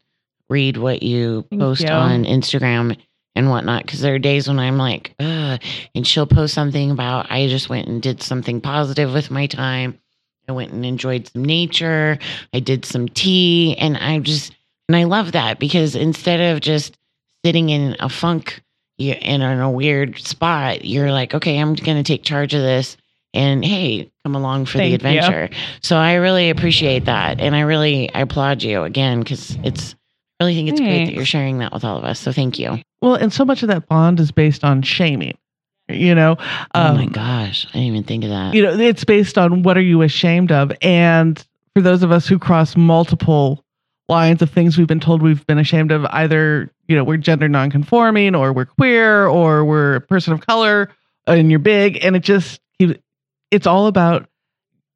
read 0.50 0.78
what 0.78 1.04
you 1.04 1.46
Thank 1.50 1.62
post 1.62 1.82
you. 1.82 1.90
on 1.90 2.24
Instagram 2.26 2.98
and 3.36 3.50
whatnot. 3.50 3.86
Because 3.86 4.02
there 4.02 4.14
are 4.16 4.20
days 4.20 4.48
when 4.48 4.60
I'm 4.60 4.78
like, 4.78 5.14
Ugh, 5.20 5.60
and 5.96 6.08
she'll 6.08 6.28
post 6.28 6.54
something 6.54 6.92
about 6.92 7.32
I 7.32 7.48
just 7.48 7.70
went 7.70 7.88
and 7.88 8.02
did 8.02 8.22
something 8.22 8.62
positive 8.62 9.14
with 9.14 9.32
my 9.32 9.48
time. 9.48 9.98
I 10.48 10.54
went 10.54 10.72
and 10.72 10.86
enjoyed 10.86 11.28
some 11.28 11.44
nature. 11.46 12.18
I 12.54 12.60
did 12.60 12.86
some 12.86 13.08
tea, 13.08 13.76
and 13.78 13.98
I 13.98 14.20
just 14.20 14.54
and 14.88 14.96
I 14.96 15.04
love 15.06 15.32
that 15.34 15.60
because 15.60 15.96
instead 15.96 16.40
of 16.40 16.62
just 16.62 16.98
sitting 17.46 17.70
in 17.70 17.96
a 18.00 18.10
funk 18.10 18.62
you 19.02 19.16
in 19.20 19.42
a 19.42 19.70
weird 19.70 20.20
spot, 20.20 20.86
you're 20.86 21.12
like, 21.12 21.34
okay, 21.34 21.58
I'm 21.60 21.74
going 21.74 21.98
to 21.98 22.04
take 22.04 22.24
charge 22.24 22.54
of 22.54 22.62
this. 22.62 22.98
And 23.34 23.64
hey, 23.64 24.12
come 24.26 24.36
along 24.36 24.66
for 24.66 24.78
Thank 24.78 24.90
the 24.90 24.96
adventure. 24.96 25.50
You. 25.52 25.58
So 25.82 25.96
I 25.96 26.16
really 26.16 26.50
appreciate 26.50 27.06
that. 27.06 27.40
And 27.40 27.56
I 27.56 27.62
really 27.62 28.14
I 28.14 28.22
applaud 28.22 28.62
you 28.62 28.84
again 28.84 29.20
because 29.20 29.58
it's 29.64 29.96
I 30.40 30.44
really 30.44 30.56
think 30.56 30.70
it's 30.70 30.80
Thanks. 30.80 30.92
great 30.92 31.06
that 31.06 31.14
you're 31.14 31.26
sharing 31.26 31.60
that 31.60 31.72
with 31.72 31.86
all 31.86 31.98
of 31.98 32.04
us. 32.04 32.20
So 32.20 32.32
thank 32.34 32.60
you. 32.60 32.80
Well, 33.02 33.16
and 33.16 33.32
so 33.32 33.46
much 33.46 33.64
of 33.64 33.70
that 33.70 33.88
bond 33.88 34.20
is 34.20 34.32
based 34.32 34.64
on 34.64 34.82
shaming. 34.82 35.38
You 35.88 36.16
know, 36.16 36.32
um, 36.74 36.94
oh 36.94 36.94
my 36.96 37.04
um, 37.04 37.10
gosh, 37.10 37.68
I 37.70 37.74
didn't 37.74 37.88
even 37.88 38.04
think 38.04 38.24
of 38.24 38.30
that. 38.30 38.54
You 38.54 38.64
know, 38.64 38.80
it's 38.80 39.04
based 39.04 39.38
on 39.38 39.64
what 39.64 39.78
are 39.78 39.82
you 39.82 40.02
ashamed 40.02 40.52
of, 40.52 40.72
and 40.82 41.44
for 41.76 41.82
those 41.82 42.02
of 42.04 42.12
us 42.12 42.28
who 42.28 42.40
cross 42.40 42.78
multiple 42.78 43.61
lines 44.12 44.42
of 44.42 44.52
things 44.52 44.78
we've 44.78 44.86
been 44.86 45.00
told 45.00 45.22
we've 45.22 45.48
been 45.48 45.58
ashamed 45.58 45.92
of, 45.92 46.06
either 46.12 46.70
you 46.88 46.96
know, 46.96 47.04
we're 47.04 47.18
gender 47.18 47.48
nonconforming 47.48 48.36
or 48.36 48.52
we're 48.52 48.66
queer 48.66 49.26
or 49.26 49.66
we're 49.66 49.96
a 49.96 50.02
person 50.02 50.34
of 50.34 50.46
color 50.46 50.90
and 51.26 51.50
you're 51.50 51.60
big. 51.60 52.04
And 52.04 52.16
it 52.16 52.20
just, 52.20 52.60
it's 53.50 53.66
all 53.66 53.88
about 53.88 54.28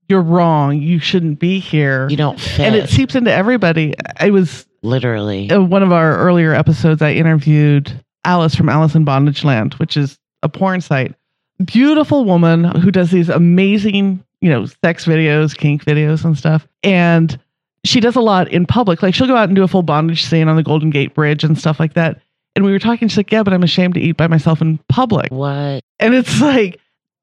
you're 0.09 0.22
wrong. 0.22 0.80
You 0.80 0.99
shouldn't 0.99 1.39
be 1.39 1.59
here. 1.59 2.07
You 2.09 2.18
don't 2.18 2.39
fit. 2.39 2.59
And 2.59 2.76
it 2.76 2.89
seeps 2.89 3.16
into 3.16 3.32
everybody. 3.32 3.93
I 4.20 4.30
was 4.30 4.68
literally 4.84 5.47
one 5.49 5.82
of 5.82 5.91
our 5.91 6.18
earlier 6.18 6.53
episodes. 6.53 7.01
I 7.01 7.13
interviewed 7.13 8.03
Alice 8.26 8.53
from 8.53 8.70
Alice 8.70 8.93
in 8.93 9.05
Bondage 9.05 9.43
Land, 9.43 9.74
which 9.76 9.97
is 9.97 10.20
a 10.43 10.49
porn 10.49 10.82
site. 10.82 11.16
Beautiful 11.63 12.26
woman 12.26 12.66
who 12.66 12.91
does 12.91 13.09
these 13.09 13.30
amazing, 13.30 14.24
you 14.41 14.49
know, 14.49 14.66
sex 14.66 15.05
videos, 15.05 15.57
kink 15.57 15.86
videos, 15.86 16.26
and 16.26 16.38
stuff. 16.38 16.68
And 16.84 17.39
she 17.88 17.99
does 17.99 18.15
a 18.15 18.21
lot 18.21 18.49
in 18.49 18.65
public. 18.65 19.01
Like 19.01 19.15
she'll 19.15 19.27
go 19.27 19.36
out 19.36 19.49
and 19.49 19.55
do 19.55 19.63
a 19.63 19.67
full 19.67 19.83
bondage 19.83 20.25
scene 20.25 20.47
on 20.47 20.55
the 20.55 20.63
Golden 20.63 20.89
Gate 20.89 21.13
Bridge 21.13 21.43
and 21.43 21.57
stuff 21.57 21.79
like 21.79 21.93
that. 21.93 22.21
And 22.55 22.63
we 22.65 22.71
were 22.71 22.79
talking, 22.79 23.07
she's 23.07 23.17
like, 23.17 23.31
Yeah, 23.31 23.43
but 23.43 23.53
I'm 23.53 23.63
ashamed 23.63 23.93
to 23.95 23.99
eat 23.99 24.17
by 24.17 24.27
myself 24.27 24.61
in 24.61 24.79
public. 24.89 25.31
What? 25.31 25.83
And 25.99 26.13
it's 26.13 26.41
like 26.41 26.79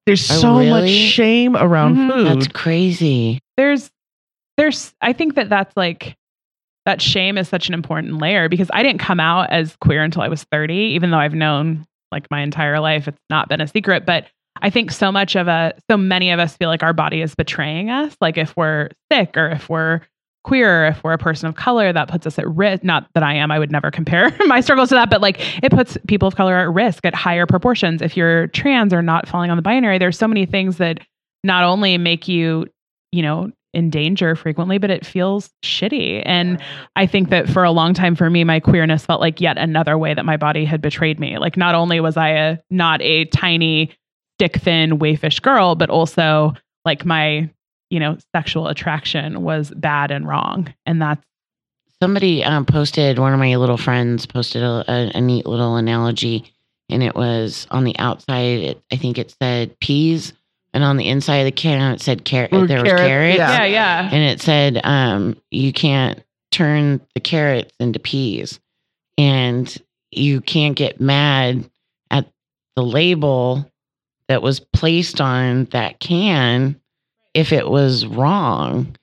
there's 0.07 0.31
oh, 0.31 0.35
so 0.35 0.59
really? 0.59 0.71
much 0.71 0.91
shame 0.91 1.57
around 1.57 1.97
mm-hmm. 1.97 2.11
food. 2.11 2.27
That's 2.27 2.49
crazy. 2.49 3.41
There's 3.57 3.91
there's 4.57 4.95
I 5.01 5.13
think 5.13 5.35
that 5.35 5.49
that's 5.49 5.77
like 5.77 6.17
that 6.85 7.01
shame 7.01 7.39
is 7.39 7.49
such 7.49 7.69
an 7.69 7.75
important 7.75 8.19
layer 8.19 8.49
because 8.49 8.69
I 8.73 8.83
didn't 8.83 9.01
come 9.01 9.21
out 9.21 9.51
as 9.51 9.77
queer 9.77 10.03
until 10.03 10.23
I 10.23 10.29
was 10.29 10.45
30, 10.45 10.75
even 10.75 11.11
though 11.11 11.19
I've 11.19 11.35
known 11.35 11.87
like 12.11 12.31
my 12.31 12.41
entire 12.41 12.81
life 12.81 13.09
it's 13.09 13.21
not 13.31 13.49
been 13.49 13.61
a 13.61 13.69
secret, 13.69 14.05
but 14.05 14.27
I 14.61 14.71
think 14.71 14.91
so 14.91 15.11
much 15.11 15.37
of 15.37 15.49
a 15.49 15.73
so 15.91 15.97
many 15.97 16.31
of 16.31 16.41
us 16.41 16.57
feel 16.57 16.69
like 16.69 16.83
our 16.83 16.93
body 16.93 17.23
is 17.23 17.35
betraying 17.35 17.91
us. 17.91 18.17
Like 18.21 18.37
if 18.37 18.57
we're 18.57 18.91
sick 19.11 19.37
or 19.37 19.49
if 19.51 19.69
we're 19.69 20.03
queer, 20.45 20.87
if 20.87 21.05
we're 21.05 21.13
a 21.13 21.19
person 21.19 21.49
of 21.49 21.55
color, 21.55 21.93
that 21.93 22.09
puts 22.09 22.27
us 22.27 22.39
at 22.39 22.49
risk. 22.49 22.83
Not 22.83 23.09
that 23.15 23.23
I 23.23 23.35
am, 23.35 23.51
I 23.51 23.59
would 23.59 23.71
never 23.71 23.91
compare 23.91 24.37
my 24.47 24.61
struggles 24.61 24.89
to 24.91 24.95
that, 24.97 25.11
but 25.11 25.21
like 25.21 25.41
it 25.63 25.73
puts 25.73 25.97
people 26.07 26.29
of 26.29 26.37
color 26.37 26.57
at 26.57 26.73
risk 26.73 27.05
at 27.05 27.15
higher 27.15 27.47
proportions. 27.47 28.03
If 28.03 28.17
you're 28.17 28.49
trans 28.49 28.93
or 28.93 29.03
not 29.03 29.29
falling 29.29 29.51
on 29.51 29.57
the 29.57 29.63
binary, 29.63 29.99
there's 29.99 30.19
so 30.19 30.29
many 30.29 30.47
things 30.47 30.79
that 30.79 31.01
not 31.45 31.65
only 31.65 31.99
make 31.99 32.29
you, 32.29 32.67
you 33.13 33.23
know, 33.23 33.51
in 33.75 33.89
danger 33.89 34.37
frequently, 34.37 34.79
but 34.79 34.91
it 34.91 35.07
feels 35.07 35.51
shitty. 35.65 36.23
And 36.27 36.61
I 36.95 37.07
think 37.07 37.31
that 37.31 37.49
for 37.49 37.65
a 37.65 37.71
long 37.71 37.95
time 37.95 38.15
for 38.15 38.29
me, 38.29 38.45
my 38.45 38.61
queerness 38.61 39.07
felt 39.07 39.21
like 39.21 39.41
yet 39.41 39.57
another 39.57 39.97
way 39.97 40.13
that 40.13 40.27
my 40.27 40.37
body 40.37 40.65
had 40.65 40.83
betrayed 40.83 41.19
me. 41.19 41.39
Like 41.39 41.57
not 41.57 41.75
only 41.75 41.99
was 42.01 42.17
I 42.17 42.29
a 42.31 42.59
not 42.71 43.01
a 43.01 43.25
tiny, 43.27 43.95
stick 44.37 44.57
thin, 44.57 44.99
waifish 44.99 45.41
girl, 45.41 45.75
but 45.75 45.89
also 45.89 46.53
like 46.85 47.05
my 47.07 47.49
you 47.93 48.01
know, 48.01 48.17
sexual 48.35 48.69
attraction 48.69 49.43
was 49.43 49.71
bad 49.77 50.11
and 50.11 50.27
wrong. 50.27 50.73
And 50.87 51.03
that's 51.03 51.23
somebody 52.01 52.43
um, 52.43 52.65
posted, 52.65 53.19
one 53.19 53.35
of 53.35 53.39
my 53.39 53.55
little 53.57 53.77
friends 53.77 54.25
posted 54.25 54.63
a, 54.63 54.83
a, 54.89 55.11
a, 55.17 55.21
neat 55.21 55.45
little 55.45 55.77
analogy, 55.77 56.51
and 56.89 57.03
it 57.03 57.15
was 57.15 57.67
on 57.71 57.85
the 57.85 57.95
outside, 57.99 58.61
it, 58.61 58.83
I 58.91 58.97
think 58.97 59.19
it 59.19 59.35
said 59.39 59.79
peas, 59.79 60.33
and 60.73 60.83
on 60.83 60.97
the 60.97 61.07
inside 61.07 61.41
of 61.41 61.45
the 61.45 61.53
can, 61.53 61.93
it 61.93 62.01
said 62.01 62.25
carrot. 62.25 62.51
There 62.51 62.67
carrot, 62.67 62.83
was 62.83 62.93
carrots. 62.93 63.37
Yeah. 63.37 63.59
yeah, 63.59 63.65
yeah. 63.67 64.09
And 64.11 64.25
it 64.25 64.41
said, 64.41 64.81
um, 64.85 65.37
you 65.51 65.75
can't 65.75 66.19
turn 66.51 67.03
the 67.13 67.21
carrots 67.21 67.75
into 67.79 67.99
peas. 67.99 68.59
And 69.19 69.77
you 70.11 70.41
can't 70.41 70.77
get 70.77 70.99
mad 70.99 71.69
at 72.11 72.27
the 72.75 72.83
label 72.83 73.71
that 74.29 74.41
was 74.41 74.61
placed 74.61 75.21
on 75.21 75.67
that 75.67 76.01
can 76.01 76.81
if 77.35 77.53
it 77.53 77.69
was 77.69 78.07
wrong 78.07 78.97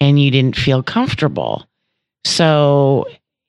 and 0.00 0.20
you 0.20 0.30
didn't 0.30 0.56
feel 0.56 0.82
comfortable. 0.82 1.66
So 2.24 3.06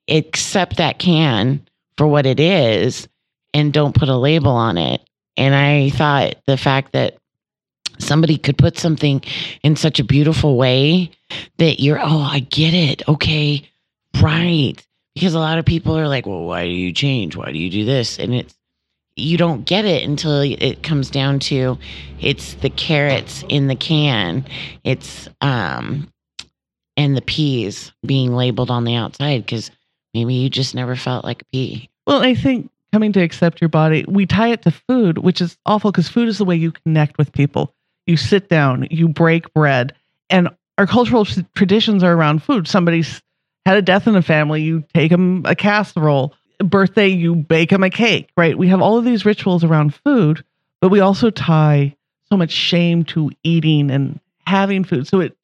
accept 0.08 0.78
that 0.78 1.00
can 1.00 1.66
for 1.98 2.08
what 2.08 2.26
it 2.26 2.40
is 2.40 3.08
and 3.54 3.74
don't 3.74 3.96
put 3.96 4.10
a 4.10 4.18
label 4.18 4.52
on 4.52 4.78
it. 4.78 5.02
And 5.38 5.56
I 5.56 5.90
thought 5.90 6.36
the 6.46 6.58
fact 6.58 6.94
that 6.94 7.18
somebody 7.98 8.38
could 8.38 8.58
put 8.58 8.78
something 8.78 9.22
in 9.64 9.76
such 9.76 10.00
a 10.00 10.04
beautiful 10.04 10.58
way 10.58 11.12
that 11.58 11.82
you're, 11.82 12.00
oh, 12.00 12.22
I 12.22 12.40
get 12.40 12.74
it. 12.74 13.08
Okay, 13.08 13.70
right. 14.22 14.76
Because 15.14 15.34
a 15.34 15.40
lot 15.40 15.58
of 15.58 15.66
people 15.66 15.98
are 15.98 16.08
like, 16.08 16.26
well, 16.26 16.44
why 16.44 16.66
do 16.66 16.72
you 16.72 16.92
change? 16.92 17.36
Why 17.38 17.52
do 17.52 17.58
you 17.58 17.70
do 17.70 17.86
this? 17.86 18.20
And 18.20 18.34
it's, 18.34 18.56
you 19.16 19.38
don't 19.38 19.66
get 19.66 19.86
it 19.86 20.04
until 20.04 20.42
it 20.42 20.84
comes 20.84 21.10
down 21.10 21.40
to 21.40 21.78
it's 22.20 22.56
the 22.56 22.70
carrots 22.70 23.44
in 23.50 23.68
the 23.68 23.76
can. 23.76 24.46
It's 24.84 25.30
um 25.42 26.12
and 26.98 27.16
the 27.16 27.22
peas 27.22 27.92
being 28.06 28.36
labeled 28.36 28.72
on 28.72 28.84
the 28.84 28.96
outside 28.96 29.46
because 29.46 29.72
maybe 30.14 30.34
you 30.34 30.50
just 30.50 30.76
never 30.76 30.96
felt 30.96 31.26
like 31.26 31.42
a 31.42 31.46
pea. 31.46 31.90
Well 32.06 32.22
i 32.22 32.36
think 32.36 32.70
coming 32.92 33.14
to 33.14 33.22
accept 33.22 33.60
your 33.62 33.70
body 33.70 34.06
we 34.08 34.26
tie 34.26 34.50
it 34.50 34.62
to 34.62 34.72
food 34.72 35.18
which 35.18 35.42
is 35.42 35.58
awful 35.66 35.92
because 35.92 36.08
food 36.08 36.30
is 36.30 36.38
the 36.38 36.46
way 36.46 36.56
you 36.56 36.72
connect 36.72 37.18
with 37.18 37.32
people. 37.32 37.74
You 38.06 38.18
sit 38.18 38.50
down 38.50 38.88
you 38.92 39.08
break 39.08 39.54
bread 39.54 39.94
and 40.30 40.50
our 40.78 40.86
cultural 40.86 41.24
traditions 41.56 42.04
are 42.04 42.14
around 42.14 42.44
food. 42.44 42.68
Somebody's 42.68 43.22
had 43.66 43.78
a 43.78 43.82
death 43.82 44.08
in 44.08 44.14
the 44.14 44.22
family 44.22 44.62
you 44.62 44.84
take 44.94 45.10
them 45.10 45.42
a 45.46 45.56
casserole 45.56 46.34
birthday, 46.60 47.08
you 47.08 47.36
bake 47.36 47.70
them 47.70 47.84
a 47.84 47.90
cake, 47.90 48.30
right? 48.38 48.58
We 48.58 48.68
have 48.68 48.82
all 48.82 48.98
of 48.98 49.06
these 49.06 49.26
rituals 49.26 49.64
around 49.64 49.96
food, 49.96 50.44
but 50.82 50.90
we 50.90 51.00
also 51.00 51.30
tie 51.30 51.96
so 52.30 52.38
much 52.38 52.52
shame 52.52 53.04
to 53.06 53.32
eating 53.44 53.92
and 53.92 54.20
having 54.46 54.84
food. 54.84 55.08
So 55.08 55.20
it 55.20 55.38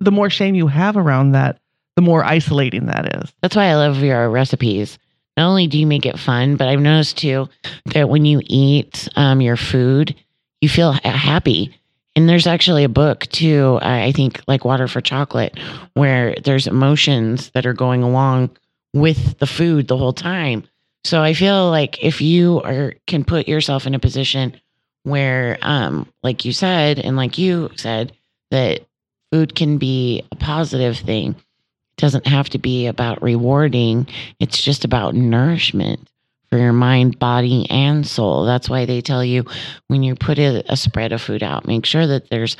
the 0.00 0.10
more 0.10 0.28
shame 0.28 0.54
you 0.54 0.66
have 0.66 0.96
around 0.96 1.32
that, 1.32 1.58
the 1.94 2.02
more 2.02 2.24
isolating 2.24 2.86
that 2.86 3.22
is. 3.22 3.32
That's 3.42 3.54
why 3.54 3.66
I 3.66 3.76
love 3.76 3.98
your 3.98 4.28
recipes. 4.28 4.98
Not 5.36 5.48
only 5.48 5.66
do 5.66 5.78
you 5.78 5.86
make 5.86 6.04
it 6.04 6.18
fun, 6.18 6.56
but 6.56 6.68
I've 6.68 6.80
noticed 6.80 7.18
too 7.18 7.48
that 7.86 8.08
when 8.08 8.24
you 8.24 8.40
eat 8.44 9.08
um, 9.14 9.40
your 9.40 9.56
food, 9.56 10.14
you 10.60 10.68
feel 10.68 10.92
happy. 10.92 11.78
And 12.14 12.28
there's 12.28 12.46
actually 12.46 12.84
a 12.84 12.90
book 12.90 13.26
too, 13.28 13.78
I 13.80 14.12
think 14.12 14.42
like 14.46 14.64
Water 14.64 14.88
for 14.88 15.00
Chocolate, 15.00 15.58
where 15.94 16.34
there's 16.44 16.66
emotions 16.66 17.50
that 17.54 17.64
are 17.64 17.72
going 17.72 18.02
along 18.02 18.50
with 18.92 19.38
the 19.38 19.46
food 19.46 19.88
the 19.88 19.96
whole 19.96 20.12
time. 20.12 20.64
So 21.04 21.22
I 21.22 21.34
feel 21.34 21.70
like 21.70 22.02
if 22.02 22.20
you 22.20 22.60
are 22.62 22.94
can 23.06 23.24
put 23.24 23.48
yourself 23.48 23.86
in 23.86 23.94
a 23.94 23.98
position 23.98 24.60
where 25.04 25.58
um 25.62 26.06
like 26.22 26.44
you 26.44 26.52
said 26.52 26.98
and 26.98 27.16
like 27.16 27.38
you 27.38 27.70
said 27.76 28.12
that 28.50 28.86
food 29.32 29.54
can 29.54 29.78
be 29.78 30.22
a 30.30 30.36
positive 30.36 30.98
thing. 30.98 31.30
It 31.30 32.00
doesn't 32.00 32.26
have 32.26 32.50
to 32.50 32.58
be 32.58 32.86
about 32.86 33.22
rewarding. 33.22 34.06
It's 34.38 34.62
just 34.62 34.84
about 34.84 35.14
nourishment 35.14 36.08
for 36.50 36.58
your 36.58 36.72
mind, 36.74 37.18
body, 37.18 37.66
and 37.70 38.06
soul. 38.06 38.44
That's 38.44 38.68
why 38.68 38.84
they 38.84 39.00
tell 39.00 39.24
you 39.24 39.44
when 39.88 40.02
you 40.02 40.14
put 40.14 40.38
a, 40.38 40.62
a 40.70 40.76
spread 40.76 41.12
of 41.12 41.22
food 41.22 41.42
out, 41.42 41.66
make 41.66 41.86
sure 41.86 42.06
that 42.06 42.28
there's 42.28 42.58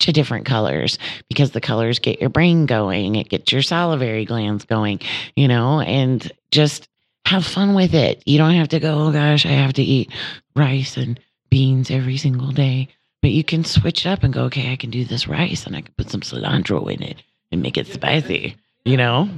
to 0.00 0.12
different 0.12 0.46
colors 0.46 0.98
because 1.28 1.50
the 1.50 1.60
colors 1.60 1.98
get 1.98 2.20
your 2.20 2.30
brain 2.30 2.66
going, 2.66 3.16
it 3.16 3.28
gets 3.28 3.52
your 3.52 3.62
salivary 3.62 4.24
glands 4.24 4.64
going, 4.64 5.00
you 5.34 5.48
know, 5.48 5.80
and 5.80 6.30
just 6.50 6.88
have 7.26 7.44
fun 7.44 7.74
with 7.74 7.94
it. 7.94 8.22
You 8.26 8.38
don't 8.38 8.54
have 8.54 8.68
to 8.68 8.80
go, 8.80 9.06
oh 9.06 9.12
gosh, 9.12 9.44
I 9.44 9.50
have 9.50 9.74
to 9.74 9.82
eat 9.82 10.10
rice 10.56 10.96
and 10.96 11.20
beans 11.50 11.90
every 11.90 12.16
single 12.16 12.52
day. 12.52 12.88
But 13.20 13.32
you 13.32 13.42
can 13.42 13.64
switch 13.64 14.06
it 14.06 14.08
up 14.08 14.22
and 14.22 14.32
go, 14.32 14.44
okay, 14.44 14.72
I 14.72 14.76
can 14.76 14.90
do 14.90 15.04
this 15.04 15.26
rice 15.26 15.66
and 15.66 15.74
I 15.74 15.80
can 15.80 15.92
put 15.96 16.10
some 16.10 16.20
cilantro 16.20 16.90
in 16.92 17.02
it 17.02 17.22
and 17.50 17.62
make 17.62 17.76
it 17.76 17.88
spicy, 17.88 18.56
you 18.84 18.96
know? 18.96 19.28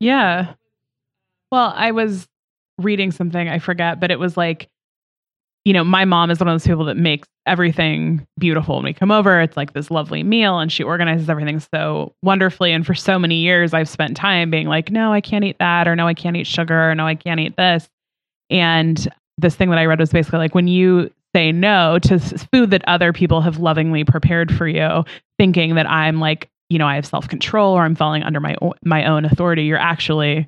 Yeah. 0.00 0.54
Well, 1.50 1.72
I 1.76 1.90
was 1.90 2.26
reading 2.78 3.12
something, 3.12 3.48
I 3.48 3.58
forget, 3.58 4.00
but 4.00 4.10
it 4.10 4.18
was 4.18 4.36
like 4.36 4.70
you 5.64 5.72
know, 5.72 5.84
my 5.84 6.04
mom 6.04 6.30
is 6.30 6.40
one 6.40 6.48
of 6.48 6.54
those 6.54 6.66
people 6.66 6.84
that 6.86 6.96
makes 6.96 7.28
everything 7.46 8.26
beautiful 8.38 8.76
when 8.76 8.84
we 8.84 8.92
come 8.92 9.10
over. 9.10 9.40
It's 9.40 9.56
like 9.56 9.72
this 9.72 9.90
lovely 9.90 10.22
meal 10.22 10.58
and 10.58 10.72
she 10.72 10.82
organizes 10.82 11.28
everything 11.28 11.60
so 11.60 12.12
wonderfully. 12.22 12.72
And 12.72 12.86
for 12.86 12.94
so 12.94 13.18
many 13.18 13.36
years, 13.36 13.74
I've 13.74 13.88
spent 13.88 14.16
time 14.16 14.50
being 14.50 14.66
like, 14.66 14.90
no, 14.90 15.12
I 15.12 15.20
can't 15.20 15.44
eat 15.44 15.58
that, 15.58 15.86
or 15.86 15.96
no, 15.96 16.06
I 16.06 16.14
can't 16.14 16.36
eat 16.36 16.46
sugar, 16.46 16.90
or 16.90 16.94
no, 16.94 17.06
I 17.06 17.14
can't 17.14 17.40
eat 17.40 17.56
this. 17.56 17.88
And 18.50 19.08
this 19.38 19.56
thing 19.56 19.70
that 19.70 19.78
I 19.78 19.86
read 19.86 20.00
was 20.00 20.10
basically 20.10 20.38
like 20.38 20.54
when 20.54 20.68
you 20.68 21.10
say 21.34 21.52
no 21.52 21.98
to 22.00 22.18
food 22.52 22.70
that 22.70 22.86
other 22.86 23.12
people 23.12 23.40
have 23.40 23.58
lovingly 23.58 24.04
prepared 24.04 24.52
for 24.52 24.68
you, 24.68 25.04
thinking 25.38 25.74
that 25.76 25.88
I'm 25.88 26.20
like, 26.20 26.48
you 26.68 26.78
know, 26.78 26.86
I 26.86 26.96
have 26.96 27.06
self 27.06 27.28
control 27.28 27.74
or 27.74 27.82
I'm 27.82 27.94
falling 27.94 28.22
under 28.22 28.40
my 28.40 28.56
my 28.84 29.04
own 29.04 29.24
authority, 29.24 29.64
you're 29.64 29.78
actually 29.78 30.46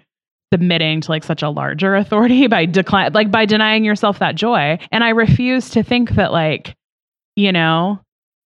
submitting 0.54 1.00
to 1.00 1.10
like 1.10 1.24
such 1.24 1.42
a 1.42 1.50
larger 1.50 1.96
authority 2.02 2.46
by 2.46 2.64
decline 2.64 3.12
like 3.12 3.28
by 3.28 3.44
denying 3.44 3.84
yourself 3.84 4.20
that 4.20 4.36
joy. 4.36 4.78
And 4.92 5.02
i 5.02 5.08
refuse 5.08 5.70
to 5.70 5.82
think 5.82 6.10
that 6.10 6.30
like 6.30 6.76
you 7.34 7.50
know 7.50 7.98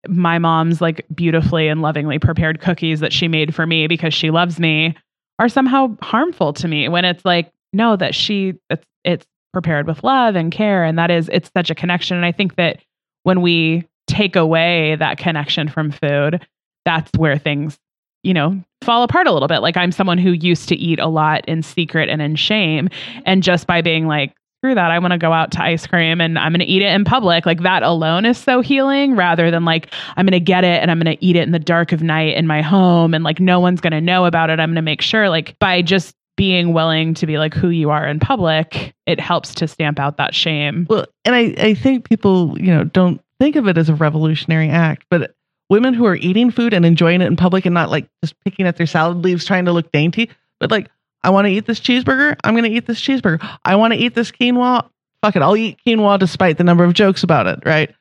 my 0.08 0.40
mom's 0.40 0.80
like 0.80 1.06
beautifully 1.14 1.68
and 1.68 1.82
lovingly 1.82 2.18
prepared 2.18 2.62
cookies 2.62 3.02
that 3.02 3.12
she 3.12 3.28
made 3.28 3.54
for 3.54 3.68
me 3.68 3.88
because 3.88 4.14
she 4.14 4.32
loves 4.32 4.58
me 4.58 4.96
are 5.38 5.50
somehow 5.50 5.98
harmful 6.02 6.54
to 6.54 6.68
me 6.68 6.88
when 6.88 7.04
it's 7.04 7.26
like 7.26 7.52
no 7.74 7.98
that 7.98 8.16
she 8.16 8.54
it's 8.70 8.86
it's 9.04 9.26
prepared 9.52 9.86
with 9.86 10.04
love 10.04 10.36
and 10.36 10.54
care 10.54 10.86
and 10.86 10.98
that 10.98 11.12
is 11.12 11.30
it's 11.34 11.52
such 11.56 11.70
a 11.70 11.76
connection. 11.76 12.16
And 12.16 12.26
i 12.26 12.32
think 12.32 12.56
that 12.56 12.82
when 13.24 13.42
we 13.42 13.86
take 14.08 14.38
away 14.38 14.96
that 14.96 15.18
connection 15.18 15.68
from 15.68 15.92
food 15.92 16.46
that's 16.86 17.12
where 17.18 17.38
things 17.38 17.78
you 18.24 18.34
know, 18.34 18.62
fall 18.82 19.04
apart 19.04 19.28
a 19.28 19.32
little 19.32 19.48
bit. 19.48 19.60
Like 19.60 19.78
I'm 19.78 19.92
someone 19.92 20.18
who 20.18 20.32
used 20.32 20.70
to 20.70 20.76
eat 20.76 21.00
a 21.00 21.08
lot 21.08 21.48
in 21.48 21.62
secret 21.64 22.10
and 22.10 22.22
in 22.22 22.36
shame. 22.36 22.90
Mm-hmm. 22.90 23.20
And 23.26 23.44
just 23.44 23.68
by 23.68 23.82
being 23.82 24.08
like, 24.08 24.34
screw 24.62 24.74
that, 24.74 24.90
I 24.90 24.98
want 24.98 25.12
to 25.12 25.20
go 25.20 25.32
out 25.32 25.52
to 25.52 25.62
ice 25.62 25.86
cream 25.86 26.20
and 26.20 26.40
I'm 26.40 26.52
going 26.52 26.62
to 26.62 26.66
eat 26.66 26.82
it 26.82 26.92
in 26.92 27.06
public, 27.06 27.46
like 27.46 27.62
that 27.62 27.84
alone 27.84 28.26
is 28.26 28.40
so 28.40 28.62
healing 28.62 29.16
rather 29.16 29.52
than 29.52 29.66
like, 29.66 29.94
I'm 30.16 30.26
going 30.26 30.32
to 30.32 30.40
get 30.40 30.64
it 30.64 30.82
and 30.82 30.90
I'm 30.90 31.00
going 31.00 31.16
to 31.16 31.24
eat 31.24 31.36
it 31.36 31.44
in 31.44 31.52
the 31.52 31.60
dark 31.60 31.92
of 31.92 32.02
night 32.02 32.36
in 32.36 32.48
my 32.48 32.64
home 32.64 33.14
and 33.14 33.24
like 33.24 33.40
no 33.40 33.60
one's 33.60 33.82
going 33.82 33.92
to 33.92 34.02
know 34.02 34.26
about 34.26 34.50
it. 34.50 34.60
I'm 34.60 34.70
going 34.70 34.76
to 34.76 34.82
make 34.82 35.02
sure, 35.02 35.30
like, 35.30 35.58
by 35.60 35.84
just 35.84 36.16
being 36.38 36.74
willing 36.74 37.14
to 37.16 37.28
be 37.28 37.38
like 37.38 37.54
who 37.54 37.70
you 37.70 37.90
are 37.90 38.08
in 38.08 38.20
public, 38.20 38.96
it 39.06 39.20
helps 39.20 39.54
to 39.56 39.68
stamp 39.68 40.00
out 40.00 40.18
that 40.18 40.34
shame. 40.34 40.88
Well, 40.90 41.06
and 41.24 41.36
I, 41.36 41.54
I 41.58 41.74
think 41.76 42.08
people, 42.10 42.60
you 42.60 42.74
know, 42.74 42.84
don't 42.84 43.22
think 43.40 43.56
of 43.56 43.68
it 43.68 43.78
as 43.78 43.90
a 43.90 43.96
revolutionary 43.96 44.70
act, 44.70 45.06
but 45.10 45.36
women 45.70 45.94
who 45.94 46.06
are 46.06 46.16
eating 46.16 46.52
food 46.52 46.74
and 46.74 46.86
enjoying 46.86 47.22
it 47.22 47.28
in 47.28 47.36
public 47.36 47.66
and 47.66 47.74
not 47.74 47.90
like 47.90 48.10
just 48.24 48.36
picking 48.44 48.66
at 48.66 48.78
their 48.78 48.88
salad 48.88 49.18
leaves 49.18 49.46
trying 49.46 49.66
to 49.66 49.72
look 49.72 49.92
dainty, 49.92 50.30
but 50.60 50.72
like, 50.72 50.90
I 51.24 51.30
want 51.30 51.46
to 51.46 51.52
eat 51.52 51.66
this 51.66 51.80
cheeseburger. 51.80 52.38
I'm 52.44 52.54
going 52.54 52.64
to 52.64 52.76
eat 52.76 52.86
this 52.86 53.02
cheeseburger. 53.02 53.60
I 53.66 53.76
want 53.76 53.94
to 53.94 54.00
eat 54.00 54.16
this 54.16 54.32
quinoa. 54.32 54.88
Fuck 55.22 55.36
it. 55.36 55.42
I'll 55.42 55.58
eat 55.58 55.80
quinoa 55.86 56.20
despite 56.20 56.58
the 56.58 56.64
number 56.64 56.84
of 56.84 56.94
jokes 56.94 57.24
about 57.24 57.48
it, 57.48 57.60
right? 57.66 57.94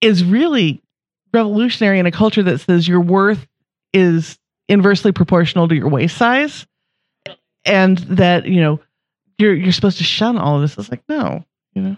Is 0.00 0.24
really 0.24 0.82
revolutionary 1.32 1.98
in 1.98 2.06
a 2.06 2.10
culture 2.10 2.42
that 2.42 2.58
says 2.58 2.88
your 2.88 3.00
worth 3.00 3.46
is 3.92 4.38
inversely 4.68 5.12
proportional 5.12 5.68
to 5.68 5.74
your 5.74 5.88
waist 5.88 6.16
size 6.16 6.66
and 7.64 7.98
that, 7.98 8.46
you 8.46 8.60
know, 8.60 8.80
you're 9.38 9.54
you're 9.54 9.72
supposed 9.72 9.98
to 9.98 10.04
shun 10.04 10.38
all 10.38 10.56
of 10.56 10.62
this. 10.62 10.76
It's 10.78 10.90
like, 10.90 11.02
no, 11.08 11.44
you 11.74 11.82
know. 11.82 11.96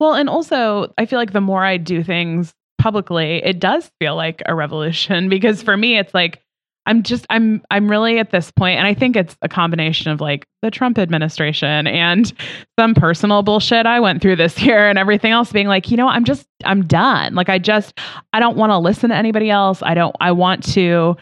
Well, 0.00 0.14
and 0.14 0.28
also, 0.28 0.92
I 0.98 1.06
feel 1.06 1.18
like 1.18 1.32
the 1.32 1.40
more 1.40 1.64
I 1.64 1.76
do 1.76 2.02
things 2.02 2.54
publicly, 2.84 3.42
it 3.42 3.58
does 3.60 3.90
feel 3.98 4.14
like 4.14 4.42
a 4.44 4.54
revolution 4.54 5.28
because 5.30 5.62
for 5.62 5.74
me, 5.74 5.96
it's 5.98 6.12
like 6.12 6.42
I'm 6.86 7.02
just 7.02 7.26
I'm 7.30 7.62
I'm 7.70 7.90
really 7.90 8.18
at 8.18 8.30
this 8.30 8.50
point 8.50 8.76
and 8.76 8.86
I 8.86 8.92
think 8.92 9.16
it's 9.16 9.34
a 9.40 9.48
combination 9.48 10.10
of 10.10 10.20
like 10.20 10.46
the 10.60 10.70
Trump 10.70 10.98
administration 10.98 11.86
and 11.86 12.30
some 12.78 12.94
personal 12.94 13.42
bullshit 13.42 13.86
I 13.86 14.00
went 14.00 14.20
through 14.20 14.36
this 14.36 14.60
year 14.62 14.86
and 14.86 14.98
everything 14.98 15.32
else 15.32 15.50
being 15.50 15.66
like, 15.66 15.90
you 15.90 15.96
know, 15.96 16.08
I'm 16.08 16.24
just 16.24 16.46
I'm 16.66 16.82
done. 16.86 17.34
Like 17.34 17.48
I 17.48 17.58
just 17.58 17.98
I 18.34 18.38
don't 18.38 18.58
want 18.58 18.70
to 18.70 18.76
listen 18.76 19.08
to 19.08 19.16
anybody 19.16 19.48
else. 19.48 19.82
I 19.82 19.94
don't 19.94 20.14
I 20.20 20.32
want 20.32 20.62
to 20.74 21.16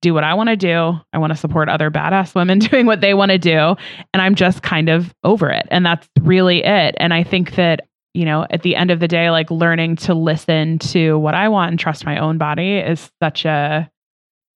do 0.00 0.14
what 0.14 0.24
I 0.24 0.32
want 0.32 0.48
to 0.48 0.56
do. 0.56 0.98
I 1.12 1.18
want 1.18 1.32
to 1.34 1.36
support 1.36 1.68
other 1.68 1.90
badass 1.90 2.34
women 2.40 2.58
doing 2.58 2.86
what 2.86 3.02
they 3.02 3.12
want 3.12 3.32
to 3.32 3.38
do 3.38 3.76
and 4.14 4.22
I'm 4.22 4.34
just 4.34 4.62
kind 4.62 4.88
of 4.88 5.12
over 5.24 5.50
it. 5.50 5.68
And 5.70 5.84
that's 5.84 6.08
really 6.22 6.64
it. 6.64 6.94
And 6.96 7.12
I 7.12 7.22
think 7.22 7.56
that 7.56 7.82
you 8.14 8.24
know, 8.24 8.46
at 8.50 8.62
the 8.62 8.76
end 8.76 8.90
of 8.90 9.00
the 9.00 9.08
day, 9.08 9.30
like 9.30 9.50
learning 9.50 9.96
to 9.96 10.14
listen 10.14 10.78
to 10.78 11.18
what 11.18 11.34
I 11.34 11.48
want 11.48 11.70
and 11.70 11.78
trust 11.78 12.04
my 12.04 12.18
own 12.18 12.38
body 12.38 12.78
is 12.78 13.10
such 13.22 13.44
a 13.44 13.90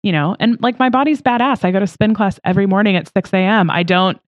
you 0.02 0.12
know, 0.12 0.36
and 0.38 0.56
like 0.62 0.78
my 0.78 0.88
body's 0.88 1.20
badass. 1.20 1.64
I 1.64 1.72
go 1.72 1.80
to 1.80 1.86
spin 1.86 2.14
class 2.14 2.38
every 2.44 2.66
morning 2.66 2.94
at 2.94 3.12
6 3.12 3.32
a.m. 3.32 3.68
I 3.70 3.82
don't 3.82 4.20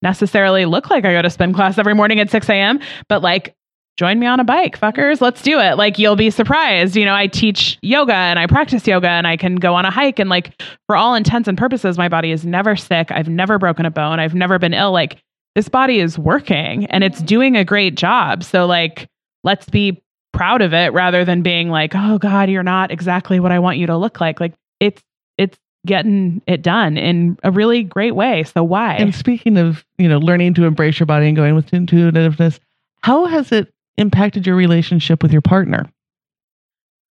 necessarily 0.00 0.64
look 0.64 0.90
like 0.90 1.04
I 1.04 1.12
go 1.12 1.22
to 1.22 1.30
spin 1.30 1.52
class 1.52 1.76
every 1.76 1.94
morning 1.94 2.20
at 2.20 2.30
6 2.30 2.48
a.m., 2.48 2.78
but 3.08 3.20
like, 3.20 3.56
join 3.96 4.20
me 4.20 4.26
on 4.26 4.38
a 4.38 4.44
bike, 4.44 4.78
fuckers. 4.78 5.20
Let's 5.20 5.42
do 5.42 5.58
it. 5.58 5.76
Like, 5.76 5.98
you'll 5.98 6.14
be 6.14 6.30
surprised. 6.30 6.94
You 6.94 7.04
know, 7.04 7.14
I 7.14 7.26
teach 7.26 7.78
yoga 7.82 8.14
and 8.14 8.38
I 8.38 8.46
practice 8.46 8.86
yoga 8.86 9.08
and 9.08 9.26
I 9.26 9.36
can 9.36 9.56
go 9.56 9.74
on 9.74 9.84
a 9.84 9.90
hike. 9.90 10.20
And 10.20 10.30
like, 10.30 10.62
for 10.86 10.94
all 10.94 11.16
intents 11.16 11.48
and 11.48 11.58
purposes, 11.58 11.98
my 11.98 12.08
body 12.08 12.30
is 12.30 12.44
never 12.44 12.76
sick. 12.76 13.10
I've 13.10 13.28
never 13.28 13.58
broken 13.58 13.86
a 13.86 13.90
bone. 13.90 14.20
I've 14.20 14.34
never 14.34 14.60
been 14.60 14.74
ill. 14.74 14.92
Like, 14.92 15.20
this 15.54 15.68
body 15.68 16.00
is 16.00 16.18
working 16.18 16.86
and 16.86 17.04
it's 17.04 17.18
mm-hmm. 17.18 17.26
doing 17.26 17.56
a 17.56 17.64
great 17.64 17.94
job. 17.94 18.42
So, 18.44 18.66
like, 18.66 19.08
let's 19.42 19.68
be 19.68 20.02
proud 20.32 20.62
of 20.62 20.74
it 20.74 20.92
rather 20.92 21.24
than 21.24 21.42
being 21.42 21.70
like, 21.70 21.92
oh 21.94 22.18
God, 22.18 22.50
you're 22.50 22.62
not 22.62 22.90
exactly 22.90 23.38
what 23.40 23.52
I 23.52 23.58
want 23.60 23.78
you 23.78 23.86
to 23.86 23.96
look 23.96 24.20
like. 24.20 24.40
Like, 24.40 24.54
it's 24.80 25.02
it's 25.38 25.58
getting 25.86 26.42
it 26.46 26.62
done 26.62 26.96
in 26.96 27.38
a 27.44 27.50
really 27.50 27.82
great 27.82 28.14
way. 28.14 28.42
So 28.44 28.64
why? 28.64 28.94
And 28.94 29.14
speaking 29.14 29.56
of, 29.58 29.84
you 29.98 30.08
know, 30.08 30.18
learning 30.18 30.54
to 30.54 30.64
embrace 30.64 30.98
your 30.98 31.06
body 31.06 31.26
and 31.26 31.36
going 31.36 31.54
with 31.54 31.72
intuitiveness, 31.72 32.58
how 33.02 33.26
has 33.26 33.52
it 33.52 33.72
impacted 33.96 34.46
your 34.46 34.56
relationship 34.56 35.22
with 35.22 35.32
your 35.32 35.42
partner? 35.42 35.88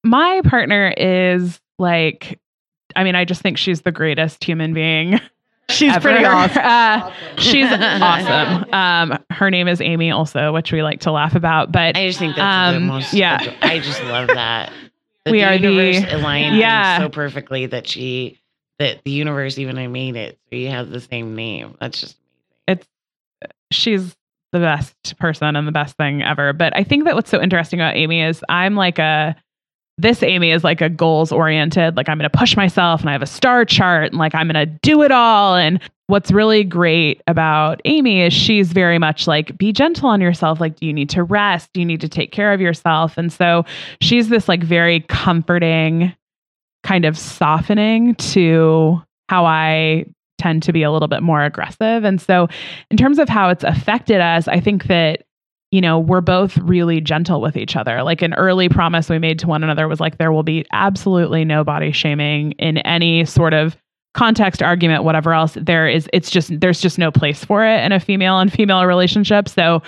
My 0.03 0.41
partner 0.43 0.93
is 0.97 1.61
like 1.79 2.39
I 2.95 3.03
mean, 3.03 3.15
I 3.15 3.25
just 3.25 3.41
think 3.41 3.57
she's 3.57 3.81
the 3.81 3.91
greatest 3.91 4.43
human 4.43 4.73
being. 4.73 5.19
She's 5.83 5.95
ever. 5.95 6.09
pretty 6.09 6.25
awesome. 6.25 6.61
Uh, 6.63 7.13
she's 7.37 7.67
awesome. 7.71 8.65
Um, 8.73 9.17
her 9.29 9.49
name 9.51 9.67
is 9.67 9.81
Amy, 9.81 10.11
also, 10.11 10.51
which 10.53 10.71
we 10.71 10.81
like 10.83 11.01
to 11.01 11.11
laugh 11.11 11.35
about. 11.35 11.71
But 11.71 11.95
I 11.97 12.07
just 12.07 12.19
think 12.19 12.35
that's 12.35 12.75
um, 12.75 12.87
the 12.87 12.93
most. 12.93 13.13
yeah. 13.13 13.55
I 13.61 13.79
just 13.79 14.01
love 14.03 14.27
that. 14.29 14.71
that 15.25 15.31
We 15.31 15.39
the 15.39 15.45
are 15.45 15.57
the- 15.57 15.71
universe 15.71 16.11
aligned 16.13 16.57
yeah. 16.57 16.99
so 16.99 17.09
perfectly 17.09 17.65
that 17.67 17.87
she 17.87 18.39
that 18.79 19.03
the 19.03 19.11
universe 19.11 19.57
even 19.57 19.77
I 19.77 19.87
made 19.87 20.15
it. 20.15 20.39
So 20.49 20.55
you 20.55 20.69
have 20.69 20.89
the 20.89 20.99
same 20.99 21.35
name. 21.35 21.75
That's 21.79 21.99
just 22.01 22.15
amazing. 22.67 22.81
It's 22.81 22.87
she's 23.71 24.15
the 24.51 24.59
best 24.59 25.17
person 25.19 25.55
and 25.55 25.67
the 25.67 25.71
best 25.71 25.95
thing 25.97 26.21
ever. 26.21 26.53
But 26.53 26.75
I 26.75 26.83
think 26.83 27.05
that 27.05 27.15
what's 27.15 27.29
so 27.29 27.41
interesting 27.41 27.79
about 27.79 27.95
Amy 27.95 28.21
is 28.21 28.43
I'm 28.49 28.75
like 28.75 28.99
a 28.99 29.35
this 29.97 30.23
Amy 30.23 30.51
is 30.51 30.63
like 30.63 30.81
a 30.81 30.89
goals 30.89 31.31
oriented, 31.31 31.95
like 31.95 32.09
I'm 32.09 32.17
going 32.17 32.29
to 32.29 32.37
push 32.37 32.57
myself 32.57 33.01
and 33.01 33.09
I 33.09 33.13
have 33.13 33.21
a 33.21 33.27
star 33.27 33.63
chart 33.63 34.11
and 34.11 34.17
like 34.17 34.33
I'm 34.33 34.47
going 34.47 34.67
to 34.67 34.79
do 34.81 35.03
it 35.03 35.11
all. 35.11 35.55
And 35.55 35.79
what's 36.07 36.31
really 36.31 36.63
great 36.63 37.21
about 37.27 37.81
Amy 37.85 38.21
is 38.21 38.33
she's 38.33 38.71
very 38.71 38.97
much 38.97 39.27
like 39.27 39.57
be 39.57 39.71
gentle 39.71 40.09
on 40.09 40.19
yourself. 40.19 40.59
Like, 40.59 40.77
do 40.77 40.87
you 40.87 40.93
need 40.93 41.09
to 41.11 41.23
rest? 41.23 41.69
Do 41.73 41.79
you 41.79 41.85
need 41.85 42.01
to 42.01 42.09
take 42.09 42.31
care 42.31 42.53
of 42.53 42.61
yourself? 42.61 43.17
And 43.17 43.31
so 43.31 43.65
she's 44.01 44.29
this 44.29 44.47
like 44.47 44.63
very 44.63 45.01
comforting 45.01 46.13
kind 46.83 47.05
of 47.05 47.17
softening 47.17 48.15
to 48.15 49.01
how 49.29 49.45
I 49.45 50.05
tend 50.37 50.63
to 50.63 50.73
be 50.73 50.83
a 50.83 50.91
little 50.91 51.07
bit 51.07 51.23
more 51.23 51.43
aggressive. 51.43 52.03
And 52.03 52.19
so 52.19 52.47
in 52.91 52.97
terms 52.97 53.19
of 53.19 53.29
how 53.29 53.49
it's 53.49 53.63
affected 53.63 54.19
us, 54.19 54.47
I 54.47 54.59
think 54.59 54.85
that 54.87 55.23
you 55.73 55.81
know, 55.81 55.97
we're 55.97 56.21
both 56.21 56.55
really 56.59 57.01
gentle 57.01 57.41
with 57.41 57.57
each 57.57 57.75
other. 57.75 58.03
Like 58.03 58.21
an 58.21 58.35
early 58.35 58.69
promise 58.69 59.09
we 59.09 59.17
made 59.17 59.39
to 59.39 59.47
one 59.47 59.63
another 59.63 59.87
was 59.87 59.99
like, 59.99 60.19
there 60.19 60.31
will 60.31 60.43
be 60.43 60.67
absolutely 60.71 61.43
no 61.43 61.63
body 61.63 61.91
shaming 61.91 62.51
in 62.59 62.77
any 62.77 63.25
sort 63.25 63.55
of 63.55 63.75
context, 64.13 64.61
argument, 64.61 65.03
whatever 65.03 65.33
else. 65.33 65.57
There 65.59 65.87
is, 65.89 66.07
it's 66.13 66.29
just, 66.29 66.59
there's 66.59 66.79
just 66.79 66.99
no 66.99 67.09
place 67.09 67.43
for 67.43 67.65
it 67.65 67.83
in 67.83 67.91
a 67.91 67.99
female 67.99 68.37
and 68.37 68.53
female 68.53 68.85
relationship. 68.85 69.49
So 69.49 69.81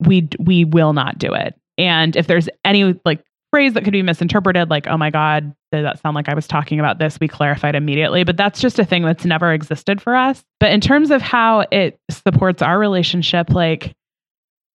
we, 0.00 0.28
we 0.38 0.66
will 0.66 0.92
not 0.92 1.16
do 1.16 1.32
it. 1.32 1.58
And 1.78 2.14
if 2.14 2.26
there's 2.26 2.50
any 2.62 3.00
like 3.06 3.24
phrase 3.50 3.72
that 3.72 3.84
could 3.84 3.94
be 3.94 4.02
misinterpreted, 4.02 4.68
like, 4.68 4.86
oh 4.86 4.98
my 4.98 5.08
God, 5.08 5.44
did 5.72 5.86
that 5.86 5.98
sound 5.98 6.14
like 6.14 6.28
I 6.28 6.34
was 6.34 6.46
talking 6.46 6.78
about 6.78 6.98
this? 6.98 7.18
We 7.18 7.26
clarified 7.26 7.74
immediately. 7.74 8.22
But 8.24 8.36
that's 8.36 8.60
just 8.60 8.78
a 8.78 8.84
thing 8.84 9.02
that's 9.02 9.24
never 9.24 9.50
existed 9.54 10.02
for 10.02 10.14
us. 10.14 10.44
But 10.60 10.72
in 10.72 10.82
terms 10.82 11.10
of 11.10 11.22
how 11.22 11.64
it 11.72 11.98
supports 12.10 12.60
our 12.60 12.78
relationship, 12.78 13.48
like, 13.48 13.94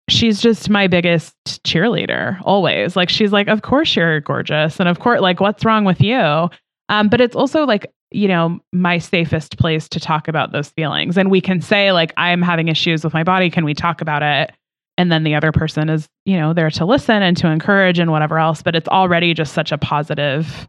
she's 0.10 0.42
just 0.42 0.70
my 0.70 0.88
biggest 0.88 1.36
cheerleader 1.64 2.40
always. 2.44 2.96
Like 2.96 3.10
she's 3.10 3.32
like, 3.32 3.48
of 3.48 3.62
course 3.62 3.96
you're 3.96 4.22
gorgeous, 4.22 4.80
and 4.80 4.90
of 4.90 5.00
course, 5.00 5.22
like, 5.22 5.40
what's 5.40 5.66
wrong 5.66 5.86
with 5.86 6.02
you? 6.02 6.50
Um, 6.90 7.10
but 7.10 7.22
it's 7.22 7.36
also 7.36 7.66
like 7.66 7.92
you 8.12 8.28
know 8.28 8.60
my 8.72 8.98
safest 8.98 9.58
place 9.58 9.90
to 9.90 10.00
talk 10.00 10.28
about 10.28 10.52
those 10.52 10.70
feelings, 10.70 11.18
and 11.18 11.30
we 11.30 11.42
can 11.42 11.62
say 11.62 11.92
like, 11.92 12.14
I'm 12.18 12.42
having 12.42 12.68
issues 12.68 13.04
with 13.04 13.14
my 13.14 13.24
body. 13.24 13.50
Can 13.50 13.66
we 13.66 13.74
talk 13.74 14.02
about 14.02 14.24
it? 14.24 14.52
And 15.00 15.12
then 15.12 15.24
the 15.24 15.36
other 15.36 15.52
person 15.52 15.90
is 15.90 16.08
you 16.26 16.38
know 16.38 16.54
there 16.54 16.70
to 16.72 16.86
listen 16.86 17.22
and 17.22 17.38
to 17.38 17.48
encourage 17.48 18.00
and 18.00 18.12
whatever 18.12 18.40
else. 18.40 18.62
But 18.62 18.76
it's 18.76 18.88
already 18.88 19.34
just 19.34 19.54
such 19.54 19.72
a 19.72 19.78
positive 19.78 20.68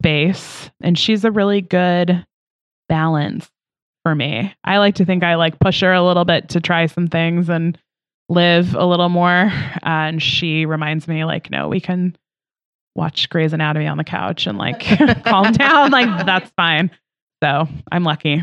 space, 0.00 0.70
and 0.80 0.98
she's 0.98 1.24
a 1.24 1.30
really 1.30 1.60
good 1.60 2.26
balance 2.88 3.48
for 4.02 4.14
me. 4.14 4.52
I 4.64 4.78
like 4.78 4.96
to 4.96 5.04
think 5.04 5.22
I 5.22 5.36
like 5.36 5.60
push 5.60 5.80
her 5.80 5.92
a 5.92 6.02
little 6.02 6.24
bit 6.24 6.48
to 6.50 6.60
try 6.60 6.86
some 6.86 7.06
things 7.06 7.48
and 7.48 7.78
live 8.32 8.74
a 8.74 8.84
little 8.84 9.08
more. 9.08 9.52
And 9.82 10.22
she 10.22 10.66
reminds 10.66 11.06
me, 11.06 11.24
like, 11.24 11.50
no, 11.50 11.68
we 11.68 11.80
can 11.80 12.16
watch 12.94 13.28
Grey's 13.28 13.52
Anatomy 13.52 13.86
on 13.86 13.98
the 13.98 14.04
couch 14.04 14.46
and 14.46 14.58
like 14.58 14.80
calm 15.24 15.52
down. 15.52 15.90
Like, 15.90 16.26
that's 16.26 16.50
fine. 16.56 16.90
So 17.42 17.68
I'm 17.90 18.04
lucky. 18.04 18.42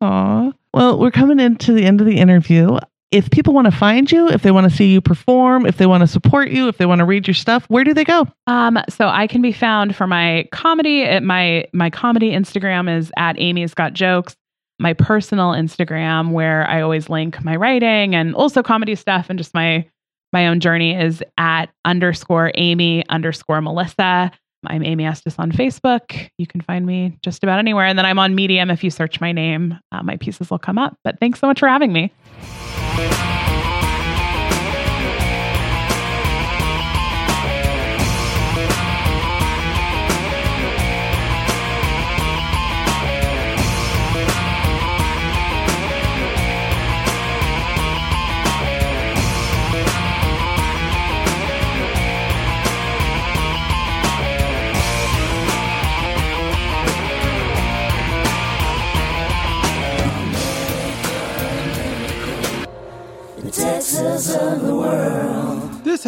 Aw. 0.00 0.52
Well, 0.74 0.98
we're 0.98 1.10
coming 1.10 1.40
into 1.40 1.72
the 1.72 1.84
end 1.84 2.00
of 2.00 2.06
the 2.06 2.18
interview. 2.18 2.78
If 3.10 3.30
people 3.30 3.54
want 3.54 3.64
to 3.64 3.70
find 3.70 4.10
you, 4.12 4.28
if 4.28 4.42
they 4.42 4.50
want 4.50 4.70
to 4.70 4.76
see 4.76 4.92
you 4.92 5.00
perform, 5.00 5.64
if 5.64 5.78
they 5.78 5.86
want 5.86 6.02
to 6.02 6.06
support 6.06 6.50
you, 6.50 6.68
if 6.68 6.76
they 6.76 6.84
want 6.84 6.98
to 6.98 7.06
read 7.06 7.26
your 7.26 7.34
stuff, 7.34 7.64
where 7.68 7.82
do 7.82 7.94
they 7.94 8.04
go? 8.04 8.26
Um, 8.46 8.78
so 8.90 9.08
I 9.08 9.26
can 9.26 9.40
be 9.40 9.50
found 9.50 9.96
for 9.96 10.06
my 10.06 10.46
comedy 10.52 11.04
at 11.04 11.22
my 11.22 11.64
my 11.72 11.88
comedy 11.88 12.32
Instagram 12.32 12.94
is 12.94 13.10
at 13.16 13.40
Amy's 13.40 13.72
Got 13.72 13.94
Jokes. 13.94 14.36
My 14.78 14.92
personal 14.92 15.50
Instagram, 15.50 16.30
where 16.30 16.66
I 16.68 16.82
always 16.82 17.08
link 17.08 17.42
my 17.42 17.56
writing 17.56 18.14
and 18.14 18.34
also 18.34 18.62
comedy 18.62 18.94
stuff 18.94 19.26
and 19.28 19.38
just 19.38 19.54
my 19.54 19.88
my 20.32 20.46
own 20.46 20.60
journey 20.60 20.94
is 20.94 21.22
at 21.38 21.66
underscore 21.84 22.52
Amy 22.54 23.04
underscore 23.08 23.60
Melissa. 23.60 24.30
I'm 24.66 24.84
Amy 24.84 25.06
Estes 25.06 25.38
on 25.38 25.52
Facebook. 25.52 26.28
You 26.36 26.46
can 26.46 26.60
find 26.60 26.84
me 26.84 27.16
just 27.22 27.42
about 27.42 27.58
anywhere. 27.58 27.86
And 27.86 27.98
then 27.98 28.04
I'm 28.04 28.18
on 28.18 28.34
Medium. 28.34 28.70
If 28.70 28.84
you 28.84 28.90
search 28.90 29.20
my 29.20 29.32
name, 29.32 29.78
uh, 29.92 30.02
my 30.02 30.16
pieces 30.16 30.50
will 30.50 30.58
come 30.58 30.78
up. 30.78 30.96
But 31.04 31.18
thanks 31.20 31.40
so 31.40 31.46
much 31.46 31.60
for 31.60 31.68
having 31.68 31.92
me. 31.92 32.12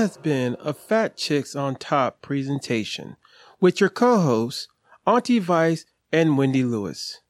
Has 0.00 0.16
been 0.16 0.56
a 0.60 0.72
Fat 0.72 1.14
Chicks 1.14 1.54
on 1.54 1.76
Top 1.76 2.22
presentation 2.22 3.18
with 3.60 3.80
your 3.82 3.90
co 3.90 4.18
hosts, 4.18 4.66
Auntie 5.06 5.38
Vice 5.38 5.84
and 6.10 6.38
Wendy 6.38 6.64
Lewis. 6.64 7.20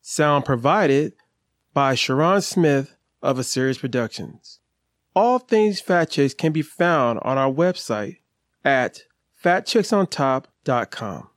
Sound 0.00 0.44
provided 0.44 1.14
by 1.74 1.96
Sharon 1.96 2.40
Smith 2.40 2.94
of 3.20 3.36
A 3.36 3.42
Series 3.42 3.78
Productions. 3.78 4.60
All 5.16 5.40
things 5.40 5.80
Fat 5.80 6.10
Chicks 6.10 6.34
can 6.34 6.52
be 6.52 6.62
found 6.62 7.18
on 7.22 7.36
our 7.36 7.52
website 7.52 8.18
at 8.64 9.02
fatchicksontop.com. 9.44 11.28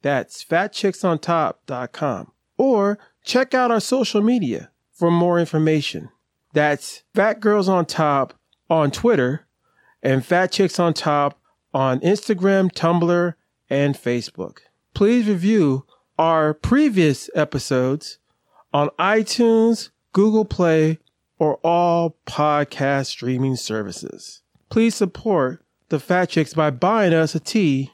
That's 0.00 0.42
fatchicksontop.com. 0.42 2.32
Or 2.56 2.98
check 3.22 3.52
out 3.52 3.70
our 3.70 3.80
social 3.80 4.22
media 4.22 4.70
for 4.94 5.10
more 5.10 5.38
information. 5.38 6.08
That's 6.54 7.02
Fat 7.14 7.40
Girls 7.40 7.68
on 7.68 7.84
Top 7.84 8.32
on 8.70 8.90
Twitter 8.90 9.45
and 10.06 10.24
Fat 10.24 10.52
Chicks 10.52 10.78
on 10.78 10.94
Top 10.94 11.36
on 11.74 11.98
Instagram, 11.98 12.70
Tumblr, 12.70 13.34
and 13.68 13.96
Facebook. 13.96 14.58
Please 14.94 15.26
review 15.26 15.84
our 16.16 16.54
previous 16.54 17.28
episodes 17.34 18.18
on 18.72 18.88
iTunes, 19.00 19.90
Google 20.12 20.44
Play, 20.44 21.00
or 21.40 21.56
all 21.64 22.16
podcast 22.24 23.06
streaming 23.06 23.56
services. 23.56 24.42
Please 24.70 24.94
support 24.94 25.64
the 25.88 25.98
Fat 25.98 26.28
Chicks 26.28 26.54
by 26.54 26.70
buying 26.70 27.12
us 27.12 27.34
a 27.34 27.40
tea 27.40 27.90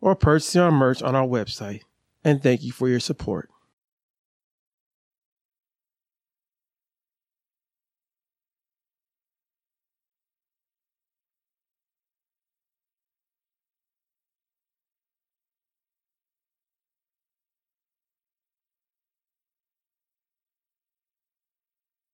or 0.00 0.14
purchasing 0.14 0.60
our 0.60 0.70
merch 0.70 1.02
on 1.02 1.16
our 1.16 1.26
website. 1.26 1.80
And 2.22 2.40
thank 2.40 2.62
you 2.62 2.70
for 2.70 2.88
your 2.88 3.00
support. 3.00 3.50